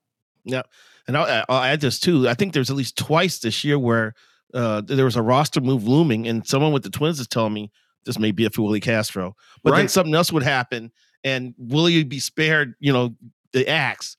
Yeah. 0.45 0.63
And 1.07 1.15
I'll, 1.15 1.45
I'll 1.47 1.63
add 1.63 1.81
this 1.81 1.99
too. 1.99 2.27
I 2.27 2.33
think 2.33 2.53
there's 2.53 2.69
at 2.69 2.75
least 2.75 2.97
twice 2.97 3.39
this 3.39 3.63
year 3.63 3.79
where 3.79 4.13
uh, 4.53 4.81
there 4.81 5.05
was 5.05 5.15
a 5.15 5.21
roster 5.21 5.61
move 5.61 5.87
looming, 5.87 6.27
and 6.27 6.45
someone 6.45 6.73
with 6.73 6.83
the 6.83 6.89
Twins 6.89 7.19
is 7.19 7.27
telling 7.27 7.53
me 7.53 7.71
this 8.05 8.19
may 8.19 8.31
be 8.31 8.45
it 8.45 8.53
for 8.53 8.61
Willi 8.61 8.79
Castro, 8.79 9.35
but 9.63 9.71
right. 9.71 9.79
then 9.79 9.87
something 9.87 10.13
else 10.13 10.31
would 10.31 10.43
happen, 10.43 10.91
and 11.23 11.53
Willi 11.57 11.97
would 11.97 12.09
be 12.09 12.19
spared, 12.19 12.75
you 12.79 12.91
know, 12.91 13.15
the 13.53 13.67
axe, 13.67 14.17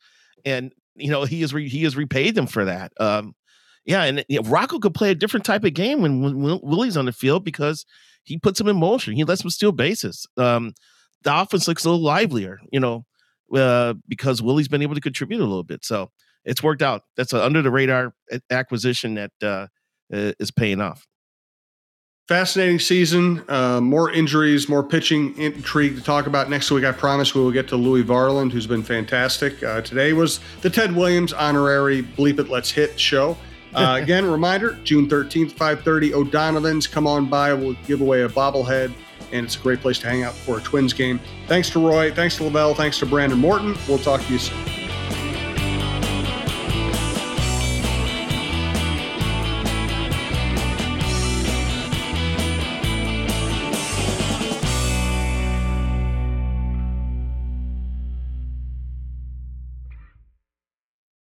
and 0.48 0.72
you 0.94 1.10
know 1.10 1.24
he 1.24 1.42
is 1.42 1.54
re- 1.54 1.68
he 1.68 1.84
has 1.84 1.96
repaid 1.96 2.34
them 2.34 2.46
for 2.46 2.64
that. 2.64 2.92
Um, 2.98 3.34
yeah, 3.84 4.02
and 4.04 4.24
you 4.28 4.40
know, 4.40 4.48
Rocco 4.48 4.78
could 4.78 4.94
play 4.94 5.10
a 5.10 5.14
different 5.14 5.46
type 5.46 5.64
of 5.64 5.72
game 5.72 6.02
when, 6.02 6.20
when 6.20 6.60
Willi's 6.62 6.96
on 6.96 7.06
the 7.06 7.12
field 7.12 7.44
because 7.44 7.86
he 8.22 8.38
puts 8.38 8.60
him 8.60 8.68
in 8.68 8.76
motion. 8.76 9.14
He 9.14 9.24
lets 9.24 9.42
him 9.42 9.50
steal 9.50 9.72
bases. 9.72 10.26
Um, 10.36 10.74
the 11.22 11.34
offense 11.34 11.66
looks 11.66 11.84
a 11.84 11.90
little 11.90 12.04
livelier, 12.04 12.60
you 12.70 12.80
know, 12.80 13.06
uh, 13.54 13.94
because 14.06 14.42
Willi's 14.42 14.68
been 14.68 14.82
able 14.82 14.94
to 14.94 15.00
contribute 15.00 15.40
a 15.40 15.46
little 15.46 15.64
bit. 15.64 15.84
So 15.84 16.10
it's 16.44 16.62
worked 16.62 16.82
out. 16.82 17.02
That's 17.16 17.32
an 17.32 17.40
under 17.40 17.62
the 17.62 17.70
radar 17.70 18.12
acquisition 18.50 19.14
that 19.14 19.32
uh, 19.42 19.68
is 20.10 20.50
paying 20.50 20.82
off. 20.82 21.06
Fascinating 22.28 22.78
season. 22.78 23.42
Uh, 23.48 23.80
more 23.80 24.12
injuries, 24.12 24.68
more 24.68 24.82
pitching 24.82 25.34
intrigue 25.38 25.96
to 25.96 26.02
talk 26.02 26.26
about 26.26 26.50
next 26.50 26.70
week. 26.70 26.84
I 26.84 26.92
promise 26.92 27.34
we 27.34 27.40
will 27.40 27.50
get 27.50 27.68
to 27.68 27.76
Louie 27.76 28.04
Varland, 28.04 28.52
who's 28.52 28.66
been 28.66 28.82
fantastic. 28.82 29.62
Uh, 29.62 29.80
today 29.80 30.12
was 30.12 30.40
the 30.60 30.68
Ted 30.68 30.94
Williams 30.94 31.32
honorary 31.32 32.02
Bleep 32.02 32.38
It 32.38 32.50
Let's 32.50 32.70
Hit 32.70 33.00
show. 33.00 33.34
Uh, 33.72 33.98
again, 34.02 34.30
reminder: 34.30 34.78
June 34.84 35.08
thirteenth, 35.08 35.54
five 35.54 35.80
thirty. 35.80 36.12
O'Donovan's. 36.12 36.86
Come 36.86 37.06
on 37.06 37.30
by. 37.30 37.54
We'll 37.54 37.76
give 37.86 38.02
away 38.02 38.24
a 38.24 38.28
bobblehead, 38.28 38.92
and 39.32 39.46
it's 39.46 39.56
a 39.56 39.60
great 39.60 39.80
place 39.80 39.98
to 40.00 40.06
hang 40.06 40.22
out 40.22 40.34
for 40.34 40.58
a 40.58 40.60
Twins 40.60 40.92
game. 40.92 41.18
Thanks 41.46 41.70
to 41.70 41.78
Roy. 41.78 42.12
Thanks 42.12 42.36
to 42.36 42.44
LaVelle. 42.44 42.74
Thanks 42.76 42.98
to 42.98 43.06
Brandon 43.06 43.38
Morton. 43.38 43.74
We'll 43.88 43.96
talk 43.96 44.20
to 44.20 44.32
you 44.34 44.38
soon. 44.38 44.87